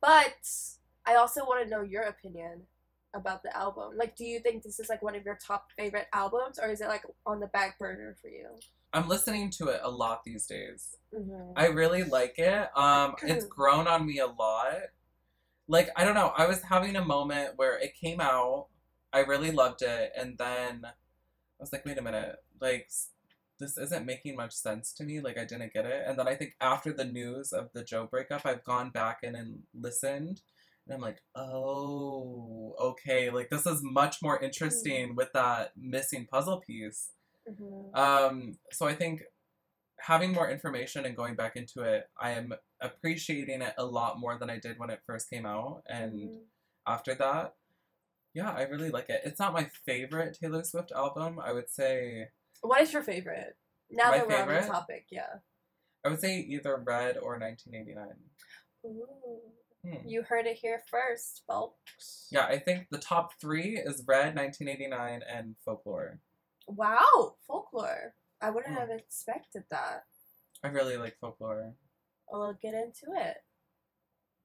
But 0.00 0.36
I 1.06 1.14
also 1.14 1.44
want 1.46 1.64
to 1.64 1.70
know 1.70 1.80
your 1.82 2.02
opinion 2.02 2.66
about 3.14 3.42
the 3.42 3.56
album. 3.56 3.96
Like, 3.96 4.14
do 4.16 4.24
you 4.24 4.40
think 4.40 4.62
this 4.62 4.78
is 4.78 4.88
like 4.90 5.00
one 5.02 5.14
of 5.14 5.24
your 5.24 5.36
top 5.36 5.72
favorite 5.72 6.08
albums, 6.12 6.58
or 6.58 6.68
is 6.68 6.80
it 6.82 6.88
like 6.88 7.04
on 7.24 7.40
the 7.40 7.46
back 7.46 7.78
burner 7.78 8.14
for 8.20 8.28
you? 8.28 8.48
I'm 8.96 9.08
listening 9.08 9.50
to 9.58 9.68
it 9.68 9.80
a 9.82 9.90
lot 9.90 10.24
these 10.24 10.46
days. 10.46 10.96
Mm-hmm. 11.14 11.52
I 11.54 11.66
really 11.66 12.02
like 12.02 12.38
it. 12.38 12.68
Um, 12.74 13.14
it's 13.22 13.44
grown 13.44 13.86
on 13.86 14.06
me 14.06 14.20
a 14.20 14.26
lot. 14.26 14.78
Like 15.68 15.90
I 15.96 16.04
don't 16.04 16.14
know, 16.14 16.32
I 16.34 16.46
was 16.46 16.62
having 16.62 16.96
a 16.96 17.04
moment 17.04 17.52
where 17.56 17.78
it 17.78 17.92
came 18.00 18.20
out, 18.20 18.68
I 19.12 19.18
really 19.20 19.50
loved 19.50 19.82
it, 19.82 20.12
and 20.16 20.38
then 20.38 20.84
I 20.86 21.60
was 21.60 21.72
like, 21.72 21.84
wait 21.84 21.98
a 21.98 22.02
minute, 22.02 22.36
like 22.60 22.88
this 23.58 23.76
isn't 23.76 24.06
making 24.06 24.36
much 24.36 24.52
sense 24.52 24.92
to 24.94 25.04
me. 25.04 25.20
Like 25.20 25.36
I 25.36 25.44
didn't 25.44 25.74
get 25.74 25.84
it, 25.84 26.04
and 26.06 26.18
then 26.18 26.26
I 26.26 26.34
think 26.34 26.54
after 26.60 26.92
the 26.92 27.04
news 27.04 27.52
of 27.52 27.68
the 27.74 27.84
Joe 27.84 28.06
breakup, 28.10 28.46
I've 28.46 28.64
gone 28.64 28.90
back 28.90 29.18
in 29.22 29.34
and 29.34 29.64
listened, 29.74 30.40
and 30.86 30.94
I'm 30.94 31.02
like, 31.02 31.20
oh, 31.34 32.74
okay, 32.80 33.28
like 33.28 33.50
this 33.50 33.66
is 33.66 33.80
much 33.82 34.22
more 34.22 34.38
interesting 34.38 35.16
with 35.16 35.32
that 35.34 35.72
missing 35.76 36.26
puzzle 36.30 36.62
piece. 36.66 37.10
Mm-hmm. 37.48 37.94
Um, 37.98 38.58
so 38.72 38.86
I 38.86 38.94
think 38.94 39.22
having 40.00 40.32
more 40.32 40.50
information 40.50 41.04
and 41.06 41.16
going 41.16 41.34
back 41.34 41.56
into 41.56 41.82
it, 41.82 42.08
I 42.20 42.32
am 42.32 42.52
appreciating 42.80 43.62
it 43.62 43.74
a 43.78 43.84
lot 43.84 44.18
more 44.20 44.38
than 44.38 44.50
I 44.50 44.58
did 44.58 44.78
when 44.78 44.90
it 44.90 45.00
first 45.06 45.30
came 45.30 45.46
out. 45.46 45.82
And 45.88 46.12
Mhm. 46.30 46.44
after 46.86 47.14
that, 47.14 47.54
yeah, 48.34 48.50
I 48.52 48.62
really 48.62 48.90
like 48.90 49.08
it. 49.08 49.22
It's 49.24 49.40
not 49.40 49.52
my 49.54 49.64
favorite 49.86 50.36
Taylor 50.38 50.62
Swift 50.64 50.92
album. 50.92 51.38
I 51.40 51.52
would 51.52 51.70
say 51.70 52.30
What 52.60 52.82
is 52.82 52.92
your 52.92 53.02
favorite? 53.02 53.56
Now 53.90 54.10
that 54.10 54.26
we're 54.26 54.34
on 54.34 54.40
favorite? 54.48 54.62
the 54.62 54.68
topic, 54.68 55.06
yeah. 55.10 55.38
I 56.04 56.08
would 56.08 56.20
say 56.20 56.38
either 56.40 56.76
Red 56.76 57.16
or 57.18 57.38
1989. 57.38 58.16
Ooh. 58.84 59.40
Hmm. 59.84 60.06
You 60.06 60.22
heard 60.22 60.46
it 60.46 60.56
here 60.56 60.82
first, 60.90 61.42
folks. 61.46 62.26
Yeah, 62.30 62.46
I 62.46 62.58
think 62.58 62.88
the 62.90 62.98
top 62.98 63.34
three 63.40 63.76
is 63.78 64.04
Red, 64.06 64.34
1989, 64.34 65.22
and 65.22 65.56
Folklore. 65.64 66.20
Wow, 66.66 67.36
folklore. 67.46 68.14
I 68.40 68.50
wouldn't 68.50 68.78
have 68.78 68.90
expected 68.90 69.64
that. 69.70 70.04
I 70.62 70.68
really 70.68 70.96
like 70.96 71.16
Folklore. 71.20 71.74
We'll 72.30 72.56
get 72.60 72.74
into 72.74 73.06
it. 73.14 73.36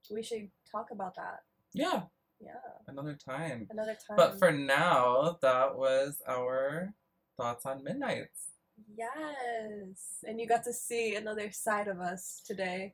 We 0.10 0.24
should 0.24 0.50
talk 0.72 0.88
about 0.92 1.16
that. 1.16 1.40
Yeah, 1.74 2.04
Yeah, 2.40 2.56
another 2.88 3.16
time. 3.16 3.68
another 3.70 3.96
time. 4.08 4.18
But 4.18 4.38
for 4.40 4.52
now, 4.52 5.38
that 5.42 5.76
was 5.78 6.22
our 6.28 6.94
thoughts 7.38 7.66
on 7.66 7.84
Midnights. 7.84 8.50
yes, 8.98 10.24
and 10.28 10.40
you 10.40 10.48
got 10.48 10.64
to 10.66 10.74
see 10.74 11.16
another 11.16 11.52
side 11.52 11.88
of 11.88 12.00
us 12.00 12.42
today. 12.46 12.94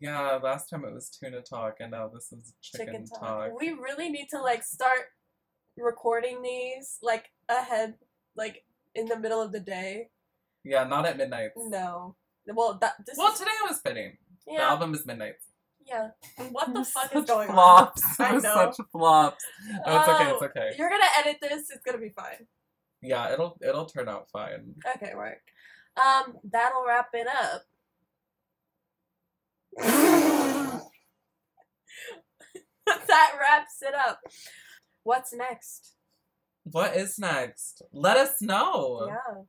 Yeah, 0.00 0.38
last 0.42 0.68
time 0.70 0.84
it 0.84 0.92
was 0.92 1.08
tuna 1.08 1.40
talk, 1.40 1.76
and 1.80 1.92
now 1.92 2.08
this 2.08 2.32
is 2.32 2.52
chicken, 2.62 2.86
Chicken 2.86 3.06
talk. 3.06 3.20
talk. 3.20 3.60
We 3.60 3.70
really 3.72 4.10
need 4.10 4.28
to 4.30 4.40
like 4.40 4.64
start 4.64 5.06
recording 5.76 6.42
these 6.42 6.98
like 7.02 7.26
ahead, 7.48 7.94
like 8.36 8.64
in 8.94 9.06
the 9.06 9.18
middle 9.18 9.40
of 9.40 9.52
the 9.52 9.60
day. 9.60 10.08
Yeah, 10.64 10.84
not 10.84 11.06
at 11.06 11.16
midnight. 11.16 11.50
No, 11.56 12.16
well 12.46 12.78
that 12.80 12.94
this 13.06 13.16
Well, 13.18 13.32
is 13.32 13.38
today 13.38 13.50
was 13.68 13.80
fitting. 13.80 14.16
The 14.46 14.56
album 14.60 14.92
is 14.94 15.06
Midnights. 15.06 15.46
yeah. 15.86 16.08
What 16.50 16.74
the 16.74 16.84
fuck 16.94 17.14
is 17.16 17.24
going 17.24 17.48
flops. 17.48 18.02
on? 18.20 18.26
I 18.26 18.32
know. 18.38 18.40
such 18.40 18.76
flops. 18.92 19.44
Oh, 19.86 19.98
it's 19.98 20.08
okay. 20.08 20.30
It's 20.30 20.42
Oh, 20.42 20.46
okay. 20.46 20.70
You're 20.78 20.90
gonna 20.90 21.04
edit 21.18 21.36
this. 21.40 21.70
It's 21.70 21.82
gonna 21.84 21.98
be 21.98 22.10
fine. 22.10 22.46
Yeah, 23.02 23.32
it'll 23.32 23.56
it'll 23.66 23.86
turn 23.86 24.08
out 24.08 24.28
fine. 24.30 24.74
Okay, 24.96 25.14
work. 25.14 25.40
Um, 25.96 26.36
that'll 26.50 26.84
wrap 26.86 27.08
it 27.14 27.26
up. 27.26 27.62
that 32.86 33.30
wraps 33.40 33.82
it 33.82 33.94
up. 33.94 34.20
What's 35.02 35.32
next? 35.32 35.94
What 36.64 36.96
is 36.96 37.18
next? 37.18 37.82
Let 37.92 38.16
us 38.16 38.40
know. 38.40 39.06
Yeah. 39.08 39.42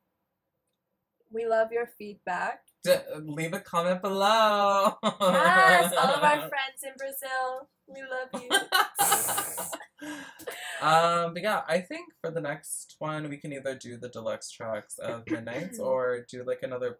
We 1.31 1.45
love 1.45 1.71
your 1.71 1.87
feedback. 1.97 2.61
D- 2.83 2.95
leave 3.23 3.53
a 3.53 3.59
comment 3.59 4.01
below. 4.01 4.97
Yes, 5.03 5.93
all 5.97 6.13
of 6.13 6.23
our 6.23 6.49
friends 6.53 6.83
in 6.83 6.91
Brazil. 6.97 7.69
We 7.87 8.01
love 8.01 8.29
you. 8.41 8.49
um, 10.81 11.33
but 11.33 11.41
yeah, 11.41 11.61
I 11.67 11.79
think 11.79 12.09
for 12.21 12.29
the 12.31 12.41
next 12.41 12.95
one 12.99 13.29
we 13.29 13.37
can 13.37 13.53
either 13.53 13.75
do 13.75 13.95
the 13.97 14.09
deluxe 14.09 14.51
tracks 14.51 14.97
of 14.97 15.23
Midnights 15.29 15.79
or 15.79 16.25
do 16.29 16.43
like 16.43 16.63
another 16.63 16.99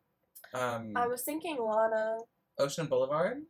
um 0.53 0.93
I 0.95 1.07
was 1.07 1.23
thinking 1.23 1.57
Lana. 1.59 2.19
Ocean 2.57 2.85
Boulevard. 2.85 3.41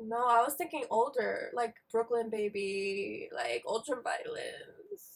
No, 0.00 0.16
I 0.16 0.42
was 0.42 0.54
thinking 0.54 0.84
older, 0.90 1.50
like 1.54 1.76
Brooklyn 1.92 2.30
Baby, 2.30 3.28
like 3.32 3.62
Ultraviolence. 3.66 5.11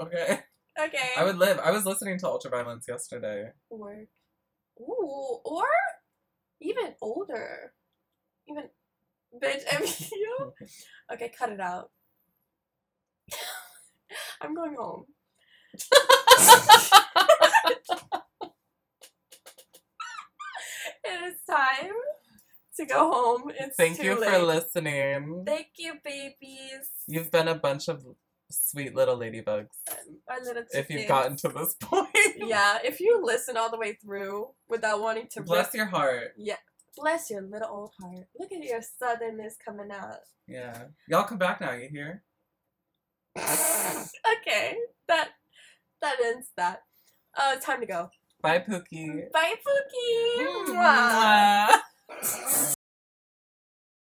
Okay. 0.00 0.40
Okay. 0.80 1.10
I 1.16 1.24
would 1.24 1.38
live. 1.38 1.58
I 1.58 1.70
was 1.70 1.84
listening 1.84 2.18
to 2.20 2.26
Ultraviolence 2.26 2.88
yesterday. 2.88 3.50
work. 3.70 4.08
Ooh, 4.80 5.38
or 5.44 5.64
even 6.60 6.94
older. 7.02 7.72
Even 8.48 8.64
bitch, 9.42 10.10
you. 10.12 10.52
Okay, 11.12 11.30
cut 11.38 11.50
it 11.52 11.60
out. 11.60 11.90
I'm 14.40 14.54
going 14.54 14.74
home. 14.78 15.04
it 21.04 21.22
is 21.32 21.34
time 21.48 21.92
to 22.76 22.86
go 22.86 23.10
home. 23.12 23.52
It's 23.58 23.76
Thank 23.76 24.02
you 24.02 24.18
late. 24.18 24.30
for 24.30 24.38
listening. 24.40 25.44
Thank 25.46 25.68
you, 25.78 25.94
babies. 26.04 26.88
You've 27.06 27.30
been 27.30 27.48
a 27.48 27.54
bunch 27.54 27.88
of 27.88 28.04
sweet 28.52 28.94
little 28.94 29.18
ladybugs. 29.18 29.68
Our 30.28 30.40
little 30.44 30.64
If 30.72 30.88
you've 30.90 31.08
gotten 31.08 31.36
to 31.38 31.48
this 31.48 31.74
point. 31.80 32.08
yeah, 32.36 32.78
if 32.84 33.00
you 33.00 33.20
listen 33.24 33.56
all 33.56 33.70
the 33.70 33.78
way 33.78 33.94
through 33.94 34.48
without 34.68 35.00
wanting 35.00 35.28
to 35.32 35.42
Bless 35.42 35.66
rip- 35.68 35.74
your 35.74 35.86
heart. 35.86 36.32
yeah, 36.36 36.56
bless 36.96 37.30
your 37.30 37.42
little 37.42 37.68
old 37.70 37.90
heart. 38.00 38.26
Look 38.38 38.52
at 38.52 38.62
your 38.62 38.80
southernness 38.80 39.54
coming 39.64 39.90
out. 39.90 40.16
Yeah. 40.46 40.84
Y'all 41.08 41.24
come 41.24 41.38
back 41.38 41.60
now, 41.60 41.72
you 41.72 41.88
hear? 41.88 42.22
okay, 43.38 44.76
that 45.08 45.30
that 46.02 46.16
ends 46.22 46.48
that. 46.56 46.82
Oh, 47.38 47.54
it's 47.56 47.64
time 47.64 47.80
to 47.80 47.86
go. 47.86 48.10
Bye, 48.42 48.58
Pookie. 48.58 49.30
Bye, 49.32 49.54
Pookie. 49.66 50.66
Mwah. 50.68 51.68
Mwah. 52.10 52.74